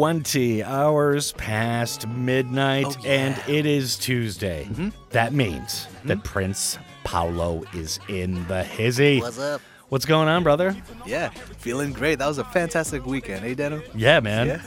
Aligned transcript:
20 0.00 0.64
hours 0.64 1.32
past 1.32 2.08
midnight, 2.08 2.86
Oh, 2.88 2.94
yeah. 3.04 3.10
and 3.12 3.42
it 3.46 3.66
is 3.66 3.98
Tuesday. 3.98 4.64
Mm-hmm. 4.64 4.88
That 5.10 5.34
means 5.34 5.86
that 6.06 6.24
Prince 6.24 6.78
Paolo 7.04 7.64
is 7.74 8.00
in 8.08 8.46
the 8.48 8.64
hizzy. 8.64 9.20
What's 9.20 9.38
up? 9.38 9.60
What's 9.90 10.06
going 10.06 10.26
on, 10.26 10.42
brother? 10.42 10.74
Yeah, 11.04 11.28
feeling 11.58 11.92
great. 11.92 12.18
That 12.18 12.28
was 12.28 12.38
a 12.38 12.44
fantastic 12.44 13.04
weekend, 13.04 13.44
hey, 13.44 13.54
Dano? 13.54 13.82
Yeah, 13.94 14.20
man. 14.20 14.46
Yeah. 14.46 14.62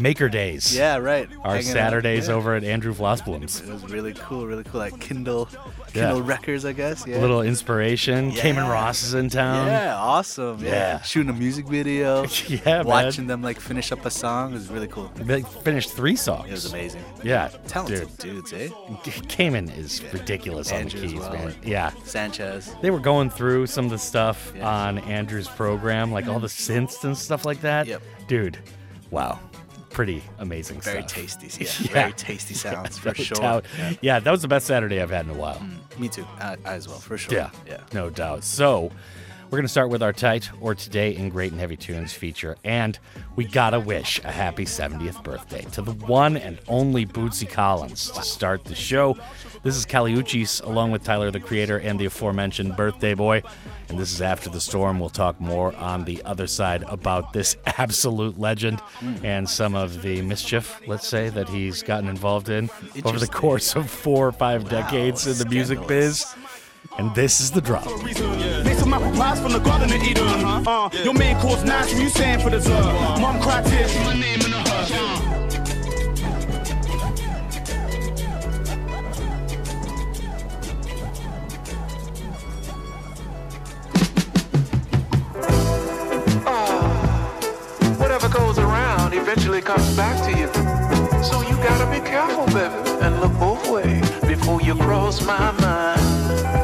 Maker 0.00 0.28
Days. 0.28 0.74
Yeah, 0.76 0.96
right. 0.96 1.28
Our 1.44 1.54
Hanging 1.56 1.68
out. 1.70 1.72
Saturdays 1.74 2.28
Yeah. 2.28 2.34
over 2.34 2.54
at 2.54 2.64
Andrew 2.64 2.94
Flossblum's. 2.94 3.60
It 3.60 3.68
was 3.68 3.84
really 3.90 4.14
cool, 4.14 4.46
really 4.46 4.64
cool. 4.64 4.80
Like 4.80 4.98
Kindle, 5.00 5.48
Yeah. 5.94 6.06
Kindle 6.08 6.22
Records, 6.22 6.64
I 6.64 6.72
guess. 6.72 7.04
Yeah. 7.06 7.18
A 7.18 7.20
little 7.20 7.42
inspiration. 7.42 8.30
Yeah. 8.30 8.40
Cayman 8.42 8.66
Ross 8.66 9.02
is 9.02 9.14
in 9.14 9.28
town. 9.28 9.66
Yeah, 9.66 9.96
awesome. 9.96 10.58
Yeah. 10.64 10.70
Yeah. 10.70 11.02
Shooting 11.02 11.30
a 11.30 11.34
music 11.38 11.66
video. 11.66 12.26
Yeah, 12.48 12.58
man. 12.64 12.86
Watching 12.86 13.26
them 13.26 13.42
like 13.42 13.60
finish 13.60 13.92
up 13.92 14.04
a 14.06 14.10
song 14.10 14.52
was 14.54 14.68
really 14.68 14.88
cool. 14.88 15.10
They 15.16 15.42
finished 15.42 15.92
three 15.92 16.16
songs. 16.16 16.48
It 16.48 16.52
was 16.52 16.72
amazing. 16.72 17.04
Yeah. 17.22 17.48
Talented 17.68 18.08
Dude. 18.18 18.44
dudes, 18.44 18.52
eh? 18.52 18.68
Cayman 19.28 19.68
is 19.70 20.02
ridiculous 20.12 20.72
on 20.72 20.84
the 20.84 20.90
keys, 20.90 21.14
well. 21.14 21.32
man. 21.32 21.54
Yeah. 21.62 21.90
Sanchez. 22.04 22.74
They 22.82 22.90
were 22.90 22.98
going 23.00 23.30
through 23.30 23.66
some 23.66 23.84
of 23.84 23.90
the 23.90 23.98
stuff 23.98 24.52
Yeah. 24.56 24.68
on 24.68 24.98
Andrew's 25.00 25.48
program, 25.48 26.10
like 26.12 26.26
all 26.28 26.40
the 26.40 26.46
synths 26.48 27.04
and 27.04 27.16
stuff 27.16 27.44
like 27.44 27.60
that. 27.60 27.86
Yep. 27.86 28.02
Dude, 28.26 28.58
wow. 29.10 29.38
Pretty 29.90 30.22
amazing 30.38 30.80
Very 30.80 31.00
stuff. 31.02 31.12
tasty. 31.12 31.64
Yeah, 31.64 31.70
Yeah. 31.80 31.92
Very 31.92 32.12
tasty 32.12 32.54
sounds 32.54 32.96
for 33.02 33.08
No 33.08 33.14
sure. 33.14 33.36
doubt. 33.36 33.64
Yeah. 33.76 33.92
Yeah, 34.00 34.18
that 34.20 34.30
was 34.30 34.42
the 34.42 34.48
best 34.48 34.66
Saturday 34.66 35.02
I've 35.02 35.10
had 35.10 35.24
in 35.26 35.30
a 35.32 35.34
while. 35.34 35.56
Mm, 35.56 35.98
me 36.00 36.08
too. 36.08 36.26
I, 36.38 36.56
I 36.64 36.74
as 36.74 36.86
well, 36.88 36.98
for 36.98 37.18
sure. 37.18 37.34
Yeah. 37.34 37.50
Yeah. 37.66 37.80
No 37.92 38.08
doubt. 38.10 38.44
So, 38.44 38.90
we're 39.50 39.58
going 39.58 39.64
to 39.64 39.68
start 39.68 39.88
with 39.90 40.00
our 40.00 40.12
tight 40.12 40.48
or 40.60 40.76
today 40.76 41.16
in 41.16 41.28
Great 41.28 41.50
and 41.50 41.60
Heavy 41.60 41.76
Tunes 41.76 42.12
feature. 42.12 42.56
And 42.62 42.96
we 43.34 43.44
got 43.44 43.70
to 43.70 43.80
wish 43.80 44.20
a 44.22 44.30
happy 44.30 44.64
70th 44.64 45.24
birthday 45.24 45.62
to 45.72 45.82
the 45.82 45.90
one 45.90 46.36
and 46.36 46.60
only 46.68 47.04
Bootsy 47.04 47.50
Collins 47.50 48.12
to 48.12 48.22
start 48.22 48.64
the 48.64 48.76
show. 48.76 49.18
This 49.64 49.74
is 49.74 49.84
Kali 49.84 50.14
Uchis 50.14 50.64
along 50.64 50.92
with 50.92 51.02
Tyler 51.02 51.32
the 51.32 51.40
Creator 51.40 51.78
and 51.78 51.98
the 51.98 52.04
aforementioned 52.04 52.76
Birthday 52.76 53.14
Boy. 53.14 53.42
And 53.88 53.98
this 53.98 54.12
is 54.12 54.22
After 54.22 54.48
the 54.50 54.60
Storm. 54.60 55.00
We'll 55.00 55.08
talk 55.08 55.40
more 55.40 55.74
on 55.74 56.04
the 56.04 56.22
other 56.24 56.46
side 56.46 56.84
about 56.86 57.32
this 57.32 57.56
absolute 57.66 58.38
legend 58.38 58.78
hmm. 58.78 59.26
and 59.26 59.48
some 59.48 59.74
of 59.74 60.02
the 60.02 60.22
mischief, 60.22 60.80
let's 60.86 61.08
say, 61.08 61.28
that 61.28 61.48
he's 61.48 61.82
gotten 61.82 62.08
involved 62.08 62.50
in 62.50 62.70
over 63.04 63.18
the 63.18 63.26
course 63.26 63.74
of 63.74 63.90
four 63.90 64.28
or 64.28 64.32
five 64.32 64.68
decades 64.68 65.26
in 65.26 65.36
the 65.38 65.52
music 65.52 65.84
biz. 65.88 66.24
And 66.98 67.14
this 67.14 67.40
is 67.40 67.50
the 67.50 67.60
drop. 67.60 67.84
Based 67.84 68.82
on 68.82 68.90
my 68.90 68.98
replies 68.98 69.40
from 69.40 69.52
the 69.52 69.58
Garden 69.58 69.92
of 69.92 70.02
Eden. 70.02 70.24
Uh, 70.66 70.90
your 71.04 71.14
main 71.14 71.36
course 71.38 71.62
natural, 71.62 72.00
you 72.00 72.08
saying 72.08 72.40
for 72.40 72.50
dessert. 72.50 72.82
Mom 73.20 73.40
cried 73.40 73.64
tears, 73.66 73.94
my 74.04 74.14
name 74.14 74.40
in 74.40 74.50
the 74.50 74.62
hush. 74.66 74.90
Whatever 87.98 88.28
goes 88.28 88.58
around 88.58 89.14
eventually 89.14 89.60
comes 89.60 89.96
back 89.96 90.16
to 90.24 90.38
you. 90.38 90.48
So 91.22 91.42
you 91.42 91.56
gotta 91.56 91.90
be 91.90 92.00
careful, 92.06 92.46
baby, 92.46 92.74
and 93.02 93.20
look 93.20 93.32
both 93.38 93.70
ways 93.70 94.08
before 94.20 94.60
you 94.60 94.74
cross 94.74 95.24
my 95.24 95.52
mind. 95.52 96.59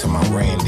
To 0.00 0.08
my 0.08 0.20
Randy. 0.30 0.61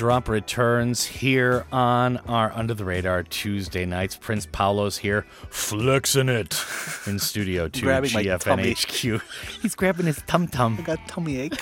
Drop 0.00 0.30
returns 0.30 1.04
here 1.04 1.66
on 1.70 2.16
our 2.26 2.50
Under 2.54 2.72
the 2.72 2.86
Radar 2.86 3.22
Tuesday 3.22 3.84
nights. 3.84 4.16
Prince 4.16 4.46
Paolo's 4.46 4.96
here, 4.96 5.26
flexing 5.50 6.30
it 6.30 6.58
in 7.06 7.18
Studio 7.18 7.68
2 7.68 7.82
Grabbing 7.82 8.14
my 8.14 8.22
tummy. 8.22 8.72
GFNHQ. 8.72 9.20
He's 9.60 9.74
grabbing 9.74 10.06
his 10.06 10.22
tum 10.26 10.48
tum. 10.48 10.78
I 10.78 10.82
got 10.84 11.06
tummy 11.06 11.36
ache. 11.36 11.60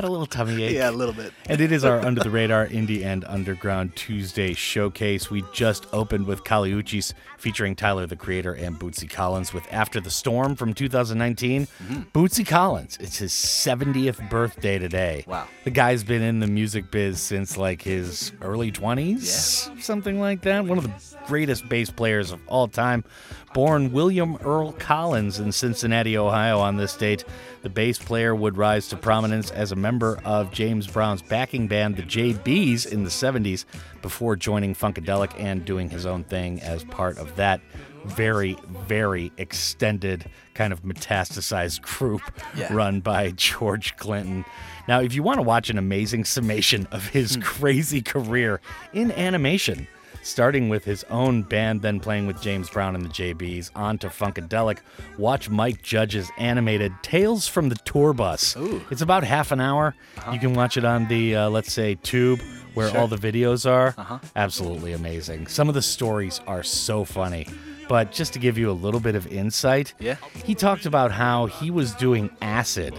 Got 0.00 0.08
a 0.08 0.12
little 0.12 0.24
tummy 0.24 0.62
ache. 0.62 0.72
yeah, 0.76 0.88
a 0.88 0.92
little 0.92 1.12
bit. 1.12 1.30
And 1.46 1.60
it 1.60 1.70
is 1.70 1.84
our 1.84 2.00
Under 2.00 2.22
the 2.22 2.30
Radar 2.30 2.66
Indie 2.66 3.04
and 3.04 3.22
Underground 3.26 3.94
Tuesday 3.96 4.54
showcase. 4.54 5.30
We 5.30 5.44
just 5.52 5.86
opened 5.92 6.26
with 6.26 6.42
Kali 6.42 6.72
Uchis 6.72 7.12
featuring 7.36 7.76
Tyler 7.76 8.06
the 8.06 8.16
Creator 8.16 8.54
and 8.54 8.80
Bootsy 8.80 9.10
Collins 9.10 9.52
with 9.52 9.70
After 9.70 10.00
the 10.00 10.08
Storm 10.10 10.56
from 10.56 10.72
2019. 10.72 11.66
Mm-hmm. 11.66 12.00
Bootsy 12.18 12.46
Collins, 12.46 12.96
it's 12.98 13.18
his 13.18 13.32
70th 13.32 14.30
birthday 14.30 14.78
today. 14.78 15.22
Wow. 15.26 15.46
The 15.64 15.70
guy's 15.70 16.02
been 16.02 16.22
in 16.22 16.40
the 16.40 16.46
music 16.46 16.90
biz 16.90 17.20
since 17.20 17.58
like 17.58 17.82
his 17.82 18.32
early 18.40 18.72
20s, 18.72 19.82
something 19.82 20.18
like 20.18 20.40
that. 20.42 20.64
One 20.64 20.78
of 20.78 20.84
the 20.84 21.18
greatest 21.26 21.68
bass 21.68 21.90
players 21.90 22.30
of 22.30 22.40
all 22.46 22.68
time. 22.68 23.04
Born 23.52 23.92
William 23.92 24.36
Earl 24.36 24.72
Collins 24.72 25.40
in 25.40 25.50
Cincinnati, 25.50 26.16
Ohio 26.16 26.60
on 26.60 26.76
this 26.76 26.94
date, 26.96 27.24
the 27.62 27.68
bass 27.68 27.98
player 27.98 28.34
would 28.34 28.56
rise 28.56 28.88
to 28.88 28.96
prominence 28.96 29.50
as 29.50 29.72
a 29.72 29.76
member 29.76 30.18
of 30.24 30.50
James 30.50 30.86
Brown's 30.86 31.22
backing 31.22 31.66
band, 31.66 31.96
the 31.96 32.02
JBs, 32.02 32.90
in 32.90 33.04
the 33.04 33.10
70s 33.10 33.64
before 34.02 34.36
joining 34.36 34.74
Funkadelic 34.74 35.38
and 35.38 35.64
doing 35.64 35.90
his 35.90 36.06
own 36.06 36.24
thing 36.24 36.60
as 36.60 36.84
part 36.84 37.18
of 37.18 37.36
that 37.36 37.60
very, 38.04 38.56
very 38.86 39.30
extended 39.36 40.24
kind 40.54 40.72
of 40.72 40.82
metastasized 40.82 41.82
group 41.98 42.22
Yeah. 42.54 42.72
run 42.72 43.00
by 43.00 43.32
George 43.32 43.96
Clinton. 43.96 44.44
Now, 44.88 45.00
if 45.00 45.14
you 45.14 45.22
want 45.22 45.38
to 45.38 45.42
watch 45.42 45.70
an 45.70 45.78
amazing 45.78 46.24
summation 46.24 46.88
of 46.90 47.08
his 47.08 47.34
hmm. 47.34 47.42
crazy 47.42 48.00
career 48.00 48.60
in 48.92 49.12
animation, 49.12 49.86
starting 50.22 50.68
with 50.68 50.84
his 50.84 51.04
own 51.04 51.42
band, 51.42 51.82
then 51.82 52.00
playing 52.00 52.26
with 52.26 52.40
James 52.42 52.68
Brown 52.70 52.94
and 52.94 53.04
the 53.04 53.08
JBs, 53.08 53.70
on 53.74 53.98
to 53.98 54.08
Funkadelic, 54.08 54.78
watch 55.18 55.48
Mike 55.50 55.82
Judge's 55.82 56.30
animated 56.38 56.92
Tales 57.02 57.46
from 57.48 57.68
the 57.68 57.76
Tour 57.84 58.12
Bus. 58.12 58.56
Ooh. 58.56 58.82
It's 58.90 59.02
about 59.02 59.24
half 59.24 59.52
an 59.52 59.60
hour. 59.60 59.94
You 60.32 60.38
can 60.38 60.54
watch 60.54 60.76
it 60.76 60.84
on 60.84 61.08
the, 61.08 61.36
uh, 61.36 61.50
let's 61.50 61.72
say, 61.72 61.94
tube 61.96 62.40
where 62.74 62.96
all 62.96 63.08
the 63.08 63.16
videos 63.16 63.68
are. 63.68 63.94
Uh-huh. 63.98 64.18
Absolutely 64.36 64.92
amazing. 64.92 65.46
Some 65.48 65.68
of 65.68 65.74
the 65.74 65.82
stories 65.82 66.40
are 66.46 66.62
so 66.62 67.04
funny. 67.04 67.46
But 67.88 68.12
just 68.12 68.32
to 68.34 68.38
give 68.38 68.56
you 68.56 68.70
a 68.70 68.72
little 68.72 69.00
bit 69.00 69.16
of 69.16 69.26
insight, 69.26 69.94
Yeah. 69.98 70.14
he 70.44 70.54
talked 70.54 70.86
about 70.86 71.10
how 71.10 71.46
he 71.46 71.72
was 71.72 71.92
doing 71.94 72.30
acid 72.40 72.94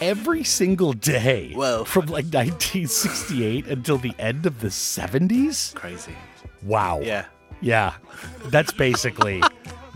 every 0.00 0.44
single 0.44 0.92
day 0.92 1.52
Whoa. 1.54 1.84
from 1.84 2.06
like 2.06 2.26
1968 2.26 3.66
until 3.66 3.98
the 3.98 4.14
end 4.18 4.46
of 4.46 4.60
the 4.60 4.68
70s. 4.68 5.74
Crazy. 5.74 6.14
Wow. 6.62 7.00
Yeah. 7.00 7.26
Yeah. 7.60 7.94
That's 8.46 8.72
basically 8.72 9.42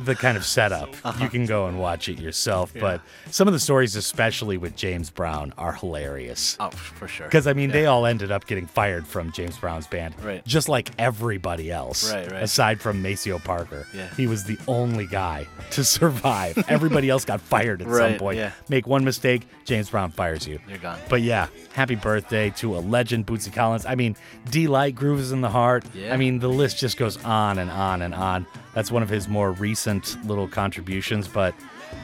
the 0.04 0.14
kind 0.14 0.36
of 0.36 0.44
setup. 0.44 0.88
Uh-huh. 1.04 1.24
You 1.24 1.30
can 1.30 1.46
go 1.46 1.66
and 1.66 1.78
watch 1.78 2.08
it 2.08 2.18
yourself. 2.18 2.72
But 2.78 3.00
some 3.30 3.46
of 3.48 3.52
the 3.52 3.60
stories, 3.60 3.96
especially 3.96 4.56
with 4.56 4.76
James 4.76 5.10
Brown, 5.10 5.52
are 5.58 5.72
hilarious. 5.72 6.56
Oh, 6.60 6.70
for 6.70 7.06
sure. 7.08 7.26
Because, 7.26 7.46
I 7.46 7.52
mean, 7.52 7.70
they 7.70 7.86
all 7.86 8.06
ended 8.06 8.30
up 8.32 8.46
getting 8.46 8.66
fired 8.66 9.06
from 9.06 9.32
James 9.32 9.56
Brown's 9.58 9.86
band. 9.86 10.14
Right. 10.22 10.44
Just 10.46 10.68
like 10.68 10.90
everybody 10.98 11.70
else. 11.70 12.12
Right, 12.12 12.30
right. 12.30 12.42
Aside 12.42 12.80
from 12.80 13.02
Maceo 13.02 13.38
Parker. 13.38 13.86
Yeah. 13.94 14.08
He 14.14 14.26
was 14.26 14.44
the 14.44 14.58
only 14.68 15.06
guy 15.06 15.46
to 15.72 15.84
survive. 15.84 16.62
everybody 16.68 17.08
else 17.10 17.24
got 17.24 17.40
fired 17.40 17.82
at 17.82 17.86
some 17.88 17.96
Right, 17.96 18.18
point. 18.18 18.38
yeah. 18.38 18.52
Make 18.68 18.86
one 18.86 19.04
mistake, 19.04 19.42
James 19.64 19.90
Brown 19.90 20.10
fires 20.10 20.46
you. 20.46 20.58
You're 20.68 20.78
gone. 20.78 20.98
But 21.08 21.22
yeah, 21.22 21.48
happy 21.72 21.94
birthday 21.94 22.50
to 22.56 22.76
a 22.76 22.80
legend, 22.80 23.26
Bootsy 23.26 23.52
Collins. 23.52 23.86
I 23.86 23.94
mean, 23.94 24.16
Deee-Lite 24.50 24.94
Grooves 24.94 25.32
in 25.32 25.40
the 25.40 25.48
Heart. 25.50 25.84
Yeah. 25.94 26.14
I 26.14 26.16
mean, 26.16 26.38
the 26.38 26.48
list 26.48 26.78
just 26.78 26.96
goes 26.96 27.22
on 27.24 27.58
and 27.58 27.70
on 27.70 28.02
and 28.02 28.14
on. 28.14 28.46
That's 28.74 28.90
one 28.92 29.02
of 29.02 29.08
his 29.08 29.28
more 29.28 29.52
recent 29.52 30.16
little 30.26 30.46
contributions, 30.48 31.26
but 31.28 31.54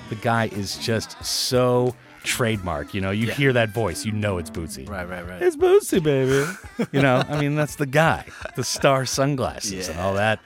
the 0.09 0.17
guy 0.17 0.47
is 0.49 0.77
just 0.79 1.23
so 1.25 1.95
trademark. 2.25 2.93
You 2.93 3.01
know, 3.01 3.13
you 3.13 3.29
Yeah. 3.29 3.35
hear 3.35 3.53
that 3.53 3.69
voice, 3.71 4.05
you 4.05 4.11
know 4.13 4.39
it's 4.39 4.51
Bootsy. 4.51 4.89
Right, 4.89 5.09
right, 5.09 5.27
right. 5.27 5.41
It's 5.41 5.57
Bootsy, 5.57 6.03
baby. 6.03 6.45
you 6.93 7.01
know, 7.03 7.23
I 7.29 7.39
mean, 7.41 7.55
that's 7.55 7.77
the 7.77 7.87
guy, 7.87 8.25
the 8.57 8.65
star 8.65 9.07
sunglasses 9.07 9.89
and 9.89 10.01
all 10.01 10.15
that. 10.15 10.41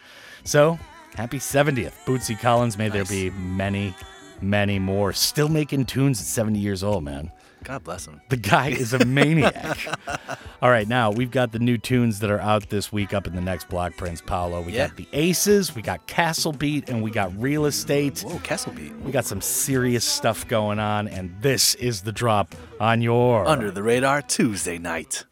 So, 0.45 0.79
happy 1.15 1.39
70th, 1.39 1.95
Bootsy 2.05 2.39
Collins. 2.39 2.77
May 2.77 2.89
there 2.91 3.05
be 3.07 3.31
many, 3.31 3.95
many 4.43 4.79
more. 4.79 5.13
Still 5.15 5.49
making 5.49 5.87
tunes 5.87 6.21
at 6.21 6.27
70 6.27 6.59
years 6.59 6.83
old, 6.85 7.03
man. 7.03 7.31
God 7.65 7.85
bless 7.85 8.07
him. 8.07 8.21
The 8.31 8.37
guy 8.37 8.69
is 8.69 8.93
a 8.95 9.05
maniac. 9.05 9.79
All 10.63 10.71
right, 10.71 10.89
now 10.89 11.11
we've 11.11 11.31
got 11.31 11.53
the 11.53 11.59
new 11.59 11.77
tunes 11.79 12.21
that 12.21 12.31
are 12.31 12.41
out 12.41 12.69
this 12.71 12.91
week 12.93 13.13
up 13.15 13.27
in 13.27 13.35
the 13.35 13.41
next 13.41 13.69
block, 13.69 13.97
Prince 13.97 14.21
Paolo. 14.21 14.61
We 14.63 14.73
Yeah. 14.73 14.89
got 14.89 14.97
the 14.97 15.07
Aces, 15.13 15.75
we 15.75 15.83
got 15.83 16.07
Castlebeat, 16.09 16.89
and 16.89 17.03
we 17.03 17.11
got 17.11 17.33
Real 17.41 17.67
Estate. 17.67 18.21
Whoa, 18.21 18.39
Castlebeat. 18.39 19.01
We 19.03 19.13
got 19.13 19.25
some 19.27 19.41
serious 19.41 20.05
stuff 20.05 20.49
going 20.49 20.79
on, 20.79 21.07
and 21.09 21.35
this 21.43 21.75
is 21.77 22.03
the 22.03 22.13
drop 22.13 22.55
on 22.81 23.03
your 23.03 23.47
Under 23.47 23.71
the 23.71 23.83
radar 23.83 24.23
Tuesday 24.23 24.79
night. 24.79 25.25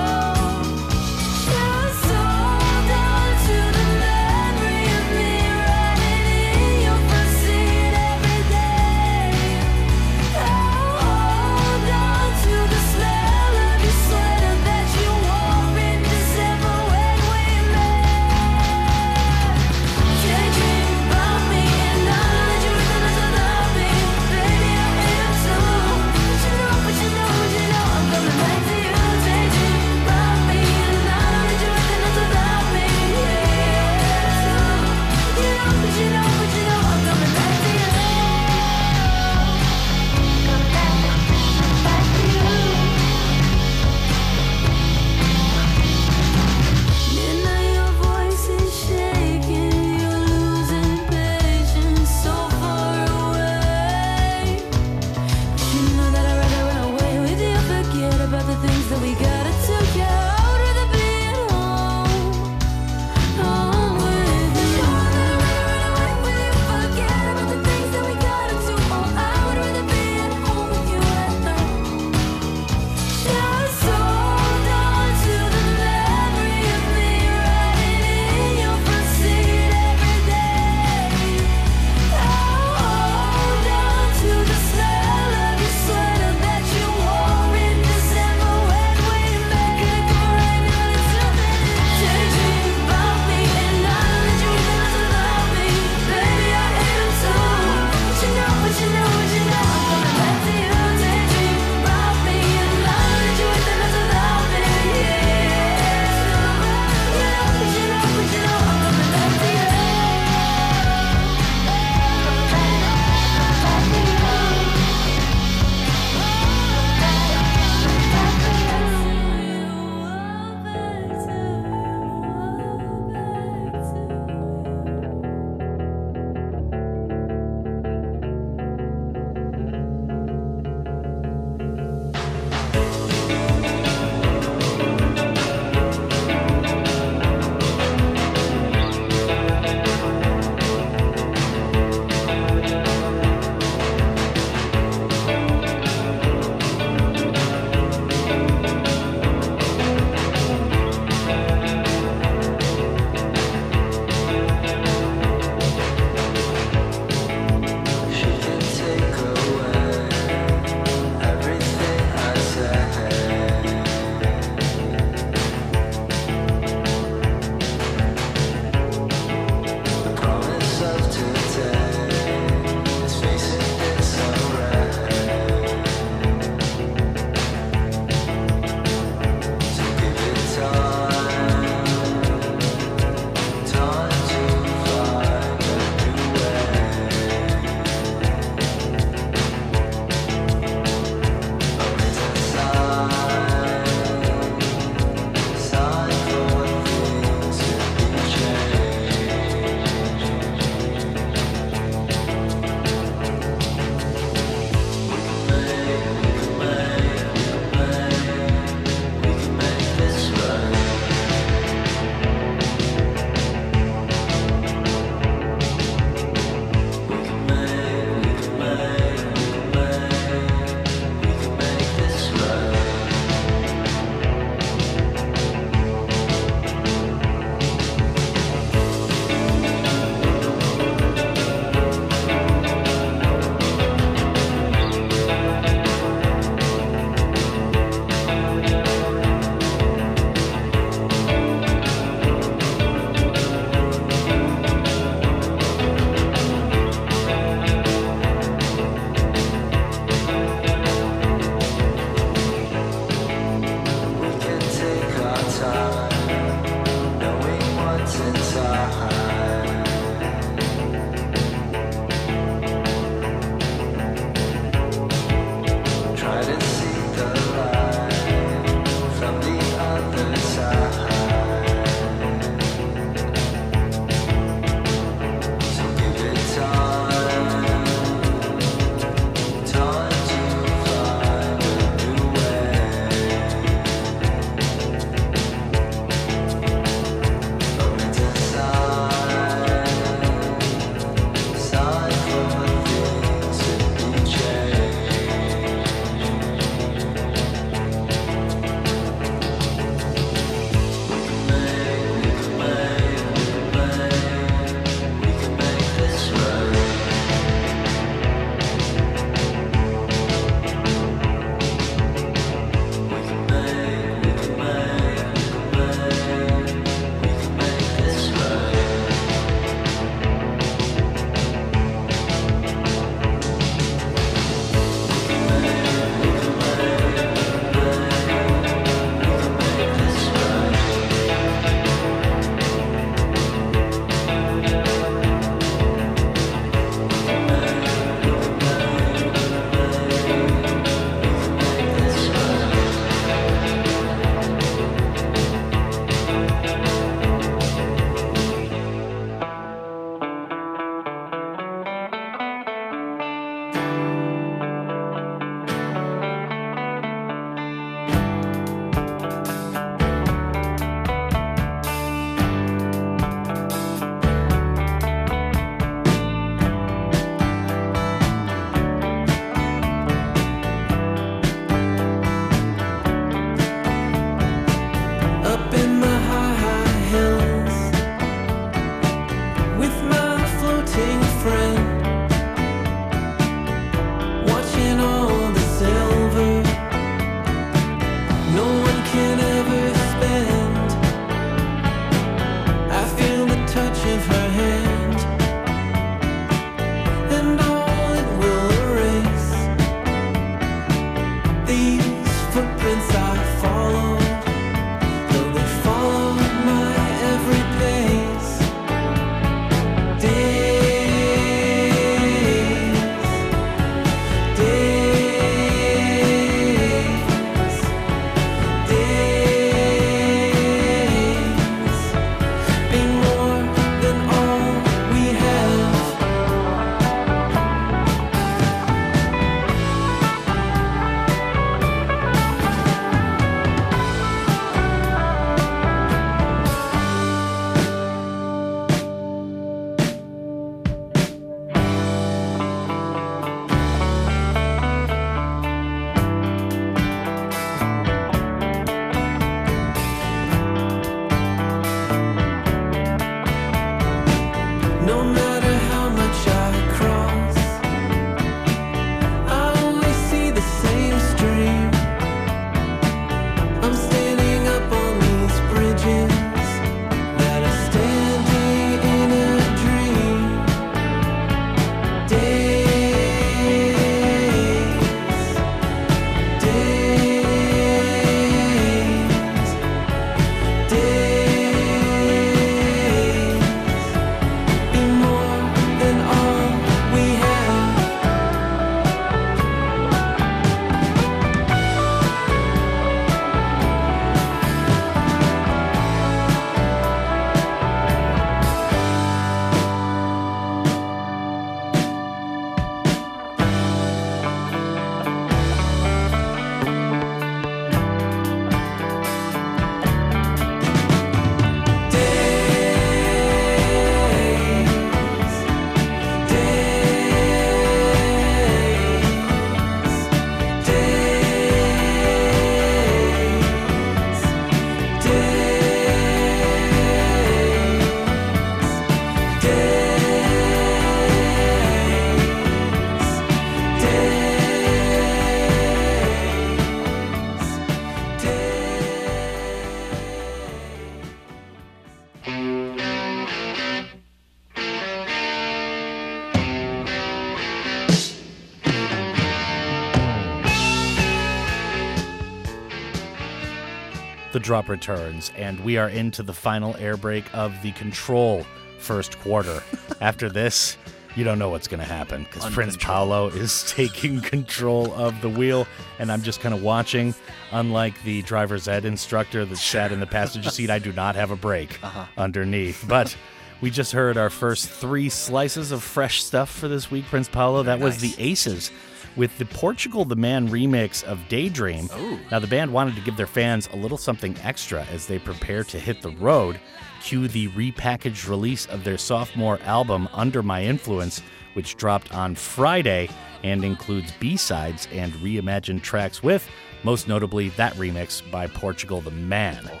Drop 554.70 554.88
returns, 554.88 555.50
and 555.56 555.80
we 555.80 555.96
are 555.96 556.08
into 556.08 556.44
the 556.44 556.52
final 556.52 556.94
air 556.98 557.16
break 557.16 557.44
of 557.52 557.74
the 557.82 557.90
control 557.90 558.64
first 559.00 559.36
quarter. 559.40 559.82
After 560.20 560.48
this, 560.48 560.96
you 561.34 561.42
don't 561.42 561.58
know 561.58 561.70
what's 561.70 561.88
going 561.88 561.98
to 561.98 562.06
happen 562.06 562.44
because 562.44 562.72
Prince 562.72 562.96
Paolo 562.96 563.48
is 563.48 563.82
taking 563.88 564.40
control 564.40 565.12
of 565.14 565.40
the 565.40 565.48
wheel, 565.48 565.88
and 566.20 566.30
I'm 566.30 566.40
just 566.42 566.60
kind 566.60 566.72
of 566.72 566.84
watching. 566.84 567.34
Unlike 567.72 568.22
the 568.22 568.42
driver's 568.42 568.86
ed 568.86 569.04
instructor 569.04 569.64
that 569.64 569.76
sat 569.76 570.12
in 570.12 570.20
the 570.20 570.26
passenger 570.26 570.70
seat, 570.76 570.88
I 570.88 571.00
do 571.00 571.12
not 571.14 571.34
have 571.34 571.50
a 571.50 571.56
brake 571.56 571.98
uh-huh. 572.04 572.26
underneath. 572.38 573.04
But 573.08 573.36
we 573.80 573.90
just 573.90 574.12
heard 574.12 574.36
our 574.36 574.50
first 574.50 574.88
three 574.88 575.28
slices 575.28 575.92
of 575.92 576.02
fresh 576.02 576.42
stuff 576.42 576.70
for 576.70 576.88
this 576.88 577.10
week, 577.10 577.24
Prince 577.26 577.48
Paolo. 577.48 577.82
That 577.82 578.00
was 578.00 578.18
the 578.18 578.34
Aces 578.38 578.90
with 579.36 579.56
the 579.58 579.64
Portugal 579.64 580.24
the 580.24 580.36
Man 580.36 580.68
remix 580.68 581.22
of 581.24 581.38
Daydream. 581.48 582.08
Now, 582.50 582.58
the 582.58 582.66
band 582.66 582.92
wanted 582.92 583.14
to 583.16 583.22
give 583.22 583.36
their 583.36 583.46
fans 583.46 583.88
a 583.92 583.96
little 583.96 584.18
something 584.18 584.56
extra 584.62 585.04
as 585.04 585.26
they 585.26 585.38
prepare 585.38 585.84
to 585.84 585.98
hit 585.98 586.20
the 586.20 586.30
road. 586.30 586.80
Cue 587.22 587.48
the 587.48 587.68
repackaged 587.68 588.48
release 588.48 588.86
of 588.86 589.04
their 589.04 589.18
sophomore 589.18 589.78
album, 589.84 590.28
Under 590.32 590.62
My 590.62 590.82
Influence, 590.82 591.42
which 591.74 591.96
dropped 591.96 592.34
on 592.34 592.54
Friday 592.54 593.28
and 593.62 593.84
includes 593.84 594.32
B 594.40 594.56
sides 594.56 595.06
and 595.12 595.32
reimagined 595.34 596.02
tracks 596.02 596.42
with, 596.42 596.68
most 597.02 597.28
notably, 597.28 597.68
that 597.70 597.94
remix 597.94 598.48
by 598.50 598.66
Portugal 598.66 599.20
the 599.20 599.30
Man. 599.30 599.88
Oh, 599.92 600.00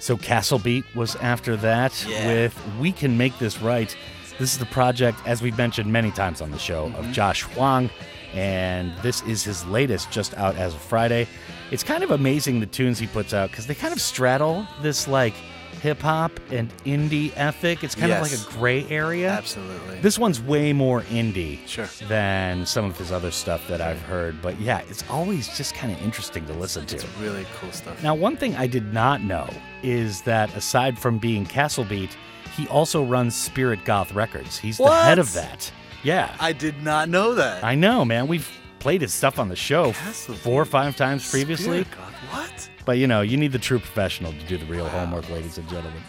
So 0.00 0.16
Castlebeat 0.16 0.94
was 0.94 1.14
after 1.16 1.56
that 1.58 1.92
with 2.24 2.58
We 2.80 2.90
Can 2.90 3.18
Make 3.18 3.38
This 3.38 3.60
Right. 3.60 3.94
This 4.38 4.52
is 4.54 4.58
the 4.58 4.64
project, 4.66 5.18
as 5.26 5.42
we've 5.42 5.58
mentioned 5.58 5.92
many 5.92 6.10
times 6.10 6.40
on 6.40 6.50
the 6.50 6.58
show, 6.58 6.86
of 6.86 6.92
mm-hmm. 6.92 7.12
Josh 7.12 7.42
Hwang, 7.42 7.90
and 8.32 8.96
this 9.02 9.20
is 9.24 9.44
his 9.44 9.66
latest, 9.66 10.10
just 10.10 10.34
out 10.38 10.56
as 10.56 10.72
of 10.72 10.80
Friday. 10.80 11.28
It's 11.70 11.82
kind 11.82 12.02
of 12.02 12.12
amazing 12.12 12.60
the 12.60 12.66
tunes 12.66 12.98
he 12.98 13.06
puts 13.06 13.34
out 13.34 13.50
because 13.50 13.66
they 13.66 13.74
kind 13.74 13.92
of 13.92 14.00
straddle 14.00 14.66
this 14.80 15.06
like 15.06 15.34
hip 15.80 16.00
hop 16.00 16.32
and 16.50 16.70
indie 16.84 17.32
ethic. 17.36 17.82
It's 17.82 17.94
kind 17.94 18.12
of 18.12 18.20
like 18.22 18.32
a 18.32 18.58
gray 18.58 18.86
area. 18.88 19.30
Absolutely. 19.30 19.98
This 20.00 20.18
one's 20.18 20.40
way 20.40 20.72
more 20.72 21.02
indie 21.02 21.66
Sure. 21.66 21.86
than 22.08 22.66
some 22.66 22.84
of 22.84 22.96
his 22.98 23.10
other 23.12 23.30
stuff 23.30 23.66
that 23.68 23.80
I've 23.80 24.00
heard. 24.02 24.40
But 24.42 24.60
yeah, 24.60 24.82
it's 24.88 25.04
always 25.10 25.56
just 25.56 25.74
kind 25.74 25.92
of 25.92 26.00
interesting 26.02 26.44
to 26.46 26.52
listen 26.52 26.86
to. 26.86 26.96
It's 26.96 27.06
really 27.18 27.46
cool 27.60 27.72
stuff. 27.72 28.02
Now, 28.02 28.14
one 28.14 28.36
thing 28.36 28.54
I 28.56 28.66
did 28.66 28.92
not 28.92 29.22
know 29.22 29.48
is 29.82 30.22
that 30.22 30.54
aside 30.56 30.98
from 30.98 31.18
being 31.18 31.46
Castlebeat, 31.46 32.10
he 32.56 32.66
also 32.68 33.02
runs 33.04 33.34
Spirit 33.34 33.84
Goth 33.84 34.12
Records. 34.12 34.58
He's 34.58 34.78
the 34.78 34.90
head 34.90 35.18
of 35.18 35.32
that. 35.34 35.70
Yeah. 36.02 36.34
I 36.40 36.52
did 36.52 36.82
not 36.82 37.08
know 37.08 37.34
that. 37.34 37.62
I 37.64 37.74
know, 37.74 38.04
man. 38.04 38.26
We've 38.26 38.50
played 38.80 39.02
his 39.02 39.12
stuff 39.12 39.38
on 39.38 39.48
the 39.48 39.56
show 39.56 39.92
Castle 39.92 40.34
four 40.34 40.60
or 40.60 40.64
five 40.64 40.96
times 40.96 41.30
previously. 41.30 41.84
Spirit 41.84 41.88
God, 41.96 42.12
what? 42.30 42.70
But 42.90 42.98
you 42.98 43.06
know, 43.06 43.20
you 43.20 43.36
need 43.36 43.52
the 43.52 43.58
true 43.60 43.78
professional 43.78 44.32
to 44.32 44.38
do 44.48 44.58
the 44.58 44.64
real 44.66 44.88
homework, 44.88 45.30
ladies 45.30 45.56
and 45.58 45.68
gentlemen. 45.68 46.02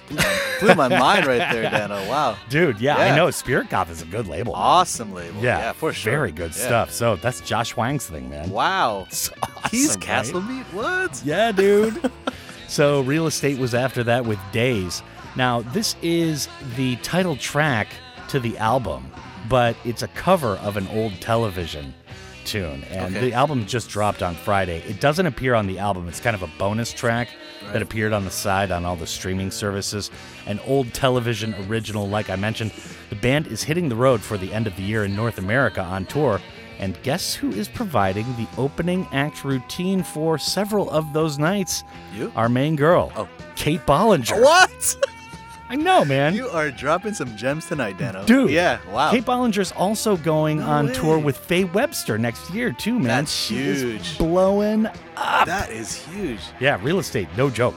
Blew 0.60 0.74
my 0.74 0.88
mind 0.88 1.28
right 1.28 1.52
there, 1.54 1.62
Dano. 1.70 1.94
Wow. 2.10 2.36
Dude, 2.50 2.80
yeah, 2.82 2.98
I 2.98 3.16
know. 3.16 3.30
Spirit 3.30 3.70
Goth 3.70 3.92
is 3.92 4.02
a 4.02 4.06
good 4.06 4.28
label. 4.28 4.54
man. 4.54 4.62
Awesome 4.64 5.14
label. 5.14 5.40
Yeah, 5.44 5.60
Yeah, 5.60 5.72
for 5.74 5.94
sure. 5.94 6.12
Very 6.12 6.32
good 6.32 6.56
Yeah. 6.56 6.66
stuff. 6.66 6.92
So 6.92 7.18
that's 7.18 7.40
Josh 7.42 7.74
Hwang's 7.74 8.08
thing, 8.08 8.32
man. 8.32 8.50
Wow. 8.50 9.06
It's 9.12 9.30
He's 9.70 9.90
awesome, 9.90 10.00
right? 10.02 10.08
Castle 10.08 10.42
Beat? 10.42 10.66
What? 10.74 11.22
Yeah, 11.24 11.52
dude. 11.52 12.12
so 12.68 13.02
Real 13.02 13.28
Estate 13.28 13.60
was 13.60 13.76
after 13.76 14.04
that 14.06 14.26
with 14.26 14.40
Days. 14.52 15.04
Now, 15.36 15.62
this 15.62 15.96
is 16.02 16.48
the 16.78 16.96
title 17.04 17.36
track 17.36 17.90
to 18.30 18.40
the 18.40 18.58
album, 18.58 19.12
but 19.48 19.76
it's 19.86 20.02
a 20.02 20.08
cover 20.08 20.56
of 20.64 20.78
an 20.78 20.88
old 20.88 21.22
television 21.22 21.94
tune. 22.52 22.84
And 22.92 23.16
Okay. 23.16 23.30
the 23.30 23.34
album 23.34 23.66
just 23.66 23.90
dropped 23.90 24.22
on 24.22 24.36
Friday. 24.36 24.84
It 24.88 25.00
doesn't 25.00 25.26
appear 25.26 25.54
on 25.56 25.68
the 25.68 25.80
album, 25.80 26.08
it's 26.10 26.20
kind 26.20 26.36
of 26.36 26.44
a 26.44 26.50
bonus 26.58 26.92
track 26.92 27.30
that 27.72 27.82
appeared 27.82 28.12
on 28.12 28.26
the 28.26 28.32
side 28.32 28.72
on 28.72 28.86
all 28.86 28.96
the 28.96 29.08
streaming 29.08 29.52
services. 29.52 30.12
An 30.48 30.60
old 30.68 30.94
television 30.94 31.56
original, 31.70 32.10
like 32.10 32.30
I 32.30 32.36
mentioned. 32.36 32.72
The 33.10 33.16
band 33.16 33.48
is 33.48 33.64
hitting 33.64 33.88
the 33.90 33.96
road 33.96 34.22
for 34.22 34.38
the 34.38 34.52
end 34.54 34.68
of 34.68 34.76
the 34.76 34.84
year 34.84 35.06
in 35.06 35.16
North 35.16 35.38
America 35.38 35.82
on 35.82 36.06
tour. 36.06 36.42
And 36.80 36.98
guess 37.04 37.36
who 37.36 37.52
is 37.52 37.68
providing 37.68 38.26
the 38.38 38.48
opening 38.58 39.08
act 39.14 39.44
routine 39.46 40.02
for 40.04 40.38
several 40.40 40.90
of 40.90 41.14
those 41.14 41.38
nights? 41.38 41.84
You? 42.16 42.32
Our 42.36 42.50
main 42.50 42.76
girl, 42.76 43.12
Oh. 43.16 43.28
Kate 43.56 43.86
Bollinger. 43.86 44.42
What? 44.42 44.96
I 45.72 45.76
know, 45.76 46.04
man. 46.04 46.36
You 46.36 46.50
are 46.50 46.70
dropping 46.70 47.14
some 47.14 47.36
gems 47.38 47.66
tonight, 47.66 47.98
Dano. 47.98 48.26
Dude. 48.26 48.52
Yeah, 48.52 48.80
wow. 48.92 49.10
Kate 49.12 49.24
Bollinger's 49.24 49.72
also 49.72 50.18
going 50.18 50.58
No 50.60 50.66
on 50.66 50.88
way. 50.88 50.94
tour 50.94 51.18
with 51.18 51.38
Faye 51.38 51.64
Webster 51.64 52.18
next 52.18 52.50
year, 52.50 52.74
too, 52.74 52.96
man. 52.96 53.08
That's 53.08 53.48
huge. 53.48 54.18
blowing 54.18 54.88
up. 55.16 55.46
That 55.46 55.70
is 55.72 55.96
huge. 55.96 56.42
Yeah, 56.60 56.78
real 56.84 57.00
estate, 57.00 57.30
no 57.38 57.50
joke. 57.50 57.76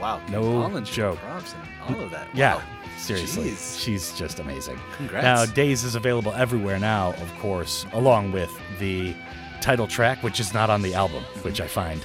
Wow. 0.00 0.18
Kate 0.26 0.30
No 0.32 0.42
Bollinger, 0.42 0.84
joke. 0.90 1.18
Props 1.18 1.54
and 1.86 1.96
all 1.98 2.04
of 2.04 2.10
that. 2.10 2.26
Yeah, 2.34 2.54
Wow. 2.56 2.62
seriously. 2.96 3.50
Jeez. 3.50 3.82
She's 3.84 4.12
just 4.18 4.38
amazing. 4.40 4.78
Congrats. 4.96 5.22
Now, 5.22 5.44
Days 5.54 5.84
is 5.84 5.94
available 5.94 6.32
everywhere 6.32 6.78
now, 6.78 7.10
of 7.20 7.38
course, 7.38 7.84
along 7.92 8.32
with 8.32 8.50
the 8.78 9.14
title 9.60 9.86
track, 9.86 10.22
which 10.22 10.40
is 10.40 10.54
not 10.54 10.70
on 10.70 10.80
the 10.80 10.94
album, 10.94 11.22
which 11.42 11.60
I 11.60 11.66
find 11.66 12.00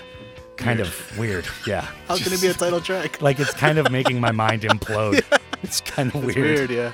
kind 0.61 0.79
of 0.79 1.17
weird. 1.17 1.45
Yeah. 1.67 1.81
How 2.07 2.17
can 2.17 2.31
it 2.33 2.41
be 2.41 2.47
a 2.47 2.53
title 2.53 2.81
track? 2.81 3.21
like 3.21 3.39
it's 3.39 3.53
kind 3.53 3.77
of 3.77 3.91
making 3.91 4.19
my 4.19 4.31
mind 4.31 4.61
implode. 4.63 5.23
It's 5.63 5.79
kind 5.79 6.09
of 6.15 6.23
It's 6.23 6.35
weird. 6.35 6.69
weird, 6.69 6.71
yeah. 6.71 6.91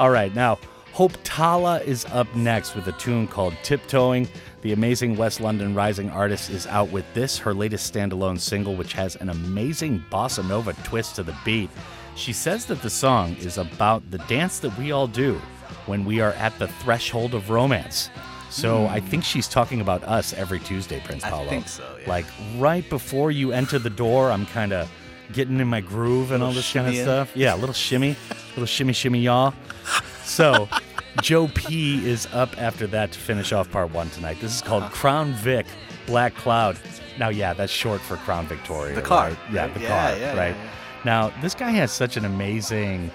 All 0.00 0.10
right, 0.10 0.34
now 0.34 0.58
Hope 0.92 1.12
Tala 1.22 1.78
is 1.82 2.04
up 2.06 2.26
next 2.34 2.74
with 2.74 2.88
a 2.88 2.92
tune 2.92 3.28
called 3.28 3.54
Tiptoeing. 3.62 4.26
The 4.62 4.72
amazing 4.72 5.16
West 5.16 5.40
London 5.40 5.72
rising 5.72 6.10
artist 6.10 6.50
is 6.50 6.66
out 6.66 6.90
with 6.90 7.04
this, 7.14 7.38
her 7.38 7.54
latest 7.54 7.94
standalone 7.94 8.40
single, 8.40 8.74
which 8.74 8.92
has 8.94 9.14
an 9.14 9.28
amazing 9.28 10.02
bossa 10.10 10.44
nova 10.48 10.72
twist 10.82 11.14
to 11.14 11.22
the 11.22 11.36
beat. 11.44 11.70
She 12.16 12.32
says 12.32 12.66
that 12.66 12.82
the 12.82 12.90
song 12.90 13.36
is 13.36 13.56
about 13.56 14.02
the 14.10 14.18
dance 14.26 14.58
that 14.58 14.76
we 14.76 14.90
all 14.90 15.06
do 15.06 15.40
when 15.86 16.04
we 16.04 16.18
are 16.20 16.32
at 16.32 16.58
the 16.58 16.66
threshold 16.66 17.34
of 17.34 17.50
romance. 17.50 18.10
So 18.50 18.86
I 18.86 19.00
think 19.00 19.24
she's 19.24 19.46
talking 19.48 19.80
about 19.80 20.02
us 20.04 20.32
every 20.32 20.58
Tuesday, 20.60 21.00
Prince 21.04 21.24
Hmm. 21.24 21.34
I 21.34 21.46
think 21.46 21.68
so, 21.68 21.84
yeah. 22.02 22.08
Like 22.08 22.26
right 22.56 22.88
before 22.88 23.30
you 23.30 23.52
enter 23.52 23.78
the 23.78 23.90
door, 23.90 24.30
I'm 24.30 24.46
kind 24.46 24.72
of 24.72 24.90
getting 25.32 25.60
in 25.60 25.68
my 25.68 25.80
groove 25.82 26.32
and 26.32 26.42
all 26.42 26.52
this 26.52 26.72
kind 26.72 26.88
of 26.88 26.94
stuff. 26.94 27.30
Yeah, 27.34 27.54
a 27.54 27.58
little 27.58 27.74
shimmy, 27.74 28.16
little 28.50 28.66
shimmy, 28.66 28.92
shimmy, 28.94 29.20
y'all. 29.20 29.52
So, 30.24 30.68
Joe 31.22 31.48
P 31.54 32.06
is 32.08 32.26
up 32.32 32.56
after 32.60 32.86
that 32.88 33.12
to 33.12 33.18
finish 33.18 33.52
off 33.52 33.70
part 33.70 33.90
one 33.92 34.08
tonight. 34.10 34.38
This 34.40 34.54
is 34.54 34.62
called 34.62 34.84
Uh-huh. 34.84 34.94
Crown 34.94 35.32
Vic 35.34 35.66
Black 36.06 36.34
Cloud. 36.34 36.78
Now, 37.18 37.28
yeah, 37.28 37.52
that's 37.52 37.72
short 37.72 38.00
for 38.00 38.16
Crown 38.18 38.46
Victoria. 38.46 38.94
The 38.94 39.02
car, 39.02 39.28
right? 39.28 39.38
Yeah, 39.52 39.66
the 39.66 39.80
Yeah, 39.80 39.88
car, 39.88 40.18
yeah, 40.18 40.36
right? 40.38 40.56
Now, 41.04 41.32
this 41.42 41.54
guy 41.54 41.70
has 41.72 41.92
such 41.92 42.16
an 42.16 42.24
amazing 42.24 43.10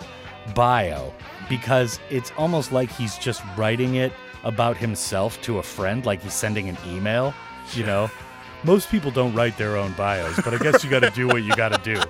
bio 0.53 1.13
because 1.49 1.99
it's 2.09 2.31
almost 2.37 2.71
like 2.71 2.91
he's 2.91 3.17
just 3.17 3.41
writing 3.57 3.95
it 3.95 4.11
about 4.43 4.77
himself 4.77 5.41
to 5.41 5.59
a 5.59 5.63
friend, 5.63 6.05
like 6.05 6.21
he's 6.21 6.33
sending 6.33 6.69
an 6.69 6.77
email, 6.87 7.33
you 7.73 7.85
know? 7.85 8.09
Most 8.63 8.89
people 8.89 9.11
don't 9.11 9.33
write 9.33 9.57
their 9.57 9.75
own 9.75 9.91
bios, 9.93 10.39
but 10.41 10.53
I 10.53 10.57
guess 10.57 10.83
you 10.83 10.89
got 10.89 11.01
to 11.01 11.09
do 11.09 11.27
what 11.27 11.43
you 11.43 11.53
got 11.55 11.73
to 11.73 11.95
do. 11.95 12.01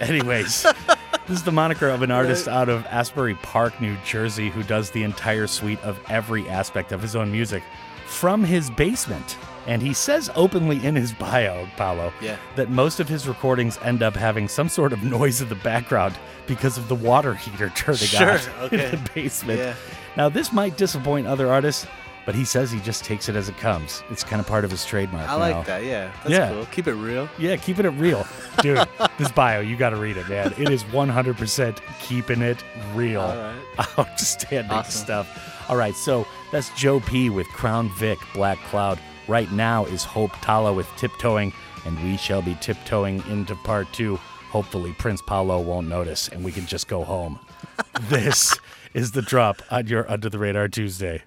Anyways, 0.00 0.62
this 0.62 1.38
is 1.38 1.42
the 1.42 1.50
moniker 1.50 1.88
of 1.88 2.02
an 2.02 2.12
artist 2.12 2.46
out 2.46 2.68
of 2.68 2.86
Asbury 2.86 3.34
Park, 3.34 3.80
New 3.80 3.96
Jersey, 4.04 4.48
who 4.48 4.62
does 4.62 4.90
the 4.90 5.02
entire 5.02 5.48
suite 5.48 5.80
of 5.82 5.98
every 6.08 6.48
aspect 6.48 6.92
of 6.92 7.02
his 7.02 7.16
own 7.16 7.32
music 7.32 7.64
from 8.06 8.44
his 8.44 8.70
basement. 8.70 9.36
And 9.68 9.80
he 9.82 9.92
says 9.92 10.30
openly 10.34 10.84
in 10.84 10.96
his 10.96 11.12
bio, 11.12 11.68
Paolo, 11.76 12.12
Yeah. 12.20 12.36
that 12.56 12.70
most 12.70 12.98
of 13.00 13.08
his 13.08 13.28
recordings 13.28 13.78
end 13.82 14.02
up 14.02 14.16
having 14.16 14.48
some 14.48 14.68
sort 14.68 14.92
of 14.92 15.02
noise 15.04 15.40
in 15.42 15.48
the 15.50 15.54
background 15.56 16.14
because 16.46 16.76
of 16.78 16.88
the 16.88 16.94
water 16.96 17.34
heater 17.34 17.68
turning 17.76 17.98
Sure, 17.98 18.32
on 18.32 18.64
okay. 18.64 18.86
in 18.86 18.90
the 18.92 19.10
basement. 19.14 19.58
Yeah. 19.60 19.74
Now, 20.16 20.28
this 20.30 20.52
might 20.54 20.76
disappoint 20.78 21.26
other 21.26 21.52
artists, 21.52 21.86
but 22.24 22.34
he 22.34 22.44
says 22.46 22.70
he 22.72 22.80
just 22.80 23.04
takes 23.04 23.28
it 23.28 23.36
as 23.36 23.48
it 23.50 23.56
comes. 23.58 24.02
It's 24.10 24.24
kind 24.24 24.40
of 24.40 24.46
part 24.46 24.64
of 24.64 24.70
his 24.70 24.84
trademark. 24.86 25.28
I 25.28 25.32
now. 25.32 25.38
like 25.58 25.66
that, 25.66 25.84
yeah. 25.84 26.10
That's 26.24 26.30
Yeah. 26.30 26.48
cool. 26.50 26.66
Keep 26.72 26.86
it 26.88 26.94
real. 26.94 27.28
Yeah, 27.38 27.56
keeping 27.56 27.84
it 27.84 27.90
real. 27.90 28.26
Dude, 28.62 28.86
this 29.18 29.30
bio, 29.32 29.60
you 29.60 29.76
got 29.76 29.90
to 29.90 29.96
read 29.96 30.16
it, 30.16 30.28
man. 30.30 30.54
It 30.58 30.70
is 30.70 30.82
100% 30.84 31.78
keeping 32.00 32.40
it 32.40 32.64
real. 32.94 33.20
All 33.20 33.36
right. 33.36 33.88
Outstanding 33.98 34.70
Awesome. 34.72 35.04
stuff. 35.04 35.64
All 35.70 35.76
right, 35.76 35.94
so 35.94 36.26
that's 36.52 36.70
Joe 36.70 37.00
P 37.00 37.28
with 37.28 37.46
Crown 37.48 37.90
Vic, 37.98 38.18
Black 38.32 38.58
Cloud. 38.70 38.98
Right 39.28 39.52
now 39.52 39.84
is 39.84 40.04
Hope 40.04 40.32
Tala 40.40 40.72
with 40.72 40.88
Tiptoeing, 40.96 41.52
and 41.84 42.02
we 42.02 42.16
shall 42.16 42.40
be 42.40 42.56
tiptoeing 42.62 43.22
into 43.28 43.54
part 43.56 43.92
two. 43.92 44.16
Hopefully, 44.48 44.94
Prince 44.98 45.20
Paolo 45.20 45.60
won't 45.60 45.86
notice 45.86 46.28
and 46.28 46.42
we 46.42 46.50
can 46.50 46.64
just 46.64 46.88
go 46.88 47.04
home. 47.04 47.38
this 48.08 48.58
is 48.94 49.12
the 49.12 49.20
drop 49.20 49.60
on 49.70 49.86
your 49.86 50.10
Under 50.10 50.30
the 50.30 50.38
Radar 50.38 50.68
Tuesday. 50.68 51.24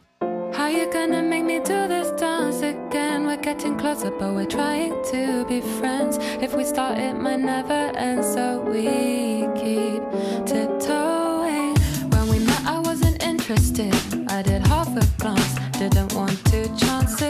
How 0.52 0.68
you 0.68 0.92
gonna 0.92 1.22
make 1.22 1.46
me 1.46 1.60
do 1.60 1.88
this 1.88 2.10
dance 2.20 2.64
again? 2.64 3.28
We're 3.28 3.38
getting 3.38 3.78
closer, 3.78 4.10
but 4.10 4.34
we're 4.34 4.48
trying 4.48 4.94
to 5.12 5.46
be 5.46 5.62
friends. 5.62 6.18
If 6.42 6.56
we 6.56 6.66
start, 6.66 6.98
it 6.98 7.14
might 7.14 7.40
never 7.40 7.92
end, 7.96 8.26
so 8.26 8.62
we 8.62 9.48
keep 9.62 10.02
tiptoeing. 10.48 11.76
When 12.10 12.28
we 12.30 12.40
met, 12.40 12.66
I 12.66 12.80
wasn't 12.80 13.22
interested. 13.24 13.94
I 14.28 14.42
did 14.42 14.66
half 14.66 14.88
a 14.88 15.06
glance, 15.22 15.54
didn't 15.78 16.16
want 16.16 16.44
to 16.46 16.68
chance 16.76 17.21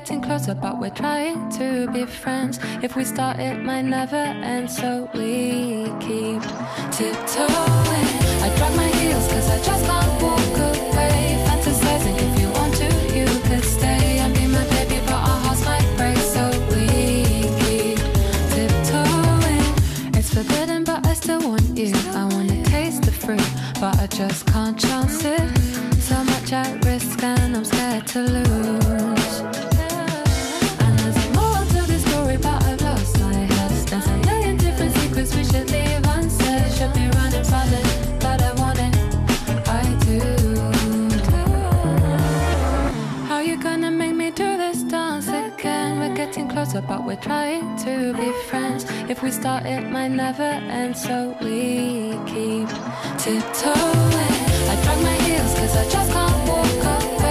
getting 0.00 0.20
closer, 0.20 0.54
but 0.54 0.78
we're 0.78 0.90
trying 0.90 1.48
to 1.48 1.90
be 1.90 2.04
friends. 2.04 2.58
If 2.82 2.96
we 2.96 3.04
start, 3.04 3.40
it 3.40 3.56
might 3.62 3.86
never 3.98 4.24
end, 4.52 4.70
so 4.70 5.08
we 5.14 5.86
keep 6.06 6.42
tiptoeing. 6.96 8.08
I 8.44 8.48
drop 8.56 8.72
my 8.76 8.90
heels, 8.98 9.26
cause 9.32 9.48
I 9.48 9.58
just 9.68 9.84
can't 9.86 10.22
walk 10.22 10.56
away. 10.70 11.18
Fantasizing, 11.48 12.16
if 12.26 12.32
you 12.40 12.48
want 12.58 12.74
to, 12.82 12.88
you 13.16 13.26
could 13.48 13.64
stay 13.64 14.18
and 14.18 14.34
be 14.34 14.46
my 14.46 14.64
baby, 14.74 15.00
but 15.06 15.20
our 15.30 15.40
hearts 15.44 15.64
might 15.64 15.88
break, 15.96 16.18
so 16.34 16.42
we 16.72 16.84
keep 17.62 17.98
tiptoeing. 18.52 19.66
It's 20.18 20.28
forbidden, 20.34 20.84
but 20.84 21.06
I 21.06 21.14
still 21.14 21.40
want 21.48 21.74
you. 21.74 21.94
I 22.20 22.24
wanna 22.32 22.62
taste 22.64 23.02
the 23.04 23.12
fruit, 23.12 23.48
but 23.80 23.98
I 23.98 24.06
just 24.08 24.44
can't 24.52 24.78
chance 24.78 25.24
it. 25.24 25.46
So 26.08 26.22
much 26.22 26.52
at 26.52 26.84
risk, 26.84 27.22
and 27.22 27.56
I'm 27.56 27.64
scared 27.64 28.06
to 28.08 28.20
lose. 28.20 29.15
closer, 46.66 46.86
but 46.86 47.04
we're 47.04 47.16
trying 47.16 47.76
to 47.78 48.12
be 48.14 48.32
friends. 48.48 48.84
If 49.08 49.22
we 49.22 49.30
start, 49.30 49.66
it 49.66 49.82
might 49.90 50.08
never 50.08 50.42
end, 50.42 50.96
so 50.96 51.36
we 51.40 52.18
keep 52.26 52.68
tiptoeing. 53.18 54.36
I 54.70 54.74
drag 54.82 55.02
my 55.02 55.16
heels, 55.24 55.54
cause 55.54 55.76
I 55.76 55.88
just 55.88 56.12
can't 56.12 56.48
walk 56.48 56.84
up. 56.84 57.25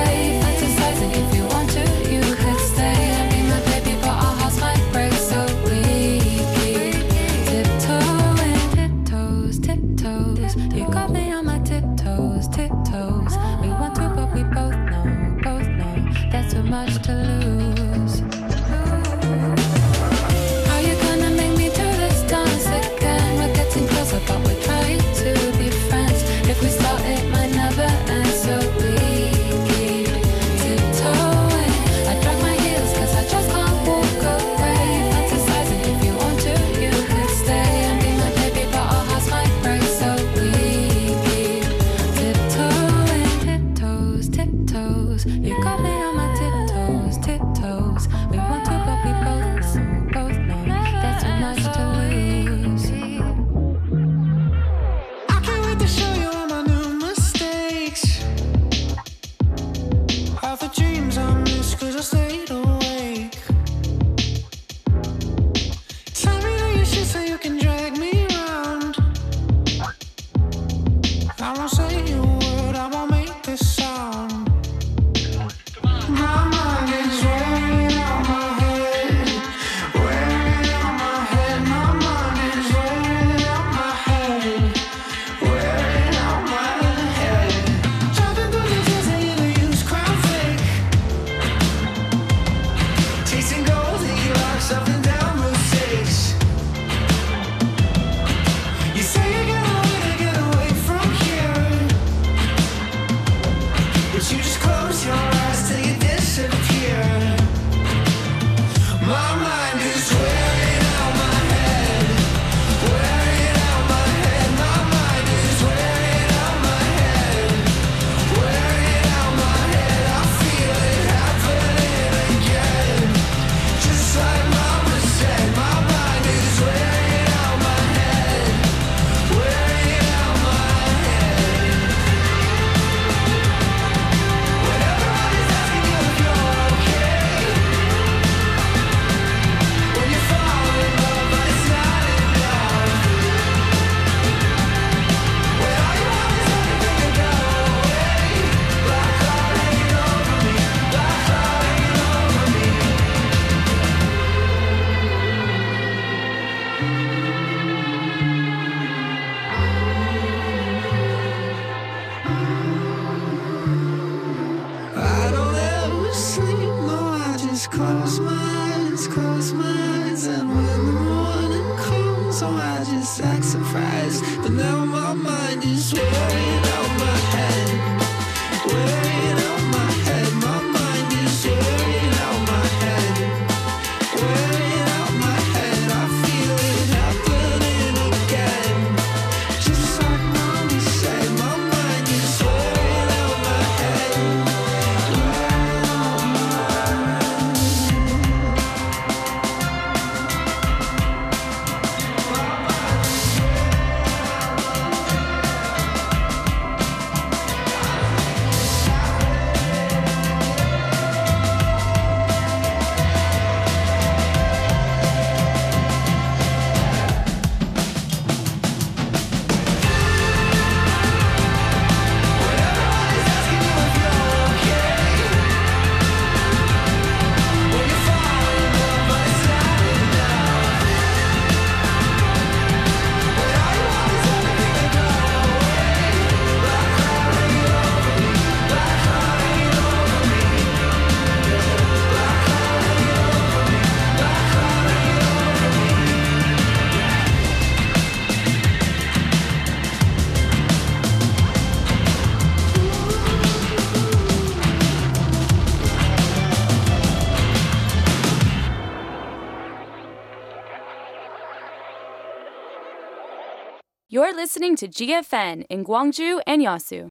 You're 264.15 264.33
listening 264.33 264.77
to 264.77 264.87
GFN 264.87 265.65
in 265.69 265.83
Gwangju 265.83 266.39
and 266.47 266.63
Yasu. 266.63 267.09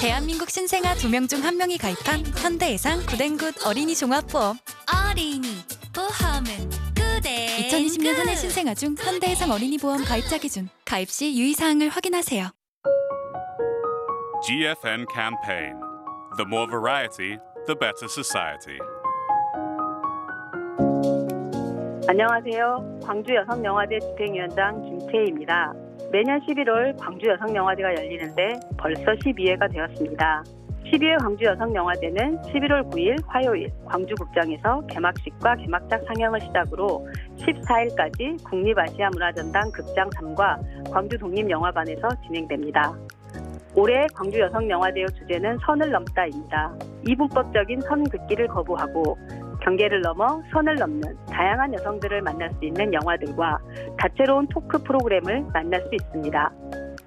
대한민국 0.00 0.48
신생아 0.48 0.94
두 0.94 1.08
명 1.10 1.26
중 1.26 1.42
한 1.44 1.56
명이 1.56 1.76
가입한 1.76 2.24
현대해상 2.38 3.04
굿앤굿 3.04 3.66
어린이 3.66 3.94
종합보험. 3.94 4.56
어린이 5.10 5.48
보험은 5.94 6.70
굿앤 6.94 7.68
2020년 7.68 8.14
한해 8.16 8.36
신생아 8.36 8.74
중 8.74 8.94
현대해상 8.96 9.50
어린이 9.50 9.76
보험 9.76 10.04
가입자 10.04 10.38
기준. 10.38 10.68
가입 10.84 11.10
시 11.10 11.36
유의 11.38 11.52
사항을 11.54 11.88
확인하세요. 11.88 12.48
GFN 14.46 15.04
campaign. 15.12 15.74
The 16.38 16.46
more 16.46 16.66
variety, 16.70 17.36
the 17.66 17.74
better 17.76 18.06
society. 18.08 18.78
안녕하세요. 22.10 23.00
광주 23.04 23.34
여성영화제 23.34 23.98
집행위원장 23.98 24.80
김채희입니다. 24.80 25.74
매년 26.10 26.40
11월 26.40 26.96
광주 26.98 27.28
여성영화제가 27.28 27.96
열리는데 27.96 28.48
벌써 28.78 29.02
12회가 29.02 29.70
되었습니다. 29.70 30.42
12회 30.86 31.20
광주 31.20 31.44
여성영화제는 31.44 32.38
11월 32.44 32.90
9일 32.90 33.22
화요일 33.26 33.70
광주극장에서 33.84 34.86
개막식과 34.86 35.56
개막작 35.56 36.02
상영을 36.06 36.40
시작으로 36.40 37.06
14일까지 37.40 38.42
국립아시아문화전당 38.42 39.70
극장 39.70 40.08
3과 40.08 40.90
광주 40.90 41.18
독립영화관에서 41.18 42.08
진행됩니다. 42.24 42.94
올해 43.74 44.06
광주 44.14 44.40
여성영화제의 44.40 45.08
주제는 45.18 45.58
선을 45.58 45.90
넘다입니다. 45.90 46.74
이분법적인 47.06 47.82
선 47.82 48.02
긋기를 48.04 48.48
거부하고 48.48 49.18
경계를 49.68 50.00
넘어 50.00 50.42
선을 50.50 50.76
넘는 50.76 51.02
다양한 51.30 51.74
여성들을 51.74 52.22
만날 52.22 52.50
수 52.54 52.64
있는 52.64 52.92
영화들과 52.94 53.58
다채로운 53.98 54.46
토크 54.48 54.82
프로그램을 54.82 55.44
만날 55.52 55.82
수 55.82 55.90
있습니다. 55.92 56.52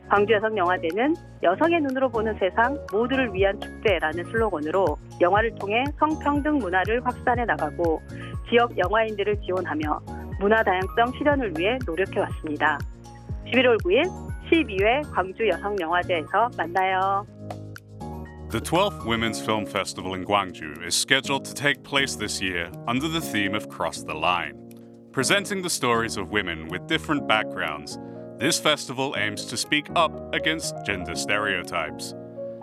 광주 0.08 0.34
여성영화제는 0.34 1.16
여성의 1.42 1.82
눈으로 1.82 2.10
보는 2.10 2.36
세상 2.38 2.78
모두를 2.92 3.34
위한 3.34 3.60
축제라는 3.60 4.26
슬로건으로 4.26 4.86
영화를 5.20 5.56
통해 5.56 5.84
성평등 5.98 6.60
문화를 6.60 7.04
확산해 7.04 7.46
나가고 7.46 8.00
지역 8.50 8.78
영화인들을 8.78 9.42
지원하며 9.42 10.00
문화 10.40 10.62
다양성 10.62 11.18
실현을 11.18 11.54
위해 11.58 11.80
노력해 11.88 12.20
왔습니다. 12.20 12.78
11월 13.48 13.82
9일 13.84 14.06
12회 14.52 15.12
광주 15.12 15.48
여성영화제에서 15.48 16.50
만나요. 16.58 17.26
The 18.52 18.60
12th 18.60 19.06
Women's 19.06 19.40
Film 19.40 19.66
Festival 19.66 20.14
in 20.14 20.26
Gwangju 20.26 20.86
is 20.86 20.94
scheduled 20.94 21.46
to 21.46 21.54
take 21.54 21.84
place 21.84 22.16
this 22.16 22.42
year 22.42 22.70
under 22.86 23.08
the 23.08 23.22
theme 23.22 23.56
of 23.56 23.70
Cross 23.70 24.04
the 24.04 24.14
Line. 24.14 24.74
Presenting 25.14 25.62
the 25.62 25.70
stories 25.70 26.18
of 26.18 26.32
women 26.32 26.68
with 26.68 26.86
different 26.86 27.30
backgrounds, 27.30 27.98
this 28.40 28.60
festival 28.60 29.16
aims 29.18 29.46
to 29.46 29.56
speak 29.56 29.88
up 29.96 30.36
against 30.36 30.76
gender 30.86 31.16
stereotypes. 31.16 32.14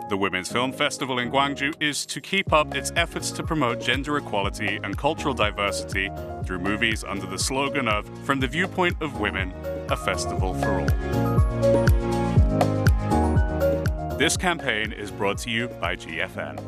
The 0.09 0.17
Women's 0.17 0.51
Film 0.51 0.71
Festival 0.71 1.17
in 1.17 1.31
Gwangju 1.31 1.73
is 1.81 2.05
to 2.05 2.21
keep 2.21 2.53
up 2.53 2.75
its 2.75 2.91
efforts 2.95 3.31
to 3.31 3.41
promote 3.41 3.81
gender 3.81 4.17
equality 4.17 4.79
and 4.83 4.95
cultural 4.95 5.33
diversity 5.33 6.11
through 6.45 6.59
movies 6.59 7.03
under 7.03 7.25
the 7.25 7.39
slogan 7.39 7.87
of 7.87 8.07
From 8.27 8.39
the 8.39 8.47
Viewpoint 8.47 9.01
of 9.01 9.19
Women, 9.19 9.55
a 9.89 9.97
Festival 9.97 10.53
for 10.53 10.81
All. 10.81 12.18
This 14.19 14.35
campaign 14.35 14.91
is 14.91 15.11
brought 15.11 15.37
to 15.37 15.49
you 15.49 15.69
by 15.69 15.95
GFN. 15.95 16.59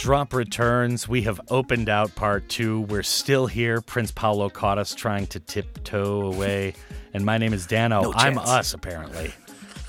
Drop 0.00 0.32
returns. 0.32 1.06
We 1.06 1.22
have 1.22 1.38
opened 1.50 1.90
out 1.90 2.14
part 2.14 2.48
two. 2.48 2.80
We're 2.82 3.02
still 3.02 3.46
here. 3.46 3.82
Prince 3.82 4.10
Paolo 4.10 4.48
caught 4.48 4.78
us 4.78 4.94
trying 4.94 5.26
to 5.28 5.40
tiptoe 5.40 6.22
away. 6.22 6.72
And 7.12 7.26
my 7.26 7.36
name 7.36 7.52
is 7.52 7.66
Dano. 7.66 8.02
No 8.02 8.12
I'm 8.14 8.38
us, 8.38 8.72
apparently. 8.72 9.34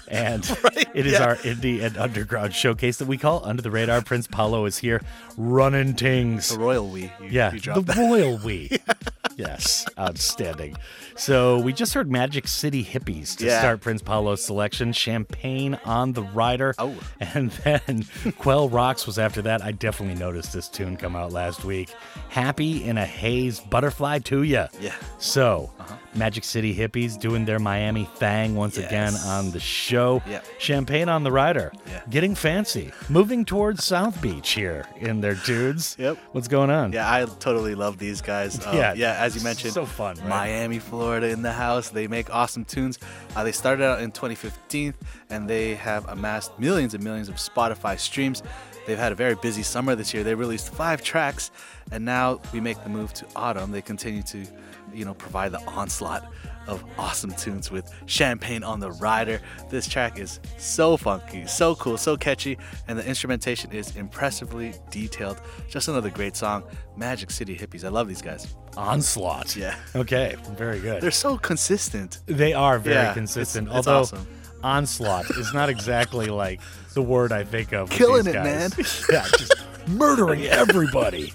And 0.10 0.44
it 0.94 1.06
is 1.08 1.14
yeah. 1.14 1.24
our 1.24 1.36
indie 1.38 1.82
and 1.82 1.98
underground 1.98 2.54
showcase 2.54 2.98
that 2.98 3.08
we 3.08 3.18
call 3.18 3.46
Under 3.46 3.62
the 3.62 3.72
Radar. 3.72 4.02
Prince 4.02 4.28
Paolo 4.28 4.66
is 4.66 4.78
here 4.78 5.02
running 5.38 5.94
things. 5.94 6.50
The 6.50 6.60
royal 6.60 6.90
we. 6.90 7.04
You, 7.04 7.12
Yeah, 7.30 7.54
you 7.54 7.60
the 7.62 7.82
that. 7.82 7.96
royal 7.96 8.38
we. 8.38 8.70
yes, 9.38 9.86
outstanding. 9.98 10.76
So 11.16 11.60
we 11.60 11.74
just 11.74 11.94
heard 11.94 12.12
Magic 12.12 12.48
City 12.48 12.84
Hippies 12.84 13.36
to 13.38 13.46
Yeah. 13.46 13.60
start 13.60 13.82
Prince 13.82 14.02
Paolo's 14.02 14.44
selection. 14.44 14.94
Champagne 14.94 15.78
on 15.86 16.14
the 16.14 16.24
Rider. 16.24 16.74
Oh. 16.78 16.96
And 17.20 17.52
then 17.64 18.06
Quelle 18.38 18.70
Rox 18.70 19.06
was 19.06 19.20
after 19.20 19.42
that. 19.44 19.62
I 19.62 19.72
definitely 19.72 20.20
noticed 20.20 20.54
this 20.54 20.68
tune 20.68 20.98
come 20.98 21.16
out 21.16 21.32
last 21.32 21.64
week. 21.66 21.90
Happy 22.30 22.84
in 22.84 22.98
a 22.98 23.06
Haze, 23.06 23.60
Butterfly 23.60 24.20
to 24.20 24.44
Ya. 24.44 24.68
Yeah. 24.80 24.96
So, 25.20 25.72
Magic 26.16 26.44
City 26.44 26.76
Hippies 26.76 27.20
doing 27.20 27.46
their 27.46 27.60
Miami 27.60 28.06
thang 28.16 28.56
once 28.56 28.78
again 28.78 29.14
on 29.26 29.52
the 29.52 29.60
show. 29.60 30.22
Yep. 30.28 30.46
Champagne 30.60 31.10
on 31.10 31.24
the 31.24 31.32
Rider. 31.32 31.72
Yeah. 31.88 32.02
Getting 32.10 32.36
fancy. 32.36 32.92
Moving 33.10 33.46
towards 33.46 33.84
South 33.84 34.22
Beach 34.22 34.52
here 34.52 34.86
in 34.98 35.22
their 35.22 35.36
dudes. 35.36 35.96
Yep. 36.00 36.18
What's 36.32 36.48
going 36.48 36.70
on? 36.70 36.92
Yeah, 36.94 37.12
I 37.12 37.26
totally 37.40 37.76
love 37.76 37.98
these 37.98 38.22
guys. 38.22 38.66
Um, 38.66 38.76
Yeah, 38.76 38.94
yeah, 38.94 39.16
as 39.20 39.36
you 39.36 39.44
mentioned, 39.44 39.74
so 39.74 39.86
fun, 39.86 40.18
right? 40.18 40.28
Miami, 40.28 40.80
Florida, 40.80 41.30
in 41.30 41.42
the 41.42 41.52
house. 41.54 41.90
They 41.90 42.08
make 42.08 42.34
awesome 42.34 42.66
tunes. 42.66 43.00
Uh, 43.36 43.44
they 43.44 43.52
started 43.52 43.84
out 43.84 44.02
in 44.02 44.12
2015, 44.12 44.94
and 45.30 45.50
they 45.50 45.76
have 45.76 46.08
amassed 46.10 46.58
millions 46.60 46.94
and 46.94 47.04
millions 47.04 47.30
of 47.30 47.36
Spotify 47.36 47.98
streams. 48.00 48.44
They've 48.88 48.98
had 48.98 49.12
a 49.12 49.16
very 49.16 49.36
busy 49.36 49.62
summer 49.62 49.94
this 49.96 50.12
year. 50.14 50.24
They 50.24 50.34
released 50.34 50.74
five 50.74 51.04
tracks, 51.04 51.52
and 51.92 52.04
now 52.04 52.42
we 52.52 52.60
make 52.60 52.82
the 52.84 52.90
move 52.90 53.14
to 53.14 53.26
autumn. 53.36 53.72
They 53.72 53.82
continue 53.82 54.24
to, 54.24 54.46
you 54.94 55.06
know, 55.06 55.14
provide 55.14 55.52
the 55.52 55.60
onslaught 55.66 56.32
of 56.68 56.84
awesome 56.98 57.32
tunes 57.34 57.72
with 57.72 57.92
Champagne 58.06 58.64
on 58.64 58.80
the 58.80 58.92
Rider. 58.92 59.42
This 59.70 59.88
track 59.88 60.20
is 60.20 60.40
so 60.58 60.96
funky, 60.96 61.46
so 61.48 61.74
cool, 61.76 61.98
so 61.98 62.16
catchy, 62.16 62.58
and 62.88 62.98
the 62.98 63.06
instrumentation 63.06 63.72
is 63.72 63.96
impressively 63.96 64.74
detailed. 64.92 65.42
Just 65.70 65.88
another 65.88 66.10
great 66.12 66.36
song. 66.36 66.64
Magic 66.96 67.32
City 67.32 67.58
Hippies. 67.58 67.84
I 67.84 67.90
love 67.90 68.08
these 68.08 68.22
guys. 68.22 68.56
Onslaught. 68.78 69.56
Yeah. 69.56 69.76
Okay, 69.96 70.36
very 70.52 70.80
good. 70.80 71.02
They're 71.02 71.12
so 71.12 71.38
consistent. 71.38 72.20
They 72.28 72.54
are 72.54 72.78
very 72.80 72.96
Yeah, 72.96 73.14
consistent. 73.14 73.68
it's- 73.68 73.80
it's 73.80 73.88
although 73.88 74.02
awesome. 74.02 74.28
onslaught 74.64 75.30
is 75.32 75.54
not 75.54 75.70
exactly 75.70 76.28
like 76.28 76.62
the 76.94 77.02
word 77.02 77.32
I 77.32 77.44
think 77.44 77.72
of. 77.74 77.90
with 77.90 77.98
Killing 77.98 78.28
it, 78.28 78.34
man. 78.36 78.70
yeah, 79.12 79.26
just 79.38 79.56
murdering 79.88 80.44
everybody. 80.46 81.34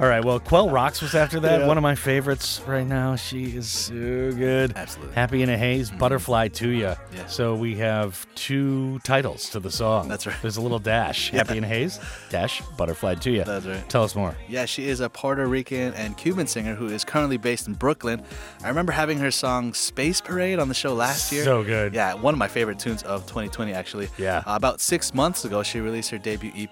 All 0.00 0.06
right. 0.06 0.24
Well, 0.24 0.38
Quelle 0.38 0.68
Rox 0.68 1.02
was 1.02 1.16
after 1.16 1.40
that. 1.40 1.60
Yeah. 1.60 1.66
One 1.66 1.76
of 1.76 1.82
my 1.82 1.96
favorites 1.96 2.60
right 2.68 2.86
now. 2.86 3.16
She 3.16 3.56
is 3.56 3.68
so 3.68 3.92
good. 3.94 4.76
Absolutely. 4.76 5.12
Happy 5.16 5.42
in 5.42 5.48
a 5.50 5.58
Haze, 5.58 5.90
Butterfly 5.90 6.48
to 6.48 6.68
Ya. 6.68 6.94
Yeah. 7.12 7.26
So 7.26 7.56
we 7.56 7.74
have 7.78 8.24
two 8.36 9.00
titles 9.00 9.50
to 9.50 9.58
the 9.58 9.72
song. 9.72 10.06
That's 10.06 10.24
right. 10.24 10.36
There's 10.40 10.56
a 10.56 10.60
little 10.60 10.78
dash. 10.78 11.30
Happy 11.32 11.58
in 11.58 11.64
a 11.64 11.66
Haze, 11.66 11.98
dash, 12.30 12.62
Butterfly 12.76 13.16
to 13.16 13.30
Ya. 13.32 13.42
That's 13.42 13.66
right. 13.66 13.88
Tell 13.90 14.04
us 14.04 14.14
more. 14.14 14.36
Yeah, 14.48 14.66
she 14.66 14.88
is 14.88 15.00
a 15.00 15.10
Puerto 15.10 15.44
Rican 15.48 15.92
and 15.94 16.16
Cuban 16.16 16.46
singer 16.46 16.76
who 16.76 16.86
is 16.86 17.04
currently 17.04 17.36
based 17.36 17.66
in 17.66 17.74
Brooklyn. 17.74 18.22
I 18.62 18.68
remember 18.68 18.92
having 18.92 19.18
her 19.18 19.32
song 19.32 19.74
Space 19.74 20.20
Parade 20.20 20.60
on 20.60 20.68
the 20.68 20.74
show 20.74 20.94
last 20.94 21.32
year. 21.32 21.42
So 21.42 21.64
good. 21.64 21.92
Yeah, 21.92 22.14
one 22.14 22.34
of 22.34 22.38
my 22.38 22.46
favorite 22.48 22.78
tunes 22.78 23.02
of 23.02 23.22
2020, 23.22 23.72
actually. 23.72 24.10
Yeah. 24.16 24.44
Uh, 24.46 24.54
about 24.54 24.80
six 24.80 25.12
months 25.12 25.44
ago, 25.44 25.64
she 25.64 25.80
released 25.80 26.10
her 26.10 26.18
debut 26.18 26.52
EP. 26.54 26.70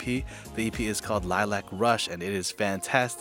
The 0.55 0.68
EP 0.68 0.79
is 0.79 1.01
called 1.01 1.24
Lilac 1.24 1.64
Rush, 1.72 2.07
and 2.07 2.22
it 2.22 2.33
is 2.33 2.53
fantastic. 2.53 3.16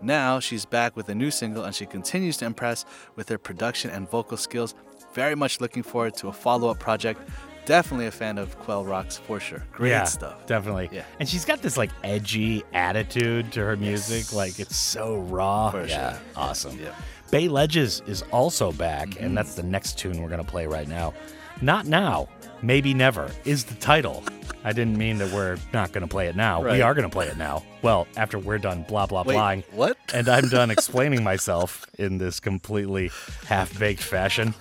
Now 0.00 0.40
she's 0.40 0.64
back 0.64 0.96
with 0.96 1.08
a 1.08 1.14
new 1.14 1.30
single, 1.30 1.64
and 1.64 1.74
she 1.74 1.86
continues 1.86 2.36
to 2.38 2.44
impress 2.46 2.84
with 3.16 3.28
her 3.28 3.38
production 3.38 3.90
and 3.90 4.08
vocal 4.08 4.36
skills. 4.36 4.74
Very 5.14 5.34
much 5.34 5.60
looking 5.60 5.82
forward 5.82 6.14
to 6.16 6.28
a 6.28 6.32
follow 6.32 6.68
up 6.70 6.78
project. 6.78 7.20
Definitely 7.64 8.06
a 8.06 8.10
fan 8.10 8.38
of 8.38 8.58
Quelle 8.58 8.84
Rox 8.84 9.20
for 9.20 9.38
sure. 9.38 9.62
Great 9.72 9.90
yeah, 9.90 10.04
stuff. 10.04 10.46
Definitely. 10.46 10.88
Yeah. 10.90 11.04
And 11.20 11.28
she's 11.28 11.44
got 11.44 11.62
this 11.62 11.76
like 11.76 11.90
edgy 12.02 12.64
attitude 12.72 13.52
to 13.52 13.60
her 13.60 13.76
music. 13.76 14.32
Like 14.32 14.58
it's 14.58 14.74
so 14.74 15.18
raw. 15.18 15.70
For 15.70 15.86
yeah. 15.86 16.12
sure. 16.14 16.20
Awesome. 16.34 16.78
Yeah. 16.80 16.94
Bay 17.30 17.46
Ledges 17.48 18.02
is 18.06 18.22
also 18.32 18.72
back, 18.72 19.10
Mm-hmm. 19.10 19.24
and 19.24 19.36
that's 19.36 19.54
the 19.54 19.62
next 19.62 19.96
tune 19.98 20.20
we're 20.20 20.28
going 20.28 20.44
to 20.44 20.50
play 20.50 20.66
right 20.66 20.88
now. 20.88 21.14
Not 21.60 21.86
now, 21.86 22.28
maybe 22.62 22.94
never 22.94 23.30
is 23.44 23.64
the 23.64 23.74
title. 23.74 24.22
I 24.64 24.72
didn't 24.72 24.96
mean 24.96 25.18
that 25.18 25.32
we're 25.32 25.58
not 25.72 25.92
going 25.92 26.02
to 26.02 26.08
play 26.08 26.28
it 26.28 26.36
now. 26.36 26.62
Right. 26.62 26.74
We 26.74 26.82
are 26.82 26.94
going 26.94 27.08
to 27.08 27.12
play 27.12 27.26
it 27.26 27.36
now. 27.36 27.64
Well, 27.82 28.06
after 28.16 28.38
we're 28.38 28.58
done 28.58 28.84
blah, 28.84 29.06
blah, 29.06 29.24
Wait, 29.24 29.36
blahing. 29.36 29.64
what? 29.72 29.96
And 30.14 30.28
I'm 30.28 30.48
done 30.48 30.70
explaining 30.70 31.24
myself 31.24 31.84
in 31.98 32.18
this 32.18 32.38
completely 32.38 33.10
half 33.46 33.76
baked 33.78 34.02
fashion. 34.02 34.54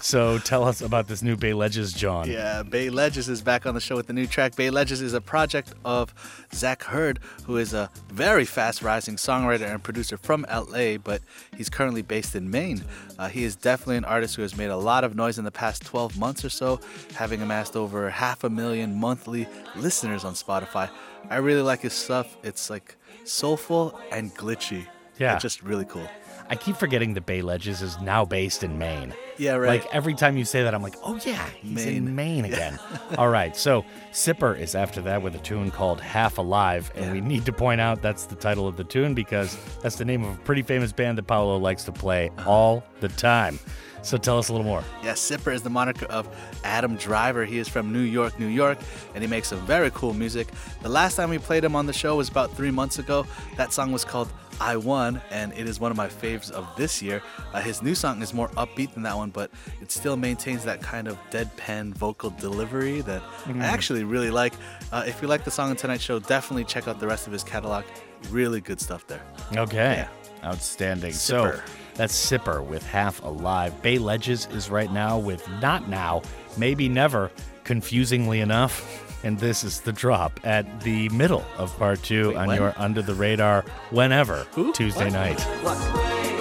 So 0.00 0.38
tell 0.38 0.64
us 0.64 0.80
about 0.80 1.08
this 1.08 1.22
new 1.22 1.36
Bay 1.36 1.52
Ledges, 1.52 1.92
John. 1.92 2.30
Yeah, 2.30 2.62
Bay 2.62 2.88
Ledges 2.88 3.28
is 3.28 3.42
back 3.42 3.66
on 3.66 3.74
the 3.74 3.80
show 3.80 3.96
with 3.96 4.06
the 4.06 4.12
new 4.12 4.26
track. 4.26 4.54
Bay 4.54 4.70
Ledges 4.70 5.02
is 5.02 5.12
a 5.12 5.20
project 5.20 5.74
of 5.84 6.14
Zach 6.54 6.82
Hurd, 6.84 7.18
who 7.44 7.56
is 7.56 7.74
a 7.74 7.90
very 8.12 8.44
fast 8.44 8.80
rising 8.80 9.16
songwriter 9.16 9.68
and 9.68 9.82
producer 9.82 10.16
from 10.16 10.46
LA, 10.50 10.98
but 10.98 11.20
he's 11.56 11.68
currently 11.68 12.02
based 12.02 12.36
in 12.36 12.50
Maine. 12.50 12.84
Uh, 13.18 13.28
he 13.28 13.42
is 13.42 13.56
definitely 13.56 13.96
an 13.96 14.04
artist 14.04 14.36
who 14.36 14.42
has 14.42 14.56
made 14.56 14.70
a 14.70 14.76
lot 14.76 15.02
of 15.04 15.16
noise 15.16 15.38
in 15.38 15.44
the 15.44 15.50
past 15.50 15.84
12 15.84 16.16
months 16.16 16.44
or 16.44 16.50
so, 16.50 16.80
having 17.14 17.42
amassed 17.42 17.74
over 17.76 18.08
half 18.08 18.44
a 18.44 18.50
million 18.50 18.94
monthly 18.94 19.48
listeners 19.76 20.24
on 20.24 20.34
Spotify. 20.34 20.88
I 21.28 21.36
really 21.36 21.62
like 21.62 21.80
his 21.80 21.92
stuff. 21.92 22.36
It's 22.44 22.70
like 22.70 22.96
soulful 23.24 23.98
and 24.12 24.34
glitchy. 24.34 24.86
Yeah. 25.18 25.34
It's 25.34 25.42
just 25.42 25.62
really 25.62 25.84
cool. 25.84 26.08
I 26.50 26.56
keep 26.56 26.76
forgetting 26.76 27.12
that 27.14 27.26
Bay 27.26 27.42
Ledges 27.42 27.82
is 27.82 28.00
now 28.00 28.24
based 28.24 28.62
in 28.62 28.78
Maine. 28.78 29.14
Yeah, 29.36 29.56
right. 29.56 29.82
Like 29.82 29.94
every 29.94 30.14
time 30.14 30.38
you 30.38 30.46
say 30.46 30.62
that, 30.62 30.74
I'm 30.74 30.82
like, 30.82 30.96
oh 31.04 31.20
yeah, 31.24 31.46
he's 31.60 31.84
in 31.84 32.14
Maine. 32.14 32.42
Maine 32.42 32.44
again. 32.46 32.78
All 33.18 33.28
right, 33.28 33.54
so 33.54 33.84
Sipper 34.12 34.58
is 34.58 34.74
after 34.74 35.02
that 35.02 35.20
with 35.20 35.34
a 35.34 35.38
tune 35.38 35.70
called 35.70 36.00
Half 36.00 36.38
Alive, 36.38 36.90
and 36.94 37.12
we 37.12 37.20
need 37.20 37.44
to 37.46 37.52
point 37.52 37.80
out 37.80 38.00
that's 38.00 38.24
the 38.24 38.34
title 38.34 38.66
of 38.66 38.76
the 38.76 38.84
tune 38.84 39.14
because 39.14 39.58
that's 39.82 39.96
the 39.96 40.04
name 40.04 40.24
of 40.24 40.36
a 40.36 40.40
pretty 40.40 40.62
famous 40.62 40.90
band 40.90 41.18
that 41.18 41.26
Paolo 41.26 41.58
likes 41.58 41.84
to 41.84 41.92
play 41.92 42.30
uh-huh. 42.38 42.50
all 42.50 42.84
the 43.00 43.08
time. 43.08 43.58
So 44.02 44.16
tell 44.16 44.38
us 44.38 44.48
a 44.48 44.52
little 44.52 44.66
more. 44.66 44.82
Yeah, 45.02 45.12
Sipper 45.12 45.52
is 45.52 45.62
the 45.62 45.70
moniker 45.70 46.06
of 46.06 46.28
Adam 46.64 46.96
Driver. 46.96 47.44
He 47.44 47.58
is 47.58 47.68
from 47.68 47.92
New 47.92 48.00
York, 48.00 48.38
New 48.38 48.46
York, 48.46 48.78
and 49.14 49.22
he 49.22 49.28
makes 49.28 49.48
some 49.48 49.60
very 49.66 49.90
cool 49.90 50.14
music. 50.14 50.48
The 50.82 50.88
last 50.88 51.16
time 51.16 51.30
we 51.30 51.38
played 51.38 51.64
him 51.64 51.76
on 51.76 51.86
the 51.86 51.92
show 51.92 52.16
was 52.16 52.28
about 52.28 52.56
three 52.56 52.70
months 52.70 52.98
ago. 52.98 53.26
That 53.56 53.72
song 53.72 53.92
was 53.92 54.04
called 54.04 54.32
I 54.60 54.76
Won, 54.76 55.20
and 55.30 55.52
it 55.52 55.68
is 55.68 55.78
one 55.80 55.90
of 55.90 55.96
my 55.96 56.08
faves 56.08 56.50
of 56.50 56.66
this 56.76 57.00
year. 57.02 57.22
Uh, 57.52 57.60
his 57.60 57.82
new 57.82 57.94
song 57.94 58.20
is 58.22 58.34
more 58.34 58.48
upbeat 58.50 58.92
than 58.94 59.02
that 59.04 59.16
one, 59.16 59.30
but 59.30 59.50
it 59.80 59.90
still 59.92 60.16
maintains 60.16 60.64
that 60.64 60.80
kind 60.82 61.06
of 61.08 61.16
deadpan 61.30 61.94
vocal 61.94 62.30
delivery 62.30 63.00
that 63.02 63.22
Mhm. 63.46 63.62
I 63.62 63.66
actually 63.66 64.04
really 64.04 64.30
like. 64.30 64.52
Uh, 64.92 65.04
if 65.06 65.22
you 65.22 65.28
like 65.28 65.44
the 65.44 65.50
song 65.50 65.70
on 65.70 65.76
tonight's 65.76 66.02
show, 66.02 66.18
definitely 66.18 66.64
check 66.64 66.88
out 66.88 66.98
the 67.00 67.06
rest 67.06 67.26
of 67.26 67.32
his 67.32 67.44
catalog. 67.44 67.84
Really 68.30 68.60
good 68.60 68.80
stuff 68.80 69.06
there. 69.06 69.22
Okay. 69.56 70.06
Outstanding. 70.44 71.12
So 71.12 71.44
Sipper. 71.44 71.60
that's 71.94 72.14
Sipper 72.30 72.64
with 72.64 72.84
Half 72.86 73.22
Alive. 73.22 73.80
Bay 73.82 73.98
Ledges 73.98 74.46
is 74.52 74.70
right 74.70 74.92
now 74.92 75.18
with 75.18 75.48
Not 75.60 75.88
Now, 75.88 76.22
Maybe 76.56 76.88
Never, 76.88 77.30
confusingly 77.64 78.40
enough. 78.40 79.04
And 79.24 79.38
this 79.38 79.64
is 79.64 79.80
the 79.80 79.92
drop 79.92 80.38
at 80.44 80.80
the 80.82 81.08
middle 81.10 81.44
of 81.56 81.76
part 81.78 82.02
two 82.02 82.36
on 82.36 82.48
when? 82.48 82.58
your 82.58 82.74
Under 82.76 83.02
the 83.02 83.14
Radar 83.14 83.64
whenever 83.90 84.46
Tuesday 84.74 85.10
night. 85.10 85.38
Thank 85.40 86.37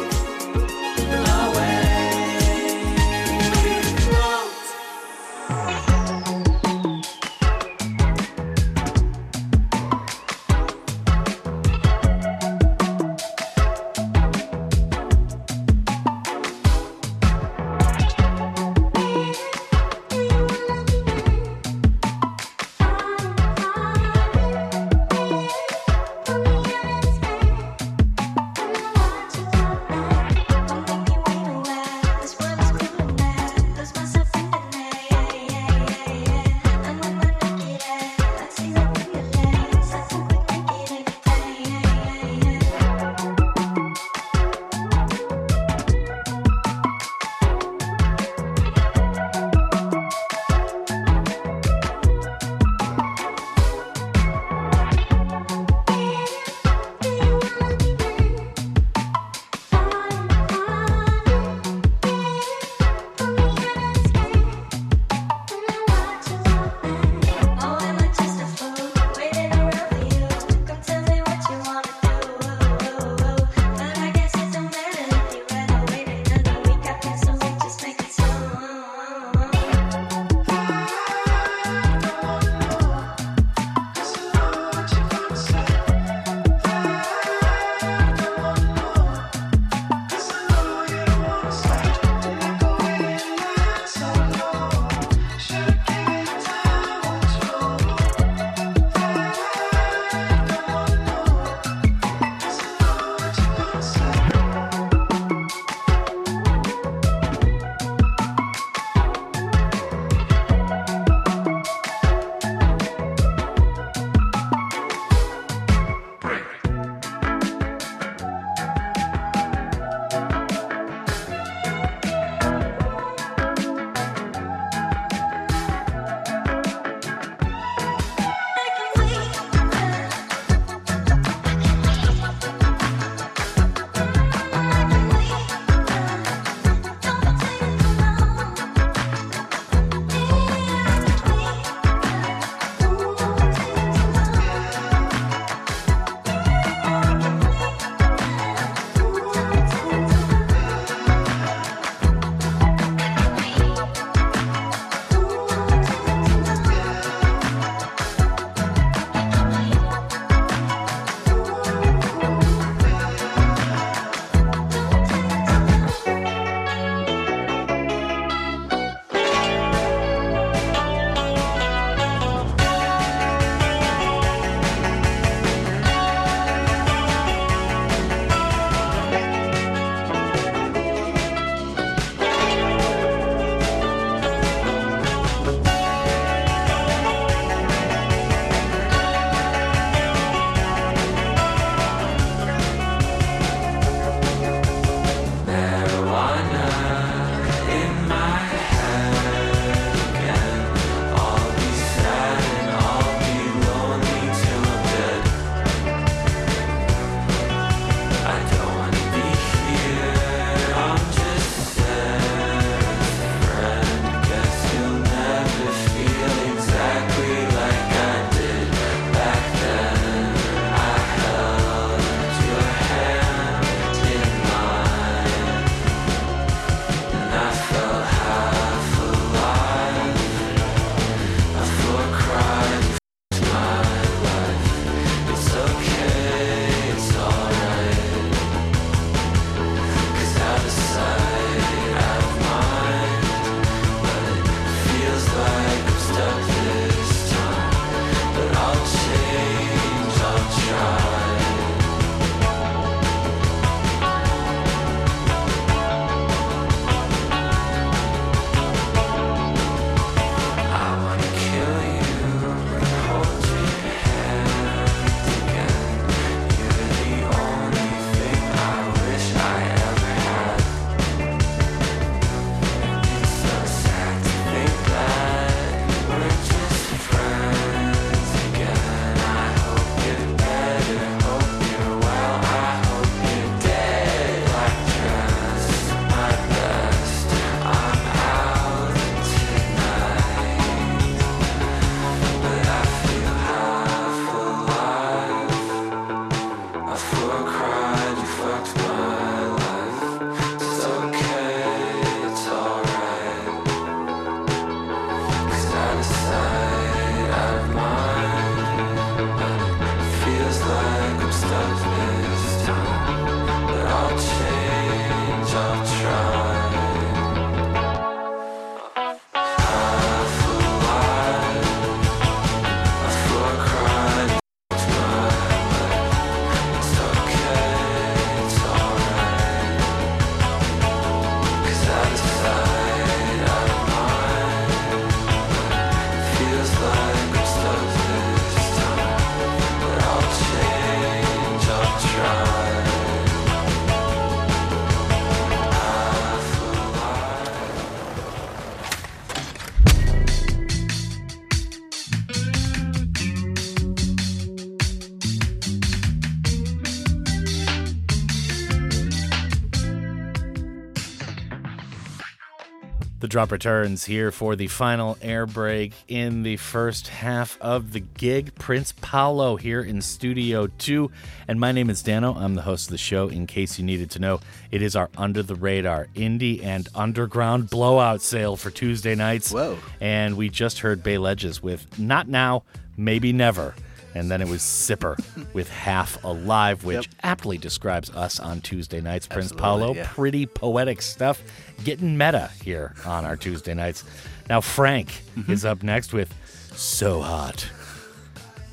The 363.27 363.31
drop 363.31 363.51
returns 363.51 364.05
here 364.05 364.31
for 364.31 364.55
the 364.55 364.67
final 364.67 365.17
air 365.21 365.45
break 365.45 365.91
in 366.07 366.43
the 366.43 366.55
first 366.55 367.09
half 367.09 367.59
of 367.59 367.91
the 367.91 367.99
gig. 367.99 368.55
Prince 368.55 368.93
Paolo 369.01 369.57
here 369.57 369.81
in 369.81 370.01
Studio 370.01 370.67
2. 370.67 371.11
And 371.45 371.59
my 371.59 371.73
name 371.73 371.89
is 371.89 372.01
Dano. 372.01 372.35
I'm 372.35 372.55
the 372.55 372.61
host 372.61 372.87
of 372.87 372.91
the 372.91 372.97
show. 372.97 373.27
In 373.27 373.45
case 373.45 373.77
you 373.77 373.83
needed 373.83 374.09
to 374.11 374.19
know, 374.19 374.39
it 374.71 374.81
is 374.81 374.95
our 374.95 375.09
under 375.17 375.43
the 375.43 375.55
radar 375.55 376.07
indie 376.15 376.63
and 376.63 376.87
underground 376.95 377.69
blowout 377.69 378.21
sale 378.21 378.55
for 378.55 378.71
Tuesday 378.71 379.13
nights. 379.13 379.51
Whoa. 379.51 379.77
And 379.99 380.37
we 380.37 380.47
just 380.47 380.79
heard 380.79 381.03
Bay 381.03 381.17
Ledges 381.17 381.61
with 381.61 381.99
Not 381.99 382.29
Now, 382.29 382.63
Maybe 382.95 383.33
Never. 383.33 383.75
And 384.17 384.29
then 384.31 384.41
it 384.41 384.47
was 384.47 384.61
Sipper 384.61 385.17
with 385.53 385.69
Half 385.69 386.23
Alive, 386.23 386.83
which 386.83 387.05
Yep. 387.07 387.15
aptly 387.23 387.57
describes 387.57 388.09
us 388.11 388.39
on 388.39 388.61
Tuesday 388.61 388.99
nights. 388.99 389.27
Prince 389.27 389.51
Absolutely, 389.51 389.61
Paolo, 389.61 389.93
yeah. 389.95 390.07
pretty 390.11 390.45
poetic 390.45 391.01
stuff. 391.01 391.41
Getting 391.83 392.17
meta 392.17 392.49
here 392.63 392.95
on 393.05 393.23
our 393.25 393.35
Tuesday 393.37 393.73
nights. 393.73 394.03
Now, 394.49 394.61
Frank 394.61 395.23
Mm-hmm. 395.37 395.51
is 395.51 395.63
up 395.65 395.83
next 395.83 396.13
with 396.13 396.33
So 396.75 397.21
Hot. 397.21 397.69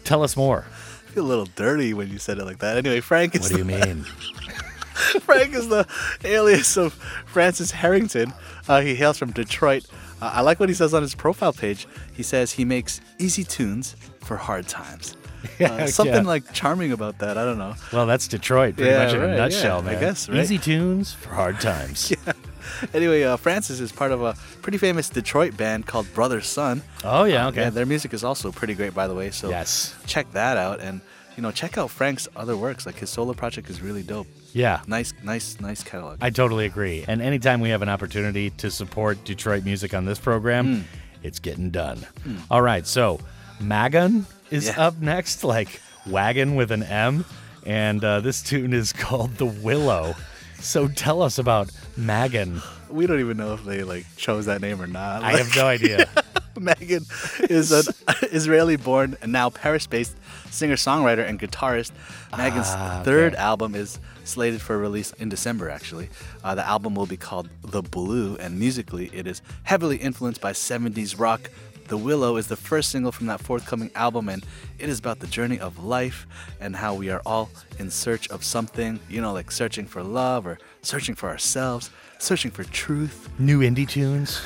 Tell 0.05 0.23
us 0.23 0.37
more. 0.37 0.65
I 1.09 1.11
feel 1.13 1.25
a 1.25 1.29
little 1.29 1.47
dirty 1.57 1.95
when 1.95 2.11
you 2.11 2.19
said 2.19 2.39
it 2.39 2.45
like 2.45 2.59
that. 2.59 2.77
Anyway, 2.77 3.01
Frank 3.01 3.35
is 3.35 3.43
What 3.43 3.53
do 3.53 3.59
you 3.59 3.65
mean? 3.65 4.05
Frank 5.21 5.55
is 5.55 5.69
the 5.69 5.87
alias 6.25 6.77
of 6.77 6.93
Francis 7.27 7.71
Harrington. 7.71 8.33
Uh, 8.69 8.81
he 8.81 8.95
hails 8.95 9.19
from 9.19 9.33
Detroit. 9.33 9.87
Uh, 10.23 10.31
I 10.35 10.41
like 10.41 10.61
what 10.61 10.69
he 10.69 10.75
says 10.75 10.95
on 10.95 11.03
his 11.03 11.15
profile 11.15 11.53
page. 11.53 11.87
He 12.15 12.23
says 12.23 12.53
he 12.53 12.65
makes 12.65 13.01
easy 13.19 13.45
tunes 13.45 13.97
for 14.21 14.37
hard 14.37 14.67
times. 14.69 15.17
Uh, 15.61 15.87
something 15.87 16.15
Yeah. 16.15 16.21
like 16.23 16.53
charming 16.53 16.93
about 16.93 17.19
that. 17.19 17.37
I 17.39 17.45
don't 17.45 17.59
know. 17.59 17.75
Well, 17.93 18.07
that's 18.07 18.27
Detroit, 18.29 18.77
pretty 18.77 18.91
Yeah, 18.91 19.05
much 19.05 19.15
in 19.15 19.21
right, 19.21 19.31
a 19.31 19.37
nutshell, 19.37 19.83
yeah, 19.85 19.91
I 19.91 19.95
guess, 19.97 20.29
right? 20.29 20.39
Easy 20.41 20.59
tunes 20.59 21.13
for 21.13 21.31
hard 21.31 21.61
times. 21.61 22.11
yeah. 22.27 22.33
Anyway, 22.93 23.23
uh, 23.23 23.37
Francis 23.37 23.79
is 23.81 23.93
part 23.93 24.11
of 24.11 24.23
a 24.23 24.35
pretty 24.63 24.79
famous 24.79 25.09
Detroit 25.09 25.57
band 25.57 25.87
called 25.87 26.13
Brother 26.15 26.41
Sun. 26.41 26.83
Oh, 27.05 27.25
yeah, 27.25 27.47
Uh, 27.47 27.49
okay. 27.51 27.61
yeah, 27.63 27.71
their 27.71 27.87
music 27.87 28.13
is 28.15 28.25
also 28.25 28.51
pretty 28.51 28.75
great, 28.75 28.95
by 28.95 29.07
the 29.07 29.15
way. 29.15 29.31
So 29.31 29.49
Yes. 29.51 29.95
check 30.07 30.31
that 30.33 30.57
out, 30.57 30.81
and 30.81 31.01
you 31.37 31.43
know, 31.43 31.51
check 31.51 31.77
out 31.77 31.91
Frank's 31.91 32.29
other 32.37 32.57
works. 32.57 32.87
Like 32.87 32.97
his 32.97 33.11
solo 33.11 33.33
project 33.35 33.69
is 33.69 33.81
really 33.83 34.03
dope. 34.05 34.29
Yeah. 34.53 34.81
Nice, 34.87 35.13
nice, 35.25 35.57
nice 35.61 35.83
catalog. 35.83 36.19
I 36.21 36.31
totally 36.31 36.65
agree. 36.65 37.05
And 37.09 37.21
anytime 37.21 37.61
we 37.61 37.71
have 37.71 37.83
an 37.83 37.89
opportunity 37.89 38.51
to 38.51 38.71
support 38.71 39.25
Detroit 39.25 39.65
music 39.65 39.95
on 39.95 40.05
this 40.05 40.19
program, 40.21 40.77
Hmm. 40.77 40.83
it's 41.25 41.41
getting 41.41 41.71
done. 41.71 42.07
All 42.53 42.63
right, 42.63 42.87
so 42.87 43.19
Magon 43.61 44.25
is 44.51 44.67
Yeah. 44.67 44.87
up 44.87 45.01
next, 45.01 45.45
like 45.45 45.81
wagon 46.07 46.55
with 46.55 46.71
an 46.71 46.83
M. 46.83 47.25
And 47.67 48.05
uh, 48.05 48.21
this 48.21 48.43
tune 48.43 48.73
is 48.75 48.93
called 48.93 49.37
The 49.37 49.47
Willow. 49.47 50.15
So 50.61 50.89
tell 50.89 51.23
us 51.23 51.39
about 51.39 51.71
Magon. 51.99 52.63
we 52.91 53.07
don't 53.07 53.21
even 53.21 53.37
know 53.37 53.55
if 53.55 53.65
they 53.65 53.83
like 53.83 54.05
chose 54.17 54.47
that 54.47 54.61
name 54.61 54.81
or 54.81 54.87
not. 54.87 55.23
I 55.23 55.33
have 55.39 55.55
no 55.57 55.67
idea. 55.67 56.09
Megan 56.59 57.05
is 57.51 57.73
an 57.73 57.93
Israeli-born 58.31 59.17
and 59.23 59.33
now 59.33 59.51
Paris-based 59.51 60.15
singer-songwriter 60.51 61.27
and 61.29 61.41
guitarist. 61.41 61.91
Megan's 62.37 62.67
Ah, 62.69 62.97
okay. 63.01 63.05
third 63.05 63.35
album 63.35 63.75
is 63.75 63.99
slated 64.25 64.61
for 64.63 64.79
release 64.79 65.11
in 65.15 65.29
December. 65.29 65.69
Actually, 65.69 66.11
uh, 66.45 66.55
the 66.55 66.65
album 66.67 66.95
will 66.95 67.07
be 67.07 67.17
called 67.17 67.49
The 67.63 67.83
Blue, 67.83 68.37
and 68.37 68.59
musically, 68.61 69.11
it 69.13 69.27
is 69.27 69.43
heavily 69.65 69.97
influenced 69.97 70.41
by 70.41 70.53
70s 70.53 71.19
rock. 71.19 71.51
The 71.87 71.99
Willow 71.99 72.37
is 72.37 72.47
the 72.47 72.57
first 72.57 72.91
single 72.91 73.13
from 73.13 73.27
that 73.27 73.41
forthcoming 73.41 73.91
album, 73.95 74.29
and 74.29 74.45
it 74.79 74.89
is 74.89 74.99
about 74.99 75.21
the 75.21 75.27
journey 75.27 75.61
of 75.61 75.85
life 75.85 76.27
and 76.61 76.75
how 76.75 76.95
we 76.95 77.11
are 77.11 77.21
all 77.27 77.51
in 77.79 77.91
search 77.91 78.29
of 78.31 78.43
something, 78.43 78.99
you 79.09 79.21
know, 79.21 79.33
like 79.33 79.51
searching 79.51 79.85
for 79.87 80.03
love 80.03 80.47
or 80.47 80.59
searching 80.83 81.15
for 81.15 81.29
ourselves, 81.29 81.91
searching 82.19 82.51
for 82.51 82.65
truth, 82.65 83.29
New 83.39 83.61
indie 83.61 83.87
tunes, 83.87 84.41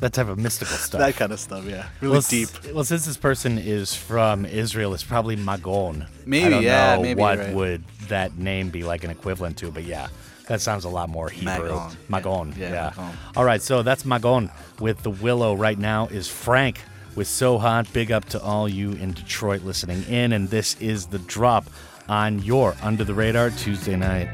that 0.00 0.12
type 0.12 0.28
of 0.28 0.38
mystical 0.38 0.76
stuff. 0.76 1.00
that 1.00 1.16
kind 1.16 1.32
of 1.32 1.40
stuff. 1.40 1.64
Yeah, 1.64 1.88
really 2.02 2.12
well, 2.12 2.22
deep. 2.28 2.48
Well, 2.74 2.84
since 2.84 3.06
this 3.06 3.16
person 3.16 3.56
is 3.56 3.94
from 3.94 4.44
Israel, 4.44 4.92
it's 4.92 5.04
probably 5.04 5.36
Magon. 5.36 6.06
Maybe, 6.26 6.46
I 6.46 6.50
don't 6.50 6.62
yeah, 6.62 6.96
know 6.96 7.02
maybe, 7.02 7.20
what 7.20 7.38
right. 7.38 7.54
would 7.54 7.84
that 8.08 8.36
name 8.36 8.68
be 8.68 8.82
like 8.82 9.02
an 9.02 9.10
equivalent 9.10 9.56
to, 9.58 9.70
but 9.70 9.84
yeah, 9.84 10.08
that 10.52 10.60
sounds 10.60 10.84
a 10.84 10.88
lot 10.90 11.08
more 11.08 11.30
Hebrew. 11.30 11.70
Magon, 11.70 11.96
Magon, 12.10 12.56
yeah. 12.58 12.70
yeah. 12.70 12.90
Magon. 12.90 13.16
All 13.36 13.44
right, 13.44 13.62
so 13.62 13.82
that's 13.82 14.02
Magon 14.02 14.50
with 14.80 15.02
the 15.02 15.08
Willow. 15.08 15.54
Right 15.54 15.78
now 15.78 16.08
is 16.08 16.28
Frank 16.28 16.82
with 17.14 17.26
So 17.26 17.56
Hot. 17.56 17.90
Big 17.94 18.12
up 18.12 18.26
to 18.26 18.42
all 18.42 18.68
you 18.68 18.92
in 18.92 19.12
Detroit 19.12 19.62
listening 19.62 20.02
in, 20.10 20.30
and 20.30 20.50
this 20.50 20.78
is 20.78 21.06
the 21.06 21.20
drop 21.20 21.64
on 22.06 22.42
your 22.42 22.76
Under 22.82 23.02
the 23.02 23.14
Radar 23.14 23.48
Tuesday 23.48 23.96
night. 23.96 24.28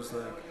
Goes 0.00 0.14
like. 0.14 0.49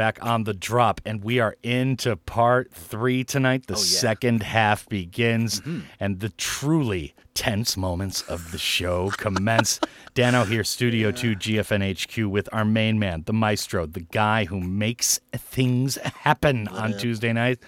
Back 0.00 0.24
on 0.24 0.44
the 0.44 0.54
drop, 0.54 0.98
and 1.04 1.22
we 1.22 1.40
are 1.40 1.56
into 1.62 2.16
part 2.16 2.72
three 2.72 3.22
tonight. 3.22 3.66
The 3.66 3.74
oh, 3.74 3.76
second 3.76 4.42
half 4.42 4.88
begins, 4.88 5.60
mm-hmm. 5.60 5.80
and 6.00 6.20
the 6.20 6.30
truly 6.30 7.14
tense 7.34 7.76
moments 7.76 8.22
of 8.22 8.50
the 8.50 8.56
show 8.56 9.10
commence. 9.10 9.78
Dano 10.14 10.44
here, 10.44 10.64
Studio 10.64 11.10
2 11.10 11.36
GFNHQ, 11.36 12.30
with 12.30 12.48
our 12.50 12.64
main 12.64 12.98
man, 12.98 13.24
the 13.26 13.34
maestro, 13.34 13.84
the 13.84 14.00
guy 14.00 14.46
who 14.46 14.58
makes 14.58 15.20
things 15.34 15.96
happen 15.96 16.66
on 16.68 16.96
Tuesday 16.96 17.34
night. 17.34 17.58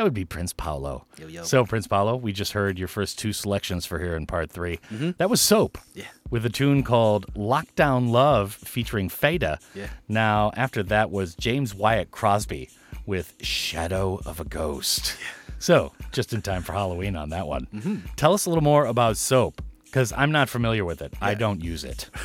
That 0.00 0.04
would 0.04 0.14
be 0.14 0.24
Prince 0.24 0.54
Paolo. 0.54 1.04
yo. 1.18 1.42
So, 1.42 1.66
Prince 1.66 1.86
Paolo, 1.86 2.16
we 2.16 2.32
just 2.32 2.52
heard 2.52 2.78
your 2.78 2.88
first 2.88 3.18
two 3.18 3.34
selections 3.34 3.84
for 3.84 3.98
here 3.98 4.16
in 4.16 4.24
part 4.24 4.50
3 4.50 4.78
Mhm. 4.90 5.14
That 5.18 5.28
was 5.28 5.42
Soap. 5.42 5.76
Yeah. 5.92 6.06
With 6.30 6.46
a 6.46 6.48
tune 6.48 6.82
called 6.82 7.26
Lockdown 7.34 8.08
Love 8.08 8.54
featuring 8.54 9.10
Feyde. 9.10 9.58
Yeah. 9.74 9.88
Now, 10.08 10.52
after 10.56 10.82
that 10.84 11.10
was 11.10 11.34
James 11.34 11.74
Wyatt 11.74 12.10
Crosby 12.12 12.70
with 13.04 13.34
Shadow 13.42 14.22
of 14.24 14.40
a 14.40 14.44
Ghost. 14.44 15.16
So, 15.58 15.92
just 16.12 16.32
in 16.32 16.40
time 16.40 16.62
for 16.62 16.72
Halloween 16.72 17.14
on 17.14 17.28
that 17.28 17.46
one. 17.46 17.66
Mm-hmm. 17.66 17.96
Tell 18.16 18.32
us 18.32 18.46
a 18.46 18.48
little 18.48 18.64
more 18.64 18.86
about 18.86 19.18
Soap, 19.18 19.60
because 19.84 20.14
I'm 20.16 20.32
not 20.32 20.48
familiar 20.48 20.82
with 20.86 21.02
it. 21.02 21.12
I 21.20 21.34
don't 21.34 21.62
use 21.62 21.84
it. 21.84 22.08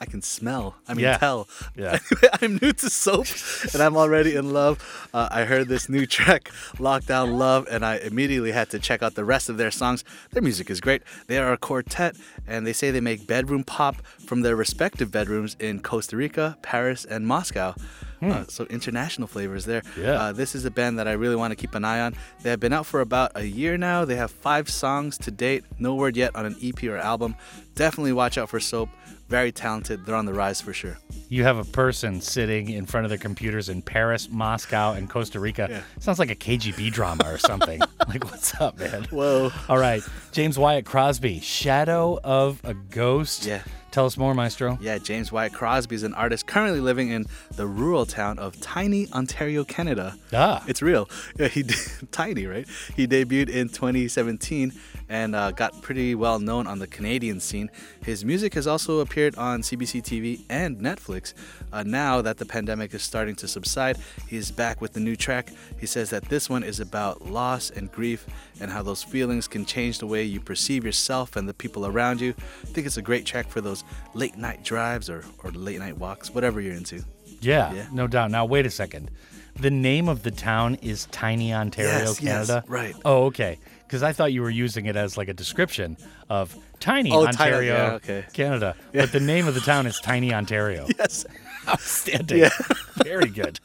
I 0.00 0.06
can 0.06 0.22
smell. 0.22 0.76
I 0.86 0.94
mean, 0.94 1.04
Yeah. 1.04 1.18
tell. 1.18 1.48
Yeah. 1.76 1.98
I'm 2.40 2.58
new 2.62 2.72
to 2.72 2.88
soap, 2.90 3.26
and 3.72 3.82
I'm 3.82 3.96
already 3.96 4.36
in 4.36 4.52
love. 4.52 4.78
Uh, 5.12 5.28
I 5.30 5.44
heard 5.44 5.66
this 5.68 5.88
new 5.88 6.06
track, 6.06 6.50
"Lockdown 6.76 7.36
Love," 7.36 7.66
and 7.70 7.84
I 7.84 7.96
immediately 7.96 8.52
had 8.52 8.70
to 8.70 8.78
check 8.78 9.02
out 9.02 9.14
the 9.16 9.24
rest 9.24 9.48
of 9.48 9.56
their 9.56 9.70
songs. 9.72 10.04
Their 10.30 10.42
music 10.42 10.70
is 10.70 10.80
great. 10.80 11.02
They 11.26 11.38
are 11.38 11.52
a 11.52 11.58
quartet, 11.58 12.14
and 12.46 12.66
they 12.66 12.72
say 12.72 12.90
they 12.92 13.00
make 13.00 13.26
bedroom 13.26 13.64
pop 13.64 13.96
from 14.24 14.42
their 14.42 14.54
respective 14.56 15.10
bedrooms 15.10 15.56
in 15.58 15.80
Costa 15.80 16.16
Rica, 16.16 16.56
Paris, 16.62 17.04
and 17.04 17.26
Moscow. 17.26 17.74
Uh, 18.20 18.44
so 18.48 18.64
international 18.64 19.28
flavors 19.28 19.64
there. 19.64 19.82
Yeah. 19.98 20.12
Uh, 20.12 20.32
this 20.32 20.54
is 20.54 20.64
a 20.64 20.70
band 20.70 20.98
that 20.98 21.06
I 21.08 21.12
really 21.12 21.36
want 21.36 21.52
to 21.52 21.56
keep 21.56 21.74
an 21.74 21.84
eye 21.84 22.00
on. 22.00 22.14
They 22.42 22.50
have 22.50 22.60
been 22.60 22.72
out 22.72 22.86
for 22.86 23.00
about 23.00 23.32
a 23.34 23.44
year 23.44 23.76
now. 23.78 24.04
They 24.04 24.16
have 24.16 24.30
five 24.30 24.68
songs 24.68 25.18
to 25.18 25.30
date. 25.30 25.64
No 25.78 25.94
word 25.94 26.16
yet 26.16 26.34
on 26.34 26.46
an 26.46 26.56
EP 26.62 26.82
or 26.84 26.96
album. 26.96 27.36
Definitely 27.74 28.12
watch 28.12 28.38
out 28.38 28.48
for 28.48 28.58
Soap. 28.60 28.88
Very 29.28 29.52
talented. 29.52 30.06
They're 30.06 30.14
on 30.14 30.24
the 30.24 30.32
rise 30.32 30.60
for 30.60 30.72
sure. 30.72 30.98
You 31.28 31.44
have 31.44 31.58
a 31.58 31.64
person 31.64 32.22
sitting 32.22 32.70
in 32.70 32.86
front 32.86 33.04
of 33.04 33.10
their 33.10 33.18
computers 33.18 33.68
in 33.68 33.82
Paris, 33.82 34.28
Moscow, 34.30 34.94
and 34.94 35.08
Costa 35.08 35.38
Rica. 35.38 35.68
Yeah. 35.70 35.82
Sounds 36.00 36.18
like 36.18 36.30
a 36.30 36.34
KGB 36.34 36.90
drama 36.90 37.24
or 37.26 37.36
something. 37.36 37.78
like, 38.08 38.24
what's 38.24 38.58
up, 38.58 38.78
man? 38.78 39.04
Whoa. 39.10 39.50
All 39.68 39.76
right. 39.78 40.02
James 40.32 40.58
Wyatt 40.58 40.86
Crosby, 40.86 41.40
Shadow 41.40 42.18
of 42.24 42.60
a 42.64 42.72
Ghost. 42.72 43.44
Yeah. 43.44 43.62
Tell 43.90 44.04
us 44.04 44.18
more, 44.18 44.34
Maestro. 44.34 44.78
Yeah, 44.82 44.98
James 44.98 45.32
Wyatt 45.32 45.54
Crosby 45.54 45.96
is 45.96 46.02
an 46.02 46.12
artist 46.12 46.46
currently 46.46 46.80
living 46.80 47.08
in 47.08 47.24
the 47.56 47.66
rural 47.66 48.04
town 48.04 48.38
of 48.38 48.60
Tiny, 48.60 49.10
Ontario, 49.12 49.64
Canada. 49.64 50.16
Ah. 50.32 50.62
It's 50.68 50.82
real. 50.82 51.08
Yeah, 51.38 51.48
he 51.48 51.62
tiny, 52.10 52.46
right? 52.46 52.66
He 52.96 53.06
debuted 53.06 53.48
in 53.48 53.68
2017 53.68 54.72
and 55.08 55.34
uh, 55.36 55.52
got 55.52 55.82
pretty 55.82 56.14
well 56.14 56.38
known 56.38 56.66
on 56.66 56.80
the 56.80 56.86
Canadian 56.86 57.38
scene. 57.40 57.70
His 58.02 58.24
music 58.24 58.54
has 58.54 58.66
also 58.66 58.98
appeared 59.00 59.36
on 59.36 59.62
CBC 59.62 60.02
TV 60.02 60.42
and 60.48 60.78
Netflix. 60.78 61.32
Uh, 61.72 61.82
now 61.82 62.20
that 62.22 62.38
the 62.38 62.46
pandemic 62.46 62.94
is 62.94 63.02
starting 63.02 63.34
to 63.36 63.48
subside, 63.48 63.96
he's 64.26 64.50
back 64.50 64.80
with 64.80 64.92
the 64.92 65.00
new 65.00 65.16
track. 65.16 65.50
He 65.78 65.86
says 65.86 66.10
that 66.10 66.24
this 66.28 66.48
one 66.48 66.62
is 66.62 66.80
about 66.80 67.26
loss 67.26 67.70
and 67.70 67.90
grief 67.92 68.26
and 68.60 68.70
how 68.70 68.82
those 68.82 69.02
feelings 69.02 69.46
can 69.48 69.64
change 69.64 69.98
the 69.98 70.06
way 70.06 70.22
you 70.24 70.40
perceive 70.40 70.84
yourself 70.84 71.36
and 71.36 71.48
the 71.48 71.54
people 71.54 71.86
around 71.86 72.20
you. 72.20 72.34
I 72.62 72.66
think 72.66 72.86
it's 72.86 72.96
a 72.96 73.02
great 73.02 73.26
track 73.26 73.48
for 73.48 73.60
those 73.60 73.84
late 74.14 74.36
night 74.36 74.64
drives 74.64 75.10
or, 75.10 75.24
or 75.44 75.50
late 75.50 75.78
night 75.78 75.98
walks, 75.98 76.30
whatever 76.30 76.60
you're 76.60 76.74
into. 76.74 77.02
Yeah, 77.40 77.72
Yeah. 77.72 77.86
no 77.92 78.06
doubt. 78.06 78.30
Now, 78.30 78.44
wait 78.44 78.66
a 78.66 78.70
second. 78.70 79.10
The 79.60 79.70
name 79.70 80.08
of 80.08 80.22
the 80.22 80.30
town 80.30 80.76
is 80.76 81.06
Tiny 81.10 81.52
Ontario, 81.52 81.90
Yes, 81.90 82.22
yes, 82.22 82.46
Canada? 82.46 82.64
right. 82.68 82.94
Oh, 83.04 83.24
okay. 83.26 83.58
Because 83.86 84.02
I 84.02 84.12
thought 84.12 84.32
you 84.32 84.42
were 84.42 84.50
using 84.50 84.86
it 84.86 84.96
as 84.96 85.16
like 85.16 85.28
a 85.28 85.32
description 85.34 85.96
of 86.28 86.56
Tiny 86.78 87.10
Oh, 87.10 87.24
Tiny- 87.24 87.28
Ontario, 87.28 87.74
yeah, 87.76 87.92
okay. 87.94 88.24
Canada. 88.32 88.76
Yeah. 88.92 89.00
But 89.02 89.12
the 89.12 89.20
name 89.20 89.48
of 89.48 89.54
the 89.54 89.60
town 89.60 89.86
is 89.86 89.98
Tiny 90.00 90.32
Ontario. 90.40 90.86
Yes. 90.98 91.26
Outstanding. 91.72 92.38
Yeah. 92.38 92.50
Very 93.04 93.28
good. 93.28 93.60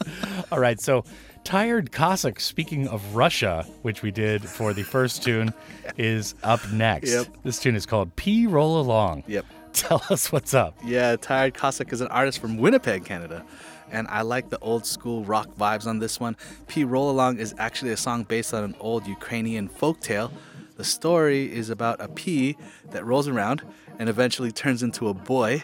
All 0.52 0.60
right. 0.60 0.80
So, 0.80 1.06
Tired 1.44 1.92
Cossack, 1.92 2.40
speaking 2.40 2.88
of 2.88 3.16
Russia, 3.16 3.66
which 3.82 4.02
we 4.02 4.12
did 4.12 4.44
for 4.44 4.74
the 4.74 4.84
first 4.84 5.24
tune, 5.24 5.54
is 5.98 6.36
up 6.44 6.60
next. 6.72 7.12
Yep. 7.12 7.28
This 7.44 7.60
tune 7.60 7.76
is 7.76 7.86
called 7.86 8.16
Pea 8.16 8.48
Roll 8.48 8.80
Along. 8.80 9.24
Yep. 9.28 9.46
Tell 9.74 10.04
us 10.10 10.32
what's 10.32 10.54
up. 10.54 10.78
Yeah, 10.86 11.16
Tired 11.16 11.56
Cossack 11.56 11.92
is 11.92 12.02
an 12.02 12.08
artist 12.08 12.40
from 12.40 12.58
Winnipeg, 12.58 13.06
Canada. 13.06 13.44
And 13.92 14.08
I 14.08 14.22
like 14.22 14.50
the 14.50 14.60
old 14.60 14.86
school 14.86 15.24
rock 15.24 15.50
vibes 15.56 15.86
on 15.86 16.00
this 16.00 16.20
one. 16.20 16.36
Pea 16.68 16.84
Roll 16.84 17.10
Along 17.10 17.38
is 17.38 17.54
actually 17.58 17.92
a 17.92 17.98
song 17.98 18.24
based 18.24 18.54
on 18.54 18.64
an 18.64 18.76
old 18.80 19.06
Ukrainian 19.08 19.68
folktale. 19.70 20.32
The 20.78 20.84
story 20.84 21.54
is 21.54 21.70
about 21.70 22.02
a 22.02 22.08
pea 22.08 22.58
that 22.92 23.06
rolls 23.06 23.28
around 23.28 23.62
and 24.00 24.10
eventually 24.10 24.52
turns 24.52 24.82
into 24.82 25.08
a 25.08 25.14
boy. 25.14 25.64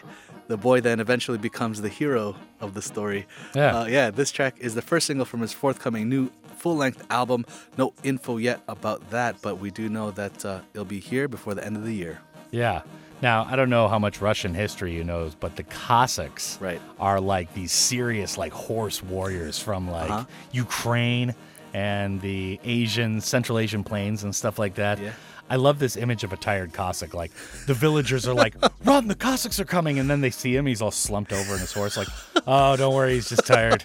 The 0.50 0.56
boy 0.56 0.80
then 0.80 0.98
eventually 0.98 1.38
becomes 1.38 1.80
the 1.80 1.88
hero 1.88 2.34
of 2.60 2.74
the 2.74 2.82
story. 2.82 3.28
Yeah. 3.54 3.78
Uh, 3.82 3.84
yeah, 3.86 4.10
this 4.10 4.32
track 4.32 4.56
is 4.58 4.74
the 4.74 4.82
first 4.82 5.06
single 5.06 5.24
from 5.24 5.42
his 5.42 5.52
forthcoming 5.52 6.08
new 6.08 6.28
full 6.56 6.74
length 6.74 7.06
album. 7.08 7.46
No 7.78 7.94
info 8.02 8.36
yet 8.36 8.60
about 8.66 9.10
that, 9.10 9.40
but 9.42 9.60
we 9.60 9.70
do 9.70 9.88
know 9.88 10.10
that 10.10 10.44
uh, 10.44 10.58
it'll 10.74 10.84
be 10.84 10.98
here 10.98 11.28
before 11.28 11.54
the 11.54 11.64
end 11.64 11.76
of 11.76 11.84
the 11.84 11.94
year. 11.94 12.18
Yeah. 12.50 12.82
Now, 13.22 13.46
I 13.48 13.54
don't 13.54 13.70
know 13.70 13.86
how 13.86 14.00
much 14.00 14.20
Russian 14.20 14.52
history 14.52 14.92
you 14.92 15.04
know, 15.04 15.30
but 15.38 15.54
the 15.54 15.62
Cossacks 15.62 16.58
Right. 16.60 16.80
are 16.98 17.20
like 17.20 17.54
these 17.54 17.70
serious, 17.70 18.36
like 18.36 18.52
horse 18.52 19.04
warriors 19.04 19.56
from 19.60 19.88
like 19.88 20.10
Uh-huh. 20.10 20.24
Ukraine 20.50 21.32
and 21.74 22.20
the 22.20 22.58
Asian, 22.64 23.20
Central 23.20 23.56
Asian 23.60 23.84
plains 23.84 24.24
and 24.24 24.34
stuff 24.34 24.58
like 24.58 24.74
that. 24.74 24.98
Yeah. 24.98 25.12
I 25.50 25.56
love 25.56 25.78
this 25.80 25.96
image 25.96 26.24
of 26.24 26.32
a 26.32 26.36
tired 26.36 26.72
Cossack. 26.72 27.12
Like 27.12 27.32
the 27.66 27.74
villagers 27.74 28.26
are 28.26 28.32
like, 28.34 28.54
"Run! 28.84 29.08
The 29.08 29.14
Cossacks 29.16 29.60
are 29.60 29.64
coming!" 29.66 29.98
And 29.98 30.08
then 30.08 30.20
they 30.22 30.30
see 30.30 30.56
him. 30.56 30.64
He's 30.64 30.80
all 30.80 30.90
slumped 30.92 31.32
over 31.32 31.54
in 31.54 31.60
his 31.60 31.72
horse. 31.72 31.96
Like, 31.96 32.08
"Oh, 32.46 32.76
don't 32.76 32.94
worry, 32.94 33.14
he's 33.14 33.28
just 33.28 33.46
tired." 33.46 33.84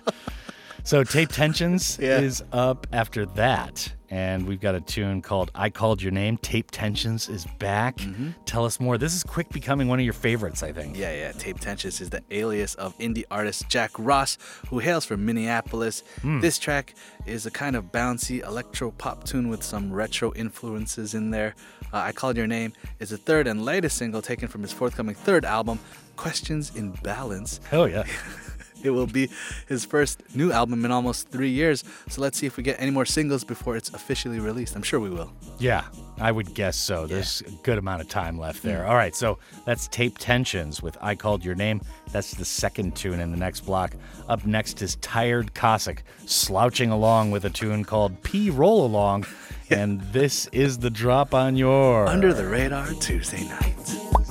So 0.84 1.04
tape 1.04 1.30
tensions 1.30 1.98
Yeah. 2.00 2.20
is 2.20 2.44
up 2.54 2.86
after 2.94 3.26
that, 3.26 3.92
and 4.16 4.48
we've 4.48 4.62
got 4.62 4.76
a 4.76 4.80
tune 4.80 5.22
called 5.22 5.52
"I 5.54 5.70
Called 5.70 6.02
Your 6.02 6.14
Name." 6.14 6.38
Tape 6.38 6.72
tensions 6.72 7.28
is 7.28 7.46
back. 7.60 8.00
Tell 8.46 8.64
us 8.64 8.80
more. 8.80 8.98
This 8.98 9.14
is 9.14 9.24
quick 9.24 9.50
becoming 9.50 9.90
one 9.90 10.00
of 10.00 10.06
your 10.06 10.14
favorites, 10.14 10.64
I 10.64 10.72
think. 10.72 10.98
Yeah, 10.98 11.14
yeah. 11.14 11.32
Tape 11.34 11.60
Tensions 11.60 12.00
is 12.00 12.10
the 12.12 12.24
alias 12.32 12.76
of 12.76 12.98
indie 12.98 13.26
artist 13.30 13.68
Jack 13.68 13.92
Ross, 13.98 14.38
who 14.70 14.80
hails 14.80 15.04
from 15.04 15.26
Minneapolis. 15.26 16.04
This 16.24 16.58
track 16.58 16.96
is 17.26 17.46
a 17.46 17.52
kind 17.52 17.76
of 17.76 17.92
bouncy 17.92 18.42
electro 18.42 18.92
pop 18.92 19.26
tune 19.26 19.50
with 19.50 19.64
some 19.64 19.92
retro 19.92 20.34
influences 20.34 21.14
in 21.14 21.32
there. 21.32 21.54
Uh, 21.92 21.98
I 21.98 22.12
Called 22.14 22.38
Your 22.38 22.48
Name 22.48 22.72
is 23.02 23.10
the 23.10 23.18
third 23.18 23.48
and 23.48 23.66
latest 23.66 23.98
single 23.98 24.22
taken 24.22 24.48
from 24.48 24.62
his 24.62 24.72
forthcoming 24.72 25.16
third 25.16 25.44
album, 25.44 25.78
Questions 26.16 26.74
in 26.74 26.92
Balance. 27.04 27.60
Hell 27.70 27.90
yeah. 27.90 28.06
It 28.86 28.91
will 28.91 29.07
be 29.07 29.30
his 29.68 29.84
first 29.84 30.22
new 30.36 30.52
album 30.52 30.86
in 30.86 30.91
almost 30.91 31.30
three 31.30 31.49
years, 31.49 31.84
so 32.07 32.22
let's 32.22 32.38
see 32.38 32.45
if 32.45 32.56
we 32.56 32.64
get 32.64 32.80
any 32.80 32.91
more 32.91 33.06
singles 33.06 33.44
before 33.44 33.76
it's 33.76 33.90
officially 33.90 34.40
released. 34.40 34.76
I'm 34.76 34.84
sure 34.84 34.99
we 34.99 35.10
will. 35.10 35.32
Yeah, 35.57 35.86
I 36.20 36.32
would 36.32 36.53
guess 36.53 36.78
so. 36.78 37.07
There's 37.07 37.41
a 37.41 37.52
good 37.64 37.78
amount 37.78 38.02
of 38.02 38.10
time 38.10 38.38
left 38.38 38.62
there. 38.62 38.86
All 38.86 38.95
right, 38.95 39.16
so 39.16 39.40
that's 39.66 39.88
Tape 39.88 40.18
Tensions 40.18 40.82
with 40.82 40.98
I 41.02 41.16
Called 41.16 41.44
Your 41.44 41.56
Name. 41.56 41.82
That's 42.12 42.32
the 42.32 42.45
second 42.45 42.95
tune 42.95 43.20
in 43.20 43.32
the 43.32 43.38
next 43.38 43.62
block. 43.62 43.95
Up 44.30 44.45
next 44.45 44.82
is 44.82 44.95
Tired 44.98 45.53
Cossack, 45.53 46.03
slouching 46.26 46.91
along 46.91 47.32
with 47.32 47.45
a 47.45 47.49
tune 47.49 47.84
called 47.84 48.22
Pea 48.24 48.49
Roll 48.49 48.86
Along. 48.86 49.26
And 49.70 50.02
this 50.14 50.48
is 50.52 50.78
the 50.78 50.91
drop 50.91 51.34
on 51.34 51.56
your. 51.56 52.06
Under 52.07 52.34
the 52.34 52.45
Radar 52.45 52.88
Tuesday 52.94 53.44
night. 53.48 54.25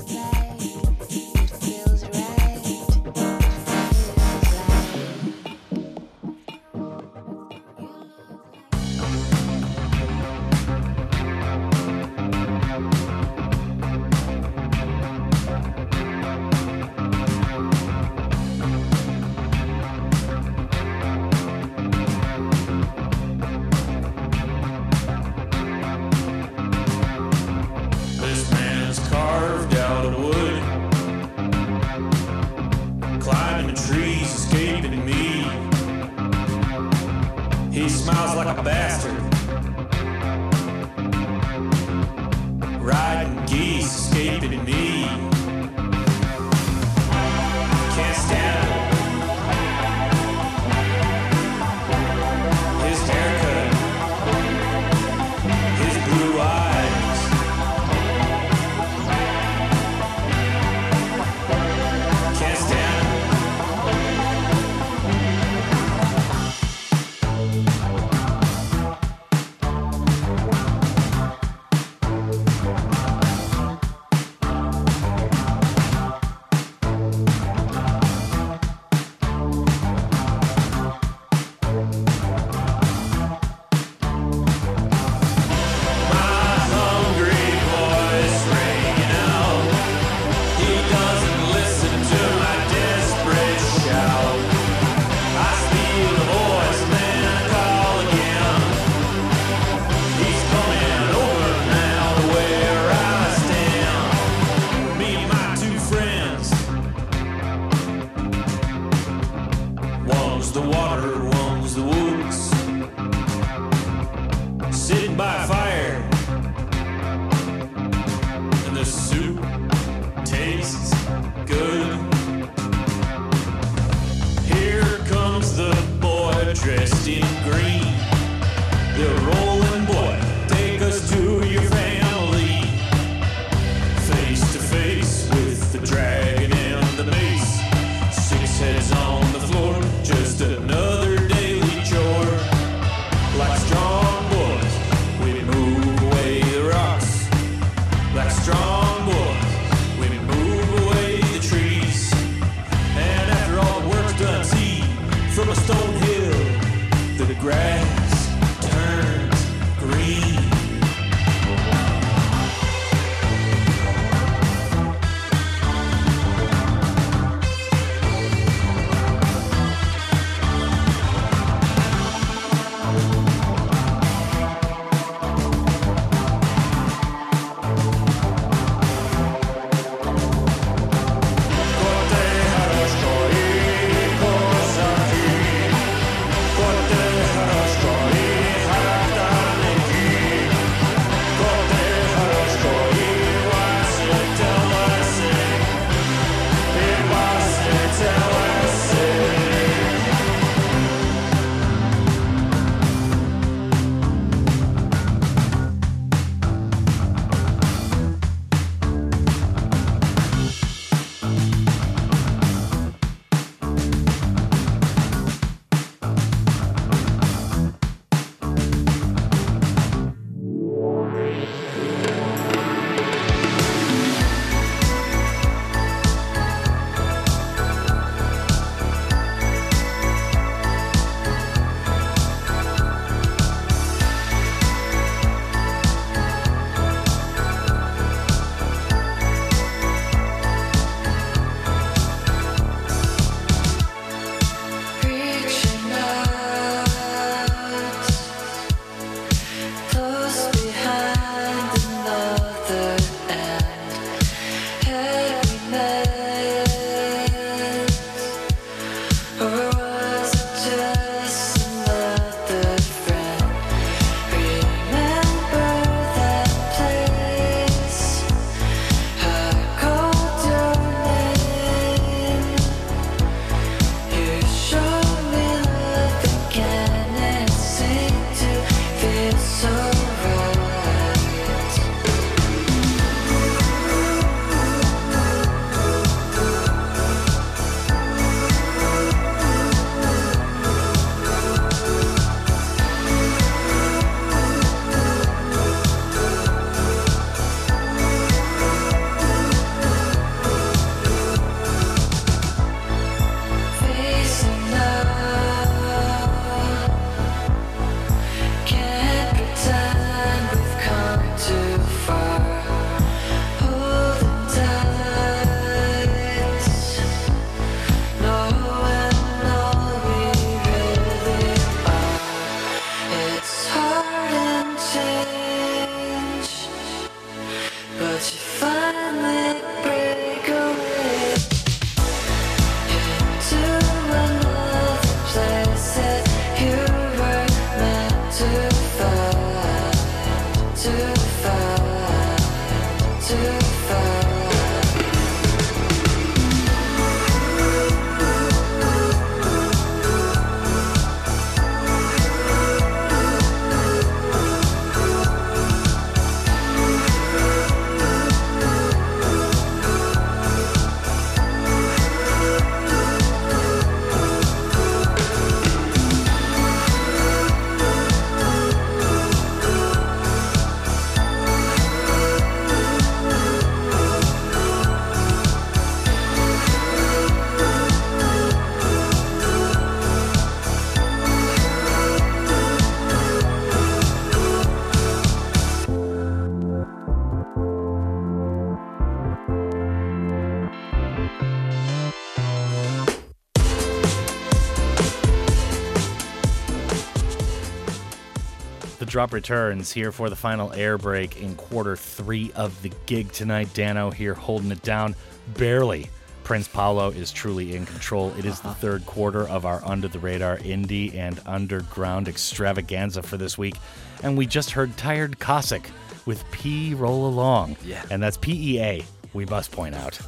Drop 399.15 399.33
returns 399.33 399.93
here 399.93 400.11
for 400.11 400.29
the 400.29 400.35
final 400.35 400.73
air 400.73 400.99
break 400.99 401.41
in 401.41 401.55
quarter 401.55 401.95
three 401.95 402.51
of 402.57 402.83
the 402.83 402.91
gig 403.07 403.31
tonight. 403.31 403.73
Dano 403.73 404.11
here 404.11 404.35
holding 404.35 404.73
it 404.73 404.83
down 404.83 405.15
barely. 405.57 406.11
Prince 406.43 406.67
Paolo 406.67 407.11
is 407.11 407.31
truly 407.31 407.77
in 407.77 407.87
control. 407.87 408.33
It 408.37 408.45
is 408.45 408.59
the 408.59 408.75
third 408.75 409.07
quarter 409.07 409.47
of 409.47 409.67
our 409.67 409.81
under 409.85 410.09
the 410.09 410.19
radar 410.19 410.59
indie 410.59 411.15
and 411.15 411.41
underground 411.47 412.27
extravaganza 412.27 413.23
for 413.23 413.37
this 413.37 413.57
week. 413.57 413.77
And 414.25 414.37
we 414.37 414.47
just 414.47 414.73
heard 414.73 414.97
Tired 414.97 415.39
Cossack 415.39 415.89
with 416.27 416.45
Pea 416.51 416.95
Roll 416.95 417.29
Along. 417.29 417.77
Yeah. 417.85 418.05
And 418.11 418.21
that's 418.21 418.37
P 418.37 418.75
E 418.75 418.81
A, 418.81 419.05
we 419.33 419.47
must 419.47 419.71
point 419.71 419.95
out. 419.95 420.19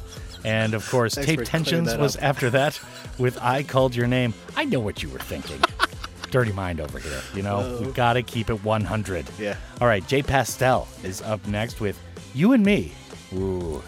And 0.45 0.73
of 0.73 0.89
course, 0.89 1.15
Thanks 1.15 1.27
Tape 1.27 1.43
Tensions 1.43 1.93
was 1.97 2.15
after 2.15 2.49
that 2.51 2.79
with 3.17 3.37
I 3.41 3.63
Called 3.63 3.97
Your 3.97 4.07
Name. 4.07 4.33
I 4.55 4.63
know 4.63 4.79
what 4.79 5.03
you 5.03 5.09
were 5.09 5.19
thinking. 5.19 5.59
Dirty 6.31 6.51
Mind 6.51 6.79
over 6.79 6.99
here. 6.99 7.21
You 7.33 7.43
know, 7.43 7.57
Whoa. 7.59 7.81
we've 7.81 7.93
got 7.93 8.13
to 8.13 8.23
keep 8.23 8.49
it 8.49 8.63
100. 8.63 9.25
Yeah. 9.39 9.55
All 9.81 9.87
right, 9.87 10.05
J 10.07 10.21
Pastel 10.23 10.87
is 11.03 11.21
up 11.21 11.45
next 11.47 11.79
with 11.79 11.99
You 12.33 12.53
and 12.53 12.63
Me. 12.65 12.91
Ooh, 13.33 13.81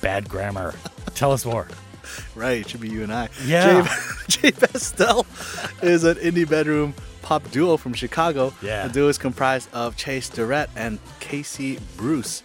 bad 0.00 0.28
grammar. 0.28 0.74
Tell 1.14 1.32
us 1.32 1.44
more. 1.44 1.68
Right, 2.34 2.60
it 2.60 2.68
should 2.68 2.80
be 2.80 2.88
you 2.88 3.02
and 3.02 3.12
I. 3.12 3.28
Yeah. 3.44 3.82
Jay, 4.28 4.50
J 4.50 4.52
Pastel 4.52 5.26
is 5.82 6.04
an 6.04 6.16
indie 6.16 6.48
bedroom 6.48 6.94
pop 7.22 7.50
duo 7.50 7.76
from 7.76 7.92
Chicago. 7.92 8.52
Yeah. 8.62 8.86
The 8.86 8.92
duo 8.92 9.08
is 9.08 9.18
comprised 9.18 9.68
of 9.72 9.96
Chase 9.96 10.28
Durrett 10.28 10.70
and 10.76 10.98
Casey 11.18 11.78
Bruce. 11.96 12.42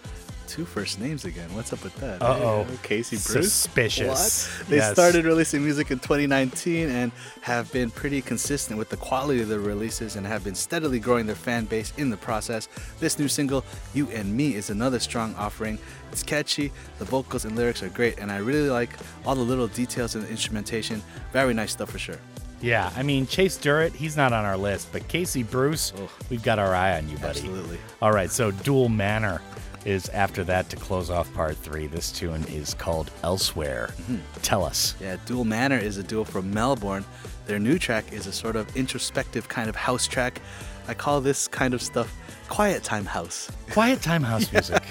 Two 0.52 0.66
first 0.66 1.00
names 1.00 1.24
again. 1.24 1.48
What's 1.56 1.72
up 1.72 1.82
with 1.82 1.96
that? 2.02 2.22
Uh-oh. 2.22 2.66
Hey, 2.66 2.78
Casey 2.84 3.16
Bruce. 3.16 3.54
Suspicious. 3.54 4.50
What? 4.60 4.68
They 4.68 4.76
Yes. 4.78 4.92
started 4.92 5.24
releasing 5.24 5.64
music 5.64 5.92
in 5.92 6.00
2019 6.00 6.90
and 6.90 7.14
have 7.40 7.72
been 7.72 7.90
pretty 7.90 8.22
consistent 8.22 8.78
with 8.78 8.90
the 8.90 8.98
quality 8.98 9.42
of 9.42 9.48
their 9.48 9.62
releases 9.62 10.18
and 10.18 10.28
have 10.28 10.44
been 10.44 10.56
steadily 10.56 11.00
growing 11.00 11.26
their 11.26 11.38
fan 11.38 11.64
base 11.64 11.94
in 11.96 12.10
the 12.10 12.18
process. 12.18 12.68
This 13.00 13.18
new 13.18 13.30
single, 13.30 13.64
You 13.94 14.10
and 14.10 14.36
Me, 14.36 14.56
is 14.56 14.70
another 14.70 15.00
strong 15.00 15.34
offering. 15.36 15.80
It's 16.12 16.22
catchy, 16.22 16.74
the 17.00 17.06
vocals 17.06 17.46
and 17.46 17.56
lyrics 17.56 17.82
are 17.82 17.88
great, 17.88 18.20
and 18.20 18.30
I 18.30 18.40
really 18.40 18.70
like 18.70 18.90
all 19.26 19.36
the 19.36 19.42
little 19.42 19.68
details 19.68 20.16
in 20.16 20.22
the 20.22 20.28
instrumentation. 20.28 21.02
Very 21.32 21.54
nice 21.54 21.72
stuff 21.72 21.92
for 21.92 21.98
sure. 22.00 22.18
Yeah, 22.60 22.92
I 22.98 23.04
mean, 23.04 23.26
Chase 23.26 23.56
Durrett, 23.56 23.94
he's 23.94 24.18
not 24.18 24.34
on 24.34 24.44
our 24.44 24.58
list, 24.58 24.90
but 24.92 25.08
Casey 25.08 25.44
Bruce, 25.44 25.94
we've 26.30 26.44
got 26.44 26.60
our 26.60 26.76
eye 26.76 26.98
on 26.98 27.08
you, 27.10 27.16
buddy. 27.20 27.40
Absolutely. 27.40 27.78
All 28.02 28.12
right, 28.12 28.30
so 28.30 28.52
Dual 28.52 28.90
Manor 28.90 29.42
is 29.86 30.10
after 30.10 30.44
that 30.44 30.70
to 30.70 30.76
close 30.76 31.10
off 31.10 31.34
part 31.34 31.58
three. 31.58 31.88
This 31.88 32.12
tune 32.12 32.44
is 32.46 32.74
called 32.74 33.10
Elsewhere. 33.24 33.90
Mm-hmm. 34.02 34.18
Tell 34.42 34.64
us. 34.64 34.96
Yeah, 35.02 35.18
Dual 35.26 35.46
Manor 35.46 35.78
is 35.78 35.98
a 35.98 36.04
duo 36.04 36.24
from 36.24 36.54
Melbourne. 36.54 37.06
Their 37.48 37.60
new 37.60 37.80
track 37.80 38.14
is 38.14 38.28
a 38.28 38.32
sort 38.34 38.56
of 38.56 38.76
introspective 38.78 39.50
kind 39.50 39.70
of 39.70 39.76
house 39.76 40.08
track. 40.08 40.40
I 40.88 40.94
call 40.94 41.22
this 41.22 41.48
kind 41.48 41.74
of 41.74 41.82
stuff 41.82 42.16
quiet 42.50 42.84
time 42.84 43.06
house. 43.06 43.50
Quiet 43.72 44.02
time 44.02 44.24
house 44.24 44.52
music. 44.54 44.84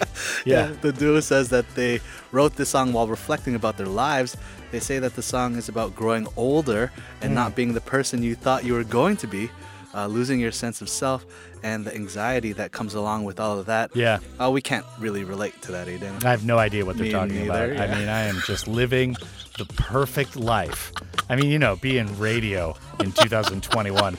Yeah. 0.44 0.72
The 0.80 0.92
duo 0.92 1.20
says 1.20 1.50
that 1.50 1.68
they 1.74 2.00
wrote 2.32 2.56
this 2.56 2.70
song 2.70 2.92
while 2.92 3.06
reflecting 3.06 3.54
about 3.54 3.76
their 3.76 3.86
lives. 3.86 4.36
They 4.72 4.80
say 4.80 4.98
that 4.98 5.14
the 5.14 5.22
song 5.22 5.56
is 5.56 5.68
about 5.68 5.94
growing 5.94 6.26
older 6.36 6.90
and 7.20 7.32
Mm. 7.32 7.34
not 7.34 7.54
being 7.56 7.74
the 7.74 7.80
person 7.80 8.22
you 8.22 8.34
thought 8.34 8.64
you 8.64 8.72
were 8.74 8.84
going 8.84 9.16
to 9.18 9.26
be, 9.26 9.50
uh, 9.94 10.06
losing 10.06 10.40
your 10.40 10.52
sense 10.52 10.80
of 10.80 10.88
self, 10.88 11.24
and 11.62 11.84
the 11.84 11.94
anxiety 11.94 12.52
that 12.52 12.72
comes 12.72 12.94
along 12.94 13.24
with 13.24 13.38
all 13.40 13.58
of 13.58 13.66
that. 13.66 13.94
Yeah. 13.94 14.18
Uh, 14.40 14.50
we 14.50 14.60
can't 14.60 14.86
really 14.98 15.24
relate 15.24 15.60
to 15.62 15.72
that, 15.72 15.88
Aiden. 15.88 16.24
I 16.24 16.30
have 16.30 16.44
no 16.44 16.58
idea 16.58 16.84
what 16.86 16.96
they're 16.96 17.06
Me 17.06 17.12
talking 17.12 17.34
neither, 17.46 17.72
about. 17.74 17.90
I 17.90 17.98
mean, 17.98 18.08
I 18.08 18.22
am 18.22 18.40
just 18.46 18.66
living 18.68 19.16
the 19.58 19.66
perfect 19.76 20.36
life. 20.36 20.92
I 21.28 21.36
mean, 21.36 21.50
you 21.50 21.58
know, 21.58 21.76
being 21.76 22.18
radio 22.18 22.74
in 23.00 23.12
2021, 23.12 24.16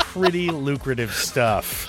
pretty 0.00 0.48
lucrative 0.50 1.12
stuff. 1.12 1.88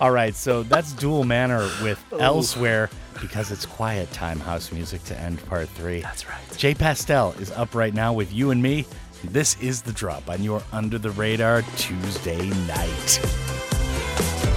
All 0.00 0.10
right, 0.10 0.34
so 0.34 0.62
that's 0.62 0.92
Dual 0.94 1.24
Manor 1.24 1.68
with 1.82 2.02
Oh. 2.12 2.18
Elsewhere 2.18 2.88
because 3.20 3.50
it's 3.50 3.66
quiet 3.66 4.10
time 4.12 4.40
house 4.40 4.72
music 4.72 5.04
to 5.04 5.18
end 5.20 5.44
part 5.46 5.68
three. 5.70 6.00
That's 6.00 6.26
right. 6.28 6.40
J 6.56 6.74
Pastel 6.74 7.32
is 7.38 7.50
up 7.52 7.74
right 7.74 7.92
now 7.92 8.12
with 8.14 8.32
you 8.32 8.50
and 8.50 8.62
me. 8.62 8.86
This 9.24 9.60
is 9.60 9.82
the 9.82 9.92
drop 9.92 10.30
on 10.30 10.42
your 10.42 10.62
Under 10.72 10.98
the 10.98 11.10
Radar 11.10 11.62
Tuesday 11.76 12.48
night. 12.66 14.49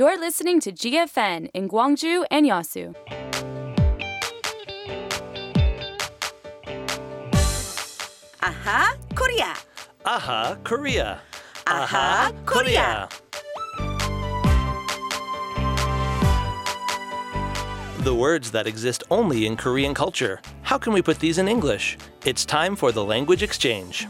You're 0.00 0.18
listening 0.18 0.60
to 0.60 0.72
GFN 0.72 1.50
in 1.52 1.68
Gwangju 1.68 2.24
and 2.30 2.46
Yeosu. 2.46 2.94
Aha, 8.40 8.96
Korea. 9.14 9.54
Aha, 10.06 10.56
Korea. 10.64 11.20
Aha, 11.66 12.32
Korea. 12.46 13.10
The 17.98 18.14
words 18.14 18.50
that 18.52 18.66
exist 18.66 19.04
only 19.10 19.44
in 19.44 19.54
Korean 19.58 19.92
culture. 19.92 20.40
How 20.62 20.78
can 20.78 20.94
we 20.94 21.02
put 21.02 21.18
these 21.18 21.36
in 21.36 21.46
English? 21.46 21.98
It's 22.24 22.46
time 22.46 22.74
for 22.74 22.90
the 22.90 23.04
language 23.04 23.42
exchange. 23.42 24.08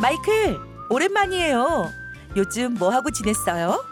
마이클 0.00 0.58
오랜만이에요 0.88 1.90
요즘 2.36 2.74
뭐 2.74 2.90
하고 2.90 3.10
지냈어요? 3.10 3.84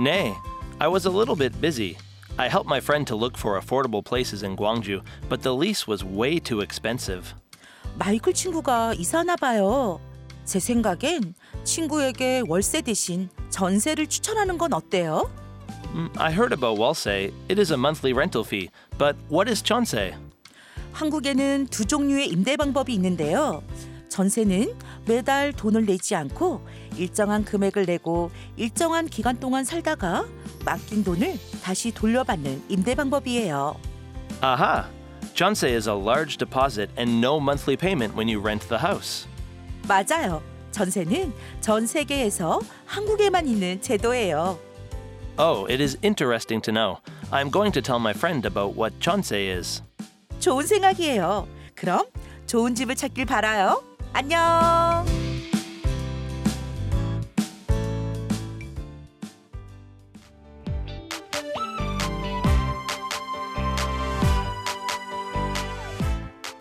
Nay, 0.00 0.34
I 0.80 0.88
was 0.88 1.06
a 1.06 1.14
little 1.14 1.36
bit 1.36 1.60
busy. 1.60 1.96
I 2.36 2.48
helped 2.48 2.66
my 2.66 2.78
friend 2.80 3.06
to 3.06 3.16
look 3.16 3.38
for 3.38 3.56
affordable 3.60 4.02
places 4.04 4.42
in 4.42 4.56
Gwangju, 4.56 5.02
but 5.28 5.42
the 5.42 5.54
lease 5.54 5.86
was 5.86 6.04
way 6.04 6.40
too 6.40 6.60
expensive. 6.60 7.34
마이클 7.96 8.34
친구가 8.34 8.94
이사나 8.94 9.36
봐요 9.36 10.00
제 10.44 10.58
생각엔 10.58 11.34
친구에게 11.62 12.42
월세 12.48 12.80
대신 12.80 13.28
전세를 13.50 14.08
추천하는 14.08 14.58
건 14.58 14.72
어때요? 14.72 15.30
Mm, 15.94 16.10
I 16.18 16.32
heard 16.32 16.52
about 16.52 16.80
Walse. 16.80 17.30
It 17.48 17.60
is 17.60 17.70
a 17.70 17.78
monthly 17.78 18.12
rental 18.12 18.42
fee, 18.44 18.68
but 18.98 19.14
what 19.30 19.48
is 19.48 19.62
Chonse? 19.62 20.14
한국에는 20.92 21.68
두 21.70 21.84
종류의 21.84 22.26
임대 22.28 22.56
방법이 22.56 22.92
있는데요. 22.94 23.62
전세는 24.08 24.74
매달 25.06 25.52
돈을 25.52 25.86
내지 25.86 26.14
않고 26.14 26.60
일정한 26.96 27.44
금액을 27.44 27.86
내고 27.86 28.30
일정한 28.56 29.06
기간 29.06 29.38
동안 29.40 29.64
살다가 29.64 30.24
맡긴 30.64 31.04
돈을 31.04 31.38
다시 31.62 31.92
돌려받는 31.92 32.64
임대 32.68 32.94
방법이에요. 32.94 33.76
Aha! 34.42 34.86
Chonse 35.34 35.68
is 35.68 35.88
a 35.88 35.94
large 35.94 36.36
deposit 36.36 36.90
and 36.96 37.20
no 37.20 37.38
monthly 37.40 37.76
payment 37.76 38.14
when 38.14 38.28
you 38.28 38.40
rent 38.40 38.68
the 38.68 38.80
house. 38.80 39.26
맞아요. 39.88 40.42
전세는 40.70 41.32
전 41.60 41.86
세계에서 41.86 42.60
한국에만 42.86 43.46
있는 43.46 43.80
제도예요. 43.80 44.58
Oh, 45.36 45.66
it 45.66 45.82
is 45.82 45.98
interesting 46.02 46.62
to 46.62 46.72
know. 46.72 46.98
I'm 47.32 47.50
going 47.50 47.72
to 47.72 47.82
tell 47.82 47.98
my 47.98 48.12
friend 48.12 48.46
about 48.46 48.76
what 48.78 48.94
Chonse 49.00 49.32
is. 49.32 49.82
좋은 50.38 50.66
생각이에요. 50.66 51.48
그럼 51.74 52.06
좋은 52.46 52.74
집을 52.74 52.94
찾길 52.94 53.24
바라요. 53.24 53.82
안녕. 54.14 55.04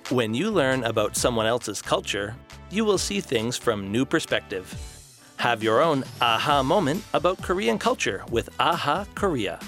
When 0.09 0.33
you 0.33 0.51
learn 0.51 0.83
about 0.83 1.15
someone 1.15 1.47
else's 1.47 1.81
culture, 1.81 2.35
you 2.69 2.85
will 2.85 2.97
see 2.97 3.19
things 3.19 3.57
from 3.57 3.91
new 3.91 4.05
perspective. 4.05 4.73
Have 5.37 5.63
your 5.63 5.81
own 5.81 6.03
aha 6.21 6.63
moment 6.63 7.03
about 7.13 7.41
Korean 7.41 7.77
culture 7.77 8.23
with 8.29 8.49
Aha 8.59 9.05
Korea. 9.15 9.59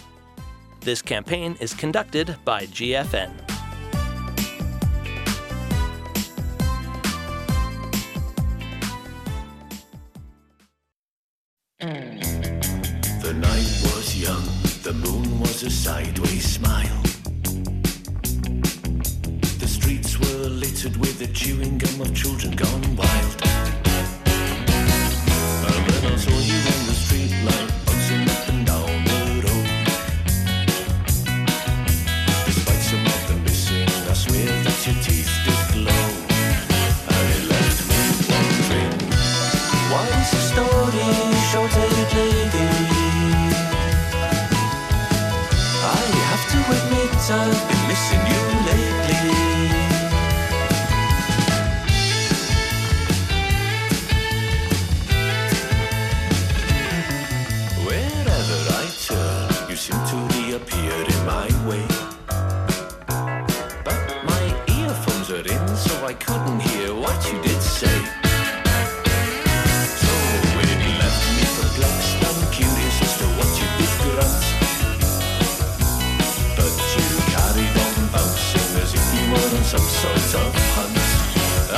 This 0.82 1.02
campaign 1.02 1.56
is 1.60 1.74
conducted 1.74 2.36
by 2.46 2.66
GFN. 2.68 3.55
The 11.86 13.32
night 13.32 13.82
was 13.84 14.20
young, 14.20 14.44
the 14.82 14.92
moon 14.92 15.40
was 15.40 15.62
a 15.62 15.70
sideways 15.70 16.44
smile. 16.44 17.04
The 19.60 19.68
streets 19.68 20.18
were 20.18 20.50
littered 20.50 20.98
with 20.98 21.20
the 21.20 21.28
chewing 21.28 21.78
gum 21.78 22.02
of 22.02 22.16
children 22.16 22.56
gone 22.56 22.96
wild. 22.96 23.42
And 25.68 25.90
then 25.92 26.12
I 26.12 26.16
saw 26.16 26.32
you 26.32 26.85
couldn't 66.44 66.60
hear 66.60 66.94
what 66.94 67.16
you 67.32 67.42
did 67.42 67.62
say. 67.62 67.98
So 70.04 70.14
when 70.56 70.68
you 70.84 70.92
left 71.00 71.24
me 71.36 71.44
perplexed, 71.56 72.20
and 72.28 72.52
curious 72.52 72.98
as 73.06 73.14
to 73.20 73.26
what 73.38 73.52
you 73.60 73.68
did 73.80 73.94
grunt. 74.04 74.44
But 76.58 76.76
you 76.92 77.08
carried 77.32 77.76
on 77.86 77.96
bouncing 78.12 78.72
as 78.84 78.92
if 79.00 79.06
you 79.16 79.24
were 79.32 79.50
on 79.58 79.64
some 79.64 79.88
sort 80.02 80.30
of 80.44 80.52
hunt. 80.76 80.98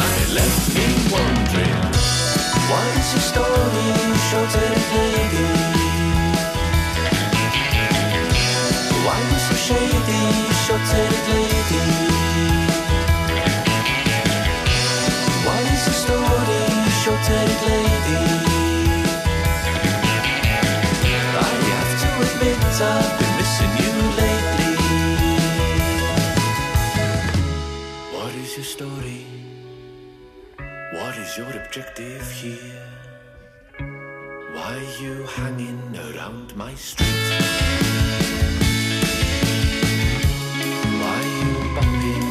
And 0.02 0.14
it 0.24 0.30
left 0.40 0.64
me 0.76 0.86
wondering, 1.14 1.78
why 2.70 2.86
is 2.98 3.10
the 3.14 3.22
story 3.30 3.86
shorter 4.30 4.70
than 4.92 5.12
it 5.22 5.34
is? 5.72 5.77
lady. 17.30 18.24
I 21.38 21.52
have 21.72 21.94
to 22.04 22.10
admit 22.26 22.62
I've 22.94 23.12
been 23.20 23.34
missing 23.40 23.74
you 23.84 23.94
lately. 24.22 24.74
What 28.16 28.34
is 28.36 28.50
your 28.58 28.68
story? 28.76 29.22
What 30.94 31.18
is 31.18 31.38
your 31.38 31.50
objective 31.62 32.32
here? 32.32 32.84
Why 34.54 34.72
are 34.78 35.02
you 35.04 35.16
hanging 35.38 35.96
around 35.96 36.56
my 36.56 36.74
street? 36.76 37.30
Why 41.02 41.20
are 41.20 41.34
you 41.44 41.76
bumping? 41.76 42.27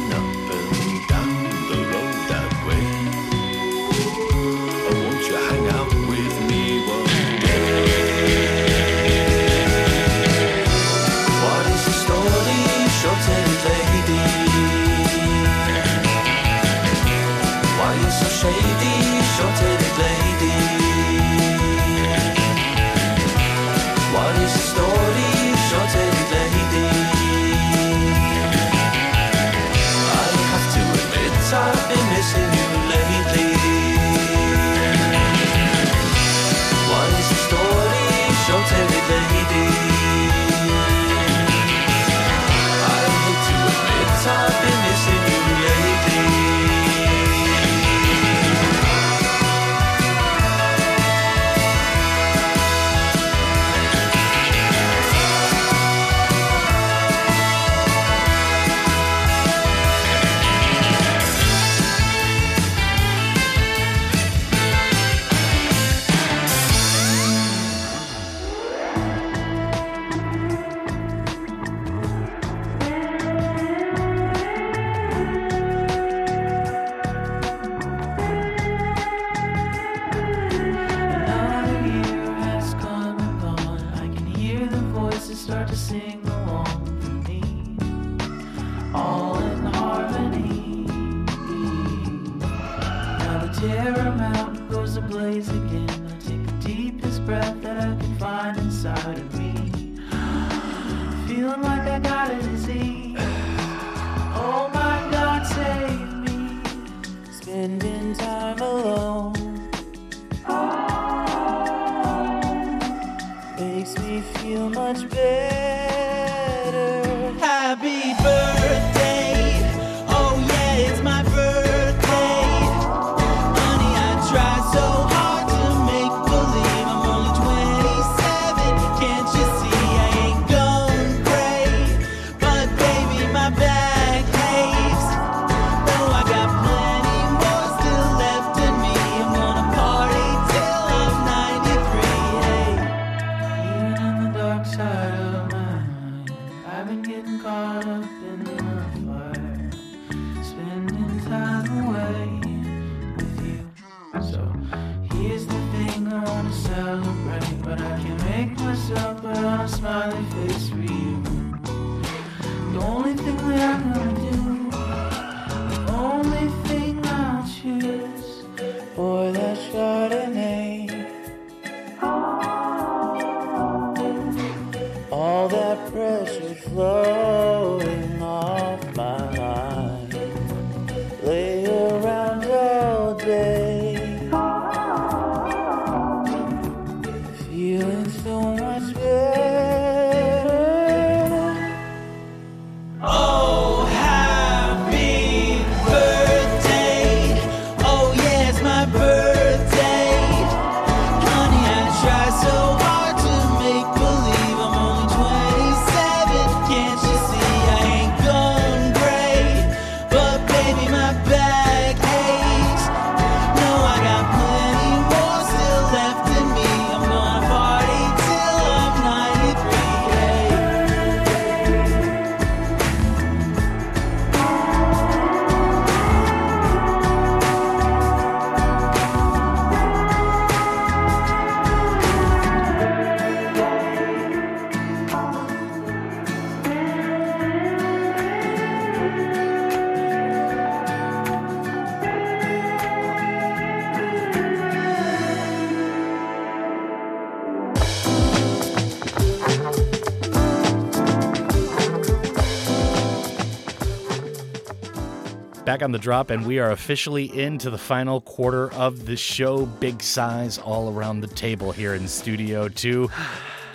On 255.87 255.93
the 255.93 255.97
drop, 255.97 256.31
and 256.31 256.45
we 256.45 256.59
are 256.59 256.71
officially 256.71 257.33
into 257.39 257.69
the 257.69 257.77
final 257.77 258.19
quarter 258.19 258.69
of 258.73 259.05
the 259.05 259.15
show. 259.15 259.65
Big 259.65 260.03
size 260.03 260.57
all 260.57 260.91
around 260.91 261.21
the 261.21 261.27
table 261.27 261.71
here 261.71 261.93
in 261.93 262.09
Studio 262.09 262.67
2. 262.67 263.09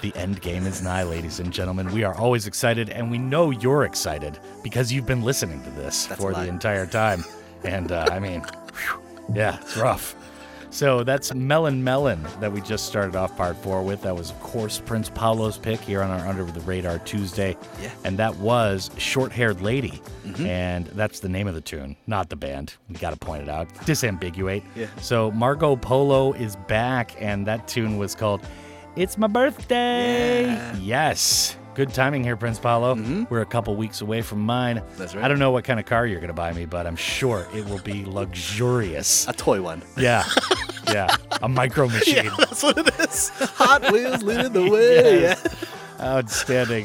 The 0.03 0.15
end 0.15 0.43
game 0.43 0.67
is 0.67 0.83
nigh, 0.83 1.05
ladies 1.05 1.41
and 1.41 1.51
gentlemen. 1.51 1.91
We 1.91 2.05
are 2.05 2.15
always 2.15 2.47
excited, 2.47 2.91
and 2.91 3.11
we 3.11 3.17
know 3.17 3.49
you're 3.51 3.85
excited 3.85 4.39
because 4.63 4.93
you've 4.93 5.07
been 5.07 5.23
listening 5.23 5.63
to 5.63 5.71
this 5.71 6.05
That's 6.05 6.21
for 6.21 6.35
the 6.35 6.47
entire 6.47 6.87
time. 6.87 7.25
And 7.65 7.91
uh, 7.91 8.07
I 8.11 8.19
mean, 8.19 8.41
whew, 8.75 9.03
yeah, 9.35 9.59
it's 9.63 9.79
rough. 9.79 10.15
So 10.73 11.05
that's 11.05 11.35
Melin 11.35 11.85
Melyn 11.85 12.19
that 12.41 12.51
we 12.51 12.63
just 12.63 12.87
started 12.87 13.15
off 13.15 13.37
part 13.37 13.57
four 13.59 13.83
with. 13.83 14.01
That 14.03 14.17
was, 14.17 14.31
of 14.31 14.41
course, 14.41 14.81
Prince 14.81 15.11
Paolo's 15.11 15.59
pick 15.59 15.79
here 15.81 16.03
on 16.03 16.11
our 16.11 16.27
Under 16.27 16.45
the 16.45 16.61
Radar 16.61 16.99
Tuesday. 17.01 17.57
Yeah. 17.81 17.91
And 18.05 18.19
that 18.19 18.35
was 18.39 18.91
Short 18.97 19.33
Haired 19.33 19.61
Lady. 19.61 20.01
Mhm. 20.25 20.47
And 20.47 20.87
that's 20.87 21.21
the 21.21 21.29
name 21.29 21.47
of 21.47 21.55
the 21.55 21.61
tune, 21.61 21.95
not 22.07 22.31
the 22.31 22.37
band. 22.37 22.75
We 22.89 22.97
got 22.97 23.11
to 23.11 23.19
point 23.19 23.43
it 23.43 23.49
out. 23.51 23.69
Disambiguate. 23.85 24.63
Yeah. 24.75 24.87
So 25.01 25.31
Margot 25.33 25.77
Polo 25.77 26.33
is 26.33 26.57
back, 26.69 27.15
and 27.21 27.47
that 27.47 27.69
tune 27.69 27.99
was 27.99 28.15
called 28.15 28.41
It's 28.97 29.19
My 29.19 29.27
Birthday. 29.27 30.47
Yeah. 30.47 30.77
Yes. 30.81 31.57
Good 31.75 31.95
timing 31.95 32.23
here, 32.23 32.37
Prince 32.37 32.59
Paolo. 32.59 32.95
We're 33.31 33.41
a 33.41 33.47
couple 33.47 33.75
weeks 33.77 34.03
away 34.03 34.21
from 34.21 34.41
mine. 34.41 34.77
Mm-hmm. 34.77 34.99
That's 34.99 35.15
right. 35.15 35.25
I 35.25 35.29
don't 35.29 35.39
know 35.39 35.53
what 35.53 35.65
kind 35.65 35.81
of 35.81 35.87
car 35.87 36.07
you're 36.07 36.21
going 36.21 36.29
to 36.29 36.35
buy 36.35 36.53
me, 36.53 36.67
but 36.67 36.87
I'm 36.87 36.97
sure 36.97 37.47
it 37.55 37.65
will 37.67 37.79
be 37.79 38.05
luxurious. 38.05 39.27
A 39.27 39.33
toy 39.33 39.63
one. 39.63 39.83
Yeah. 39.97 40.25
Yeah. 40.89 41.09
A 41.41 41.49
micro 41.49 41.89
machine. 41.89 42.27
Yeah, 42.27 42.35
that's 42.39 42.63
what 42.63 42.77
it 42.77 43.01
is. 43.01 43.31
Hot 43.31 43.91
Wheels 43.91 44.23
leading 44.23 44.53
the 44.53 44.69
way. 44.71 45.23
Yes. 45.23 45.65
Outstanding. 45.99 46.85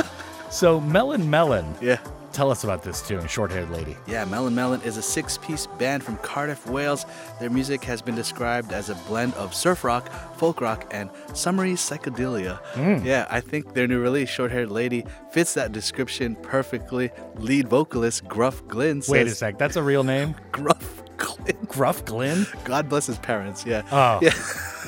So, 0.50 0.80
Melin 0.80 1.24
Melyn. 1.24 1.66
Yeah. 1.82 2.00
Tell 2.38 2.52
us 2.52 2.64
about 2.64 2.84
this 2.84 3.02
tune, 3.02 3.26
Short 3.26 3.50
Haired 3.50 3.72
Lady. 3.72 3.98
Yeah, 4.06 4.24
Melin 4.26 4.54
Melyn 4.54 4.86
is 4.86 4.96
a 4.98 5.02
six 5.02 5.40
piece 5.40 5.66
band 5.66 6.04
from 6.04 6.18
Cardiff, 6.18 6.68
Wales. 6.68 7.04
Their 7.40 7.50
music 7.50 7.84
has 7.86 8.00
been 8.00 8.14
described 8.14 8.72
as 8.72 8.92
a 8.92 8.96
blend 9.08 9.34
of 9.34 9.56
surf 9.56 9.84
rock, 9.84 10.08
folk 10.38 10.62
rock, 10.62 10.86
and 10.92 11.10
summery 11.34 11.74
psychedelia. 11.74 12.62
Mm. 12.74 13.04
Yeah, 13.04 13.26
I 13.32 13.42
think 13.42 13.74
their 13.74 13.88
new 13.88 14.00
release, 14.00 14.30
Short 14.30 14.52
Haired 14.52 14.70
Lady, 14.70 15.04
fits 15.32 15.56
that 15.56 15.72
description 15.72 16.36
perfectly. 16.36 17.10
Lead 17.38 17.70
vocalist 17.70 18.28
Gruff 18.28 18.62
Glynn 18.68 19.02
says. 19.02 19.10
Wait 19.10 19.26
a 19.26 19.32
sec. 19.32 19.58
That's 19.58 19.76
a 19.76 19.82
real 19.82 20.04
name? 20.04 20.36
Gruff 20.52 21.02
Glynn. 21.18 21.58
Gruff 21.66 22.06
Glynn? 22.06 22.46
God 22.66 22.88
bless 22.88 23.08
his 23.08 23.18
parents, 23.18 23.66
yeah. 23.66 23.82
Oh. 23.92 24.20
Yeah. 24.22 24.34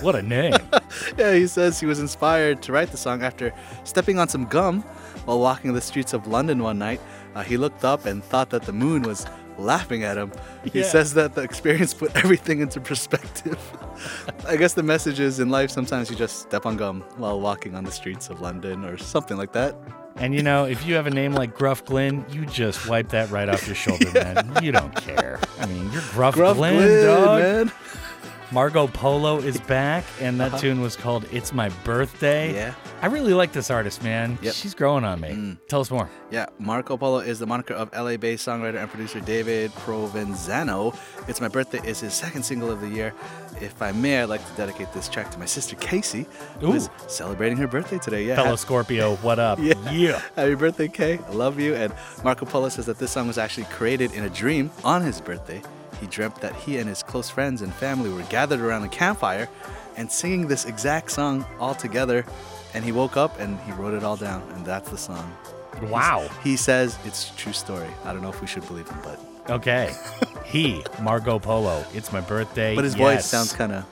What 0.04 0.16
a 0.16 0.22
name. 0.22 0.54
yeah, 1.18 1.34
he 1.34 1.48
says 1.48 1.80
he 1.80 1.86
was 1.86 2.00
inspired 2.00 2.62
to 2.62 2.72
write 2.72 2.92
the 2.92 2.98
song 2.98 3.22
after 3.22 3.52
stepping 3.84 4.18
on 4.18 4.30
some 4.30 4.46
gum 4.46 4.82
while 5.26 5.40
walking 5.40 5.74
the 5.74 5.82
streets 5.82 6.14
of 6.14 6.26
London 6.26 6.64
one 6.64 6.80
night. 6.80 7.02
Uh, 7.36 7.44
he 7.44 7.58
looked 7.58 7.84
up 7.86 8.06
and 8.06 8.24
thought 8.24 8.50
that 8.50 8.64
the 8.64 8.74
moon 8.74 9.04
was 9.04 9.26
laughing 9.58 10.04
at 10.04 10.18
him. 10.18 10.32
He 10.72 10.80
Yeah. 10.80 10.86
says 10.86 11.14
that 11.16 11.36
the 11.36 11.42
experience 11.42 11.94
put 11.94 12.16
everything 12.16 12.60
into 12.62 12.80
perspective. 12.80 13.58
I 14.48 14.56
guess 14.56 14.74
the 14.74 14.84
message 14.84 15.20
is 15.20 15.40
in 15.40 15.50
life 15.50 15.70
sometimes 15.70 16.10
you 16.10 16.16
just 16.16 16.40
step 16.40 16.66
on 16.66 16.78
gum 16.78 17.02
while 17.18 17.40
walking 17.42 17.76
on 17.76 17.84
the 17.84 17.92
streets 17.92 18.30
of 18.30 18.40
London 18.42 18.86
or 18.86 18.98
something 18.98 19.36
like 19.38 19.52
that. 19.54 19.76
And 20.16 20.34
you 20.36 20.44
know, 20.44 20.66
if 20.66 20.86
you 20.86 20.96
have 20.96 21.08
a 21.08 21.12
name 21.12 21.34
like 21.34 21.56
Gruff 21.56 21.86
Glynn, 21.86 22.26
you 22.30 22.46
just 22.46 22.88
wipe 22.90 23.10
that 23.10 23.30
right 23.32 23.48
off 23.48 23.66
your 23.68 23.76
shoulder, 23.76 24.12
man. 24.14 24.52
You 24.62 24.72
don't 24.74 24.94
care. 24.96 25.40
I 25.60 25.66
mean, 25.66 25.90
you're 25.94 26.02
Gruff, 26.12 26.36
Gruff 26.36 26.58
Glynn, 26.58 26.76
Glynn, 26.76 27.06
dog. 27.06 27.40
man. 27.40 27.72
Margot 28.52 28.88
Polo 28.88 29.38
is 29.38 29.60
back, 29.68 30.04
and 30.20 30.40
that 30.40 30.48
Uh-huh. 30.50 30.58
tune 30.58 30.82
was 30.82 30.96
called 30.96 31.26
It's 31.32 31.54
My 31.54 31.70
Birthday. 31.84 32.54
Yeah. 32.54 32.74
I 33.02 33.06
really 33.06 33.34
like 33.34 33.52
this 33.52 33.70
artist, 33.70 34.04
man. 34.04 34.38
Yep. 34.42 34.54
She's 34.56 34.74
growing 34.74 35.04
on 35.06 35.22
me. 35.22 35.58
Tell 35.68 35.80
us 35.82 35.92
more. 35.92 36.10
Yeah, 36.32 36.48
Marco 36.58 36.98
Polo 36.98 37.20
is 37.20 37.38
the 37.40 37.46
moniker 37.46 37.74
of 37.76 37.90
LA-based 37.94 38.46
songwriter 38.46 38.82
and 38.82 38.90
producer 38.90 39.20
David 39.20 39.72
Provenzano. 39.74 40.96
It's 41.28 41.40
My 41.40 41.48
Birthday 41.48 41.80
is 41.88 42.00
his 42.00 42.14
second 42.14 42.44
single 42.44 42.72
of 42.72 42.82
the 42.82 42.90
year. 42.90 43.14
If 43.62 43.82
I 43.82 43.92
may, 43.92 44.20
I'd 44.22 44.30
like 44.30 44.46
to 44.50 44.54
dedicate 44.58 44.92
this 44.94 45.08
track 45.08 45.30
to 45.32 45.38
my 45.40 45.46
sister 45.46 45.76
Casey, 45.76 46.26
who 46.60 46.74
is 46.74 46.88
Ooh. 46.88 46.92
celebrating 47.08 47.58
her 47.60 47.68
birthday 47.68 48.00
today. 48.00 48.26
Yeah, 48.26 48.36
Fellow 48.36 48.56
Scorpio, 48.56 49.16
what 49.18 49.38
up? 49.40 49.60
Yeah. 49.62 49.92
yeah. 49.92 50.22
Happy 50.36 50.56
birthday, 50.56 50.88
Kay. 50.88 51.20
I 51.28 51.32
love 51.34 51.60
you. 51.60 51.76
And 51.76 51.94
Marco 52.24 52.46
Polo 52.46 52.70
says 52.70 52.86
that 52.88 52.98
this 52.98 53.12
song 53.12 53.28
was 53.28 53.38
actually 53.38 53.66
created 53.66 54.12
in 54.14 54.24
a 54.24 54.30
dream 54.30 54.72
on 54.84 55.04
his 55.04 55.22
birthday. 55.22 55.62
He 56.00 56.08
dreamt 56.08 56.36
that 56.42 56.56
he 56.56 56.78
and 56.78 56.88
his 56.88 57.04
close 57.04 57.30
friends 57.30 57.62
and 57.62 57.74
family 57.74 58.10
were 58.10 58.24
gathered 58.24 58.60
around 58.62 58.84
a 58.84 58.90
campfire 58.90 59.50
and 59.98 60.12
singing 60.12 60.48
this 60.48 60.66
exact 60.66 61.12
song 61.12 61.46
all 61.60 61.76
together. 61.76 62.26
And 62.74 62.86
he 62.86 62.92
woke 62.92 63.18
up 63.18 63.40
and 63.40 63.60
he 63.62 63.72
wrote 63.74 63.94
it 63.94 64.04
all 64.04 64.16
down, 64.16 64.42
and 64.54 64.66
that's 64.66 64.90
the 64.90 64.98
song. 64.98 65.36
He's- 65.80 65.92
Wow. 65.92 66.28
He 66.44 66.56
says 66.58 66.98
it's 67.06 67.32
a 67.32 67.36
true 67.36 67.54
story. 67.54 67.88
I 68.06 68.14
don't 68.14 68.22
know 68.22 68.30
if 68.30 68.42
we 68.42 68.48
should 68.48 68.68
believe 68.68 68.88
him, 68.88 68.98
but 69.04 69.20
Okay. 69.50 69.96
he, 70.46 70.84
Margot 71.02 71.40
Polo. 71.40 71.84
It's 71.94 72.12
my 72.14 72.22
birthday. 72.22 72.76
but 72.76 72.84
his 72.84 72.96
voice 72.96 73.26
sounds 73.26 73.54
kind 73.54 73.72
of 73.72 73.86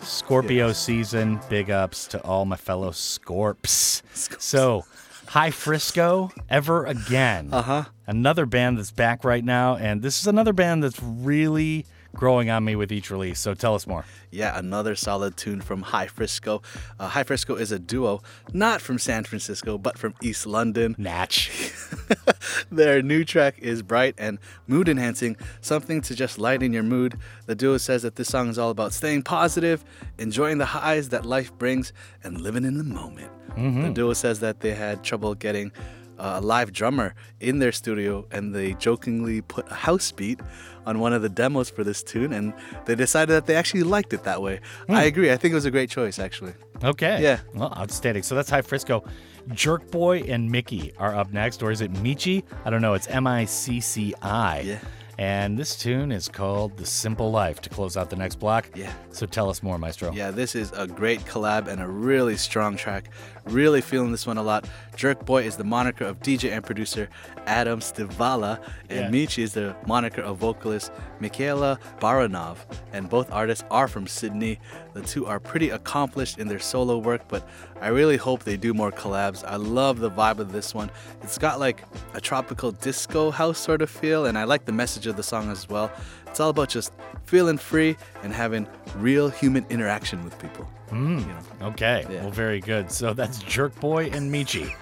Scorpio 0.00 0.72
season. 0.72 1.40
Big 1.48 1.70
ups 1.70 2.06
to 2.08 2.20
all 2.24 2.44
my 2.44 2.56
fellow 2.56 2.90
Scorps. 2.90 4.02
So, 4.40 4.84
Hi 5.28 5.50
Frisco, 5.50 6.30
Ever 6.50 6.84
Again. 6.86 7.48
Uh 7.52 7.62
huh. 7.62 7.84
Another 8.06 8.46
band 8.46 8.78
that's 8.78 8.90
back 8.90 9.24
right 9.24 9.44
now, 9.44 9.76
and 9.76 10.02
this 10.02 10.20
is 10.20 10.26
another 10.26 10.52
band 10.52 10.82
that's 10.82 11.00
really 11.02 11.86
growing 12.14 12.50
on 12.50 12.64
me 12.64 12.76
with 12.76 12.92
each 12.92 13.10
release. 13.10 13.40
So 13.40 13.54
tell 13.54 13.74
us 13.74 13.86
more. 13.86 14.04
Yeah, 14.30 14.58
another 14.58 14.94
solid 14.94 15.36
tune 15.36 15.60
from 15.60 15.82
High 15.82 16.06
Frisco. 16.06 16.62
Uh, 16.98 17.08
High 17.08 17.22
Frisco 17.22 17.54
is 17.56 17.72
a 17.72 17.78
duo, 17.78 18.22
not 18.52 18.80
from 18.80 18.98
San 18.98 19.24
Francisco, 19.24 19.78
but 19.78 19.98
from 19.98 20.14
East 20.22 20.46
London. 20.46 20.94
Natch. 20.98 21.72
Their 22.70 23.02
new 23.02 23.24
track 23.24 23.58
is 23.58 23.82
bright 23.82 24.14
and 24.18 24.38
mood 24.66 24.88
enhancing, 24.88 25.36
something 25.60 26.00
to 26.02 26.14
just 26.14 26.38
lighten 26.38 26.72
your 26.72 26.82
mood. 26.82 27.16
The 27.46 27.54
duo 27.54 27.78
says 27.78 28.02
that 28.02 28.16
this 28.16 28.28
song 28.28 28.48
is 28.48 28.58
all 28.58 28.70
about 28.70 28.92
staying 28.92 29.22
positive, 29.22 29.84
enjoying 30.18 30.58
the 30.58 30.66
highs 30.66 31.10
that 31.10 31.24
life 31.24 31.56
brings, 31.56 31.92
and 32.24 32.40
living 32.40 32.64
in 32.64 32.78
the 32.78 32.84
moment. 32.84 33.30
The 33.56 33.90
duo 33.92 34.14
says 34.14 34.40
that 34.40 34.60
they 34.60 34.74
had 34.74 35.04
trouble 35.04 35.34
getting 35.34 35.72
a 36.18 36.40
live 36.40 36.72
drummer 36.72 37.14
in 37.40 37.58
their 37.58 37.72
studio, 37.72 38.26
and 38.30 38.54
they 38.54 38.74
jokingly 38.74 39.40
put 39.42 39.70
a 39.70 39.74
house 39.74 40.12
beat 40.12 40.40
on 40.86 40.98
one 40.98 41.12
of 41.12 41.22
the 41.22 41.28
demos 41.28 41.70
for 41.70 41.84
this 41.84 42.02
tune, 42.02 42.32
and 42.32 42.52
they 42.86 42.94
decided 42.94 43.32
that 43.32 43.46
they 43.46 43.54
actually 43.54 43.82
liked 43.82 44.12
it 44.12 44.24
that 44.24 44.42
way. 44.42 44.60
I 44.88 45.02
hmm. 45.02 45.06
agree. 45.08 45.32
I 45.32 45.36
think 45.36 45.52
it 45.52 45.54
was 45.54 45.64
a 45.64 45.70
great 45.70 45.90
choice, 45.90 46.18
actually. 46.18 46.54
Okay. 46.82 47.22
Yeah. 47.22 47.40
Well, 47.54 47.72
outstanding. 47.76 48.22
So 48.22 48.34
that's 48.34 48.50
High 48.50 48.62
Frisco. 48.62 49.04
Jerk 49.52 49.90
Boy 49.90 50.20
and 50.20 50.50
Mickey 50.50 50.92
are 50.98 51.14
up 51.14 51.32
next, 51.32 51.62
or 51.62 51.70
is 51.70 51.80
it 51.80 51.92
Michi? 51.94 52.44
I 52.64 52.70
don't 52.70 52.82
know. 52.82 52.94
It's 52.94 53.08
M 53.08 53.26
I 53.26 53.44
C 53.44 53.80
C 53.80 54.14
I. 54.22 54.60
Yeah. 54.60 54.78
And 55.22 55.56
this 55.56 55.76
tune 55.76 56.10
is 56.10 56.26
called 56.26 56.76
The 56.76 56.84
Simple 56.84 57.30
Life 57.30 57.60
to 57.60 57.70
close 57.70 57.96
out 57.96 58.10
the 58.10 58.16
next 58.16 58.40
block. 58.40 58.68
Yeah. 58.74 58.92
So 59.12 59.24
tell 59.24 59.48
us 59.50 59.62
more, 59.62 59.78
Maestro. 59.78 60.10
Yeah, 60.10 60.32
this 60.32 60.56
is 60.56 60.72
a 60.72 60.84
great 60.84 61.20
collab 61.20 61.68
and 61.68 61.80
a 61.80 61.86
really 61.86 62.36
strong 62.36 62.76
track. 62.76 63.08
Really 63.44 63.80
feeling 63.82 64.10
this 64.10 64.26
one 64.26 64.36
a 64.36 64.42
lot. 64.42 64.68
Jerk 64.96 65.24
Boy 65.24 65.44
is 65.44 65.56
the 65.56 65.62
moniker 65.62 66.04
of 66.04 66.18
DJ 66.18 66.50
and 66.50 66.64
producer 66.64 67.08
Adam 67.46 67.78
Stivala, 67.78 68.60
and 68.90 69.14
Yeah. 69.14 69.26
Micci 69.26 69.44
is 69.44 69.52
the 69.54 69.76
moniker 69.86 70.22
of 70.22 70.38
vocalist 70.38 70.90
Michaela 71.20 71.78
Baranov. 72.00 72.56
And 72.92 73.08
both 73.08 73.30
artists 73.30 73.64
are 73.70 73.86
from 73.86 74.08
Sydney. 74.08 74.58
The 74.94 75.02
two 75.02 75.26
are 75.26 75.40
pretty 75.40 75.70
accomplished 75.70 76.38
in 76.38 76.48
their 76.48 76.58
solo 76.58 76.98
work, 76.98 77.22
but 77.28 77.48
I 77.80 77.88
really 77.88 78.16
hope 78.18 78.44
they 78.44 78.56
do 78.56 78.74
more 78.74 78.92
collabs. 78.92 79.42
I 79.44 79.56
love 79.56 80.00
the 80.00 80.10
vibe 80.10 80.38
of 80.38 80.52
this 80.52 80.74
one. 80.74 80.90
It's 81.22 81.38
got 81.38 81.58
like 81.60 81.82
a 82.14 82.20
tropical 82.20 82.72
disco 82.72 83.30
house 83.30 83.58
sort 83.58 83.80
of 83.82 83.88
feel, 83.90 84.26
and 84.26 84.36
I 84.36 84.44
like 84.44 84.64
the 84.66 84.72
message 84.72 85.06
of 85.06 85.16
the 85.16 85.22
song 85.22 85.50
as 85.50 85.68
well. 85.68 85.90
It's 86.26 86.40
all 86.40 86.50
about 86.50 86.68
just 86.68 86.92
feeling 87.24 87.56
free 87.58 87.96
and 88.22 88.32
having 88.32 88.66
real 88.96 89.28
human 89.30 89.64
interaction 89.70 90.24
with 90.24 90.38
people. 90.38 90.68
Mm, 90.90 91.20
You 91.20 91.26
know. 91.26 91.66
okay. 91.68 92.04
Yeah. 92.10 92.22
Well, 92.22 92.30
very 92.30 92.60
good. 92.60 92.90
So 92.90 93.14
that's 93.14 93.38
Jerk 93.38 93.74
Boy 93.80 94.10
and 94.12 94.30
Micci. 94.32 94.74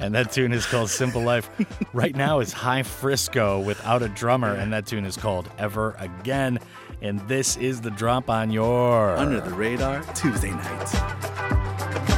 and 0.00 0.14
that 0.14 0.32
tune 0.32 0.52
is 0.52 0.64
called 0.66 0.88
Simple 0.90 1.22
Life. 1.22 1.48
Right 1.92 2.14
now 2.16 2.40
is 2.40 2.52
High 2.52 2.82
Frisco 2.84 3.60
without 3.60 4.02
a 4.02 4.08
drummer, 4.08 4.54
and 4.54 4.72
that 4.72 4.86
tune 4.86 5.04
is 5.04 5.16
called 5.16 5.50
Ever 5.58 5.94
Again. 5.98 6.58
And 7.00 7.20
this 7.28 7.56
is 7.56 7.80
the 7.80 7.90
drop 7.90 8.28
on 8.28 8.50
your. 8.50 9.16
Under 9.16 9.40
the 9.40 9.54
radar 9.54 10.02
Tuesday 10.14 10.50
night. 10.50 12.17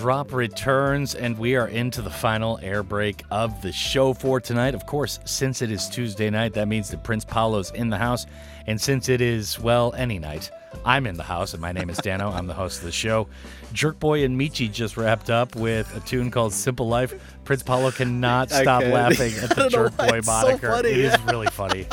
Drop 0.00 0.32
returns, 0.32 1.14
and 1.14 1.36
we 1.36 1.56
are 1.56 1.68
into 1.68 2.00
the 2.00 2.08
final 2.08 2.58
air 2.62 2.82
break 2.82 3.22
of 3.30 3.60
the 3.60 3.70
show 3.70 4.14
for 4.14 4.40
tonight. 4.40 4.74
Of 4.74 4.86
course, 4.86 5.20
since 5.26 5.60
it 5.60 5.70
is 5.70 5.90
Tuesday 5.90 6.30
night, 6.30 6.54
that 6.54 6.68
means 6.68 6.88
that 6.88 7.04
Prince 7.04 7.22
Paolo's 7.26 7.70
in 7.72 7.90
the 7.90 7.98
house. 7.98 8.24
And 8.66 8.80
since 8.80 9.10
it 9.10 9.20
is, 9.20 9.60
well, 9.60 9.92
any 9.94 10.18
night, 10.18 10.50
I'm 10.86 11.06
in 11.06 11.18
the 11.18 11.22
house, 11.22 11.52
and 11.52 11.60
my 11.60 11.72
name 11.72 11.90
is 11.90 11.98
Dano. 11.98 12.30
I'm 12.30 12.46
the 12.46 12.54
host 12.54 12.78
of 12.78 12.84
the 12.84 12.92
show. 12.92 13.28
Jerkboy 13.74 14.24
and 14.24 14.40
Micci 14.40 14.72
just 14.72 14.96
wrapped 14.96 15.28
up 15.28 15.54
with 15.54 15.94
a 15.94 16.00
tune 16.00 16.30
called 16.30 16.54
Simple 16.54 16.88
Life. 16.88 17.12
Prince 17.44 17.62
Paolo 17.62 17.90
cannot 17.90 18.48
stop 18.50 18.82
laughing 18.82 19.34
at 19.34 19.50
the 19.54 19.68
don't 19.68 19.72
know 19.72 19.82
why 20.06 20.20
Jerkboy 20.20 20.24
so 20.24 20.32
moniker. 20.32 20.68
funny, 20.70 20.88
It 20.88 20.96
is 20.98 21.12
yeah. 21.12 21.30
really 21.30 21.48
funny. 21.48 21.86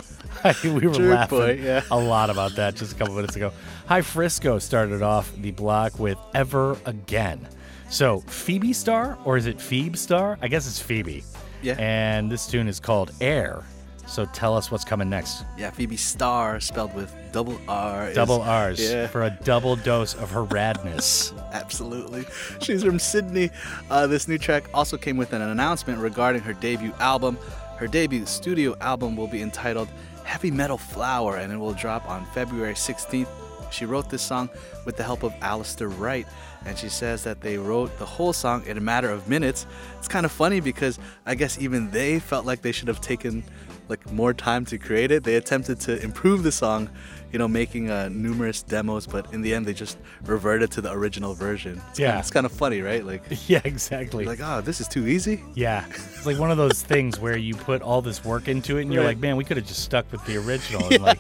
we 0.63 0.69
were 0.88 0.93
Jerk 0.93 0.99
laughing 0.99 1.38
Boy, 1.39 1.59
yeah. 1.61 1.81
a 1.91 1.99
lot 1.99 2.29
about 2.29 2.55
that 2.55 2.75
just 2.75 2.93
a 2.93 2.95
couple 2.95 3.15
minutes 3.15 3.35
ago. 3.35 3.51
Hi 3.88 4.01
Frisco 4.01 4.59
started 4.59 5.01
off 5.01 5.29
the 5.35 5.51
block 5.51 5.99
with 5.99 6.17
Ever 6.34 6.77
Again. 6.85 7.45
So 7.89 8.19
Phoebe 8.27 8.73
Starr 8.73 9.18
or 9.26 9.38
is 9.38 9.45
it 9.45 9.59
Phoebe 9.61 9.97
Starr? 9.97 10.38
I 10.41 10.47
guess 10.47 10.68
it's 10.68 10.80
Phoebe. 10.80 11.23
Yeah. 11.61 11.76
And 11.80 12.31
this 12.31 12.47
tune 12.47 12.68
is 12.68 12.80
called 12.80 13.11
Air. 13.22 13.64
So 14.07 14.26
tell 14.26 14.55
us 14.55 14.72
what's 14.72 14.85
coming 14.85 15.09
next. 15.09 15.43
Yeah, 15.57 15.69
Phoebe 15.69 15.97
Starr, 15.97 16.61
spelled 16.61 16.93
with 16.93 17.14
double 17.34 17.59
R. 17.68 18.07
is- 18.09 18.15
Double 18.15 18.41
R's 18.41 18.80
Yeah. 18.80 19.07
for 19.07 19.23
a 19.23 19.30
double 19.43 19.76
dose 19.76 20.14
of 20.15 20.31
her 20.31 20.45
radness. 20.45 21.34
Absolutely. 21.51 22.26
She's 22.61 22.84
from 22.84 22.99
Sydney. 22.99 23.49
Uh, 23.89 24.07
this 24.07 24.27
new 24.30 24.38
track 24.38 24.69
also 24.73 24.95
came 24.97 25.18
with 25.18 25.34
an 25.34 25.41
announcement 25.41 25.99
regarding 25.99 26.41
her 26.43 26.53
debut 26.53 26.93
album. 26.99 27.38
Her 27.77 27.88
debut 27.88 28.26
studio 28.26 28.76
album 28.80 29.18
will 29.18 29.27
be 29.27 29.41
entitled 29.41 29.89
Heavy 30.23 30.51
Metal 30.51 30.77
Flower 30.77 31.35
and 31.38 31.51
it 31.51 31.57
will 31.57 31.73
drop 31.73 32.09
on 32.09 32.26
February 32.27 32.73
16th. 32.76 33.27
She 33.72 33.84
wrote 33.85 34.09
this 34.09 34.22
song 34.22 34.49
with 34.85 34.95
the 34.95 35.03
help 35.03 35.23
of 35.23 35.34
Alistair 35.41 35.89
Wright, 35.89 36.26
and 36.65 36.77
she 36.77 36.89
says 36.89 37.23
that 37.23 37.41
they 37.41 37.57
wrote 37.57 37.97
the 37.99 38.05
whole 38.05 38.34
song 38.34 38.63
in 38.65 38.77
a 38.77 38.81
matter 38.81 39.09
of 39.09 39.27
minutes. 39.29 39.65
It's 39.99 40.07
kind 40.07 40.25
of 40.25 40.31
funny 40.31 40.59
because 40.59 40.99
I 41.25 41.35
guess 41.35 41.59
even 41.59 41.91
they 41.91 42.19
felt 42.19 42.45
like 42.45 42.61
they 42.61 42.71
should 42.71 42.88
have 42.88 43.01
taken 43.01 43.43
like 43.89 44.11
more 44.11 44.34
time 44.34 44.65
to 44.65 44.77
create 44.77 45.11
it. 45.11 45.23
They 45.23 45.35
attempted 45.35 45.79
to 45.81 46.01
improve 46.03 46.43
the 46.43 46.51
song, 46.51 46.89
you 47.31 47.39
know, 47.39 47.47
making 47.47 47.89
uh, 47.89 48.09
numerous 48.09 48.61
demos, 48.61 49.07
but 49.07 49.34
in 49.34 49.41
the 49.41 49.53
end 49.53 49.65
they 49.65 49.73
just 49.73 49.97
reverted 50.25 50.71
to 50.71 50.81
the 50.81 50.91
original 50.91 51.34
version. 51.34 51.81
It's 51.91 51.99
Yeah. 51.99 52.07
kinda, 52.07 52.19
it's 52.19 52.31
kind 52.31 52.45
of 52.45 52.51
funny, 52.51 52.81
right? 52.81 53.05
Like, 53.05 53.23
yeah, 53.47 53.61
exactly. 53.63 54.25
like, 54.25 54.39
oh, 54.43 54.59
this 54.59 54.81
is 54.81 54.89
too 54.89 55.07
easy. 55.07 55.41
Yeah. 55.55 55.85
It's 55.89 56.25
like 56.25 56.38
one 56.38 56.51
of 56.51 56.57
those 56.57 56.84
things 56.84 57.17
where 57.17 57.38
you 57.38 57.55
put 57.55 57.81
all 57.81 58.01
this 58.01 58.25
work 58.25 58.49
into 58.49 58.77
it 58.77 58.81
and 58.81 58.91
you're 58.93 59.03
Right. 59.03 59.09
like, 59.09 59.19
man, 59.19 59.38
we 59.38 59.45
could 59.45 59.55
have 59.55 59.65
just 59.65 59.84
stuck 59.84 60.11
with 60.11 60.25
the 60.25 60.35
original. 60.35 60.85
And 60.91 61.01
like, 61.03 61.19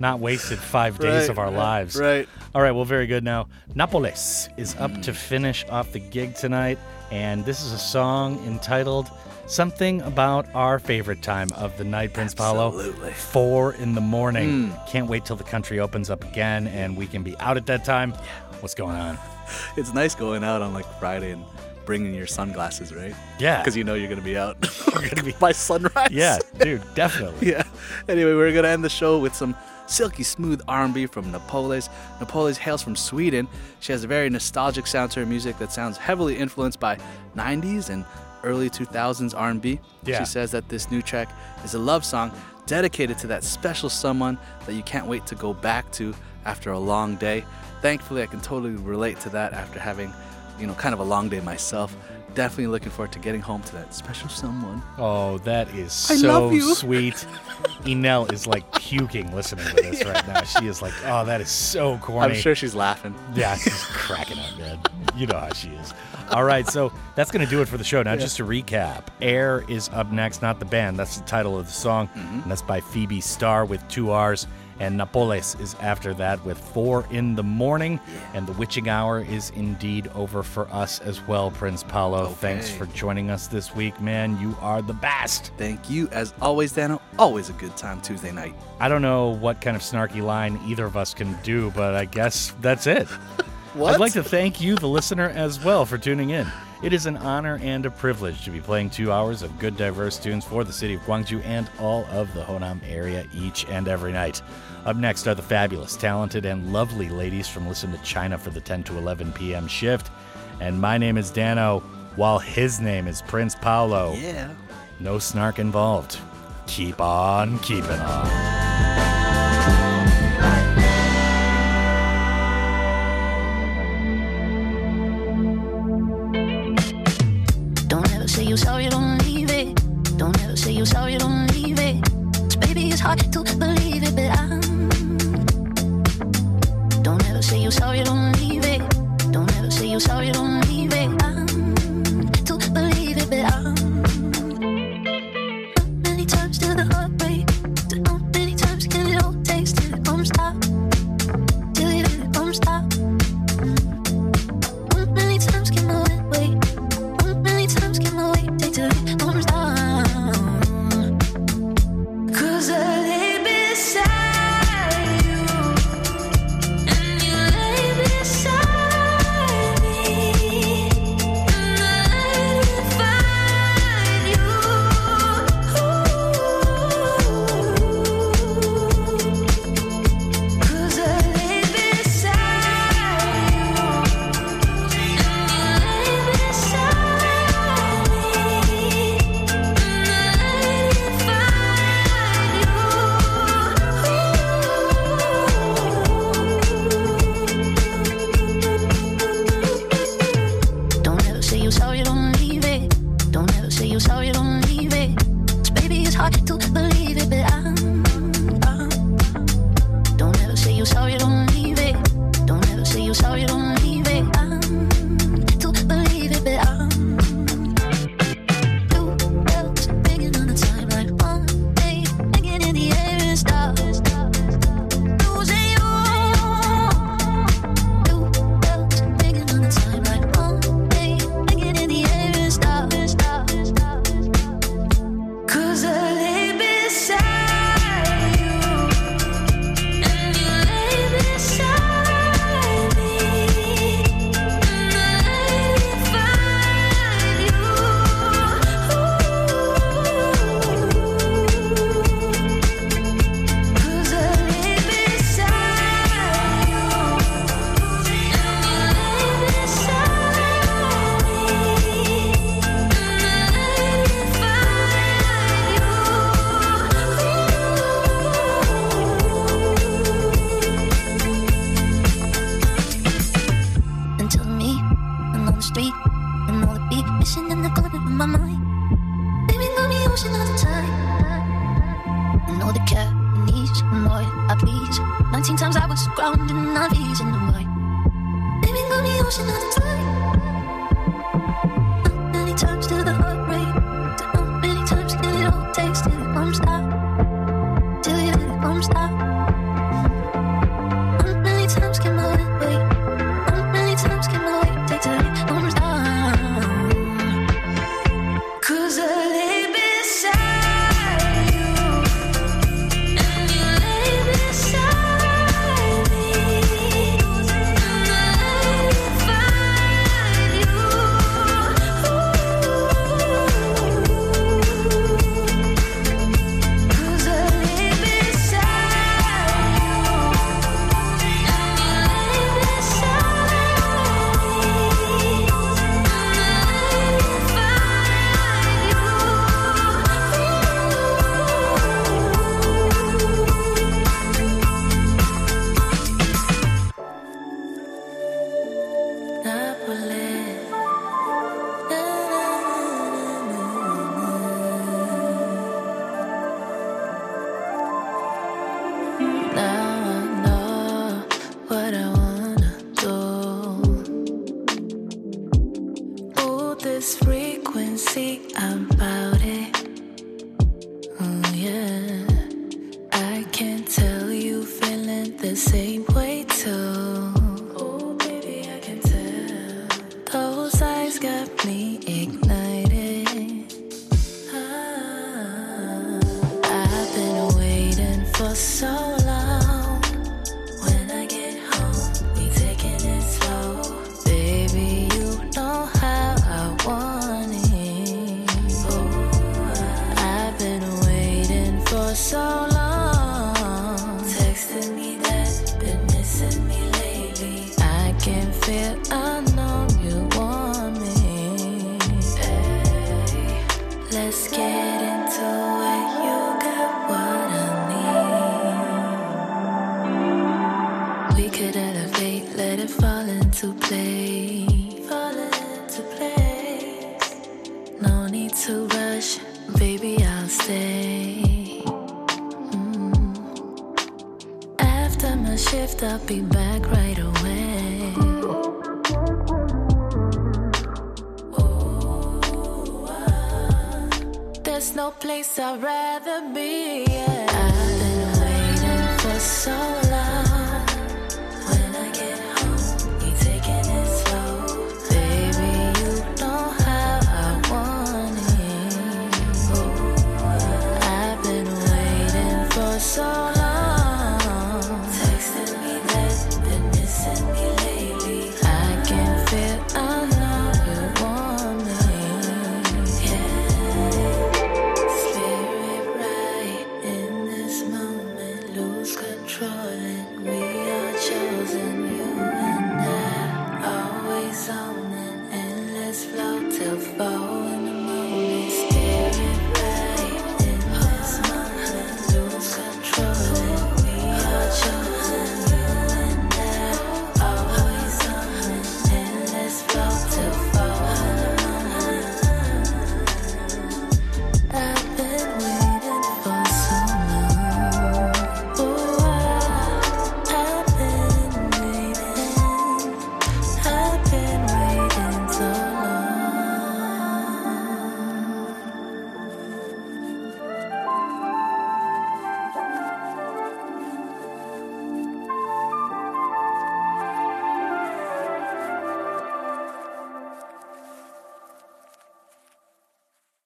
not 0.00 0.20
wasted 0.20 0.58
five 0.58 0.98
days 0.98 1.22
Right, 1.22 1.30
of 1.30 1.38
our 1.38 1.50
lives. 1.50 1.96
right. 1.96 2.28
All 2.54 2.62
right, 2.62 2.70
well, 2.70 2.84
very 2.84 3.08
good. 3.08 3.24
Now, 3.24 3.48
Napoles 3.74 4.48
is 4.56 4.76
up 4.76 5.02
to 5.02 5.12
finish 5.12 5.64
off 5.70 5.90
the 5.90 5.98
gig 5.98 6.36
tonight, 6.36 6.78
and 7.10 7.44
this 7.44 7.64
is 7.64 7.72
a 7.72 7.78
song 7.78 8.38
entitled 8.46 9.10
Something 9.46 10.00
About 10.02 10.46
Our 10.54 10.78
Favorite 10.78 11.20
Time 11.20 11.50
of 11.56 11.76
the 11.78 11.82
Night, 11.82 12.12
Prince 12.12 12.32
Paolo. 12.32 12.68
Absolutely. 12.68 13.10
Four 13.10 13.74
in 13.74 13.96
the 13.96 14.00
morning. 14.00 14.68
Mm. 14.68 14.88
Can't 14.88 15.08
wait 15.08 15.24
till 15.24 15.34
the 15.34 15.42
country 15.42 15.80
opens 15.80 16.10
up 16.10 16.22
again 16.22 16.68
and 16.68 16.96
we 16.96 17.08
can 17.08 17.24
be 17.24 17.36
out 17.38 17.56
at 17.56 17.66
that 17.66 17.84
time. 17.84 18.12
What's 18.60 18.74
going 18.74 18.96
on? 18.96 19.18
It's 19.76 19.92
nice 19.92 20.14
going 20.14 20.42
out 20.42 20.62
on 20.62 20.72
like 20.72 20.86
Friday 20.98 21.32
and 21.32 21.44
bringing 21.84 22.14
your 22.14 22.26
sunglasses, 22.26 22.94
right? 22.94 23.14
Yeah. 23.38 23.58
Because 23.58 23.76
you 23.76 23.84
know 23.84 23.92
you're 23.92 24.08
gonna 24.08 24.22
be 24.22 24.38
out 24.38 24.56
you're 24.94 25.10
gonna 25.10 25.22
be... 25.32 25.32
by 25.32 25.52
sunrise. 25.52 26.10
Yeah, 26.10 26.38
dude, 26.58 26.82
definitely. 26.94 27.50
yeah. 27.50 27.64
Anyway, 28.08 28.32
we're 28.32 28.54
gonna 28.54 28.68
end 28.68 28.82
the 28.82 28.88
show 28.88 29.18
with 29.18 29.34
some 29.34 29.54
silky 29.86 30.22
smooth 30.22 30.60
R&B 30.68 31.06
from 31.06 31.30
Napoles. 31.30 31.88
Napoles 32.20 32.56
hails 32.56 32.82
from 32.82 32.96
Sweden. 32.96 33.48
She 33.80 33.92
has 33.92 34.04
a 34.04 34.06
very 34.06 34.30
nostalgic 34.30 34.86
sound 34.86 35.10
to 35.12 35.20
her 35.20 35.26
music 35.26 35.58
that 35.58 35.72
sounds 35.72 35.96
heavily 35.96 36.36
influenced 36.36 36.80
by 36.80 36.98
90s 37.36 37.90
and 37.90 38.04
early 38.42 38.70
2000s 38.70 39.34
R&B. 39.36 39.80
Yeah. 40.04 40.18
She 40.18 40.24
says 40.24 40.50
that 40.52 40.68
this 40.68 40.90
new 40.90 41.02
track 41.02 41.30
is 41.64 41.74
a 41.74 41.78
love 41.78 42.04
song 42.04 42.32
dedicated 42.66 43.18
to 43.18 43.26
that 43.26 43.44
special 43.44 43.90
someone 43.90 44.38
that 44.66 44.74
you 44.74 44.82
can't 44.82 45.06
wait 45.06 45.26
to 45.26 45.34
go 45.34 45.52
back 45.52 45.90
to 45.92 46.14
after 46.44 46.72
a 46.72 46.78
long 46.78 47.16
day. 47.16 47.44
Thankfully, 47.82 48.22
I 48.22 48.26
can 48.26 48.40
totally 48.40 48.72
relate 48.72 49.20
to 49.20 49.28
that 49.30 49.52
after 49.52 49.78
having, 49.78 50.12
you 50.58 50.66
know, 50.66 50.74
kind 50.74 50.94
of 50.94 51.00
a 51.00 51.04
long 51.04 51.28
day 51.28 51.40
myself. 51.40 51.96
Definitely 52.34 52.66
looking 52.68 52.90
forward 52.90 53.12
to 53.12 53.18
getting 53.18 53.40
home 53.40 53.62
to 53.62 53.72
that 53.76 53.94
special 53.94 54.28
someone. 54.28 54.82
Oh, 54.98 55.38
that 55.38 55.68
is 55.68 56.10
I 56.10 56.16
so 56.16 56.58
sweet. 56.74 57.14
Enel 57.84 58.32
is 58.32 58.46
like 58.46 58.70
puking 58.72 59.34
listening 59.34 59.66
to 59.66 59.74
this 59.82 60.04
right 60.04 60.26
now. 60.26 60.42
She 60.42 60.66
is 60.66 60.82
like, 60.82 60.92
oh, 61.04 61.24
that 61.24 61.40
is 61.40 61.48
so 61.50 61.98
corny. 61.98 62.34
I'm 62.34 62.40
sure 62.40 62.54
she's 62.54 62.74
laughing. 62.74 63.14
Yeah, 63.34 63.56
she's 63.56 63.82
cracking 63.84 64.38
up, 64.38 64.58
man. 64.58 64.78
You 65.16 65.26
know 65.28 65.38
how 65.38 65.52
she 65.52 65.68
is. 65.70 65.94
All 66.30 66.44
right, 66.44 66.66
so 66.66 66.92
that's 67.14 67.30
going 67.30 67.44
to 67.44 67.50
do 67.50 67.60
it 67.60 67.68
for 67.68 67.76
the 67.76 67.84
show. 67.84 68.02
Now, 68.02 68.12
Yeah. 68.12 68.18
just 68.20 68.38
to 68.38 68.44
recap 68.44 69.04
Air 69.20 69.64
is 69.68 69.88
up 69.90 70.10
next, 70.10 70.42
not 70.42 70.58
the 70.58 70.64
band. 70.64 70.98
That's 70.98 71.18
the 71.18 71.24
title 71.26 71.58
of 71.58 71.66
the 71.66 71.72
song. 71.72 72.08
Mm-hmm. 72.08 72.40
And 72.42 72.50
that's 72.50 72.62
by 72.62 72.80
Phoebe 72.80 73.20
Starr 73.20 73.64
with 73.64 73.86
two 73.88 74.10
R's. 74.10 74.46
And 74.80 74.96
Napoles 74.96 75.58
is 75.60 75.74
after 75.80 76.14
that 76.14 76.44
with 76.44 76.58
four 76.58 77.06
in 77.10 77.34
the 77.34 77.42
morning. 77.42 78.00
And 78.34 78.46
the 78.46 78.52
witching 78.52 78.88
hour 78.88 79.20
is 79.20 79.50
indeed 79.50 80.08
over 80.14 80.42
for 80.42 80.68
us 80.68 81.00
as 81.00 81.20
well, 81.26 81.50
Prince 81.50 81.82
Paolo. 81.84 82.26
Thanks 82.28 82.70
for 82.70 82.86
joining 82.86 83.30
us 83.30 83.46
this 83.46 83.74
week, 83.74 84.00
man. 84.00 84.40
You 84.40 84.56
are 84.60 84.82
the 84.82 84.94
best. 84.94 85.52
Thank 85.56 85.88
you. 85.88 86.08
As 86.08 86.34
always, 86.40 86.72
Dano, 86.72 87.00
always 87.18 87.50
a 87.50 87.54
good 87.54 87.76
time 87.76 88.00
Tuesday 88.00 88.32
night. 88.32 88.54
I 88.80 88.88
don't 88.88 89.02
know 89.02 89.28
what 89.28 89.60
kind 89.60 89.76
of 89.76 89.82
snarky 89.82 90.22
line 90.22 90.60
either 90.66 90.84
of 90.84 90.96
us 90.96 91.14
can 91.14 91.38
do, 91.42 91.70
but 91.72 91.94
I 91.94 92.04
guess 92.04 92.54
that's 92.60 92.86
it. 92.86 93.08
What? 93.74 93.94
I'd 93.94 94.00
like 94.00 94.12
to 94.12 94.22
thank 94.22 94.60
you, 94.60 94.76
the 94.76 94.86
listener, 94.86 95.30
as 95.30 95.62
well 95.64 95.84
for 95.84 95.98
tuning 95.98 96.30
in. 96.30 96.46
It 96.84 96.92
is 96.92 97.06
an 97.06 97.16
honor 97.16 97.58
and 97.60 97.84
a 97.84 97.90
privilege 97.90 98.44
to 98.44 98.52
be 98.52 98.60
playing 98.60 98.90
two 98.90 99.10
hours 99.10 99.42
of 99.42 99.58
good, 99.58 99.76
diverse 99.76 100.16
tunes 100.16 100.44
for 100.44 100.62
the 100.62 100.72
city 100.72 100.94
of 100.94 101.00
Gwangju 101.00 101.44
and 101.44 101.68
all 101.80 102.04
of 102.06 102.32
the 102.34 102.42
Honam 102.42 102.80
area 102.88 103.26
each 103.34 103.66
and 103.66 103.88
every 103.88 104.12
night. 104.12 104.42
Up 104.84 104.96
next 104.96 105.26
are 105.26 105.34
the 105.34 105.42
fabulous, 105.42 105.96
talented, 105.96 106.44
and 106.44 106.72
lovely 106.72 107.08
ladies 107.08 107.48
from 107.48 107.66
Listen 107.66 107.90
to 107.90 107.98
China 108.04 108.38
for 108.38 108.50
the 108.50 108.60
10 108.60 108.84
to 108.84 108.96
11 108.96 109.32
p.m. 109.32 109.66
shift. 109.66 110.08
And 110.60 110.80
my 110.80 110.96
name 110.96 111.18
is 111.18 111.32
Dano, 111.32 111.80
while 112.14 112.38
his 112.38 112.80
name 112.80 113.08
is 113.08 113.22
Prince 113.22 113.56
Paolo. 113.56 114.14
Yeah. 114.14 114.52
No 115.00 115.18
snark 115.18 115.58
involved. 115.58 116.18
Keep 116.68 117.00
on 117.00 117.58
keeping 117.58 117.90
on. 117.90 119.03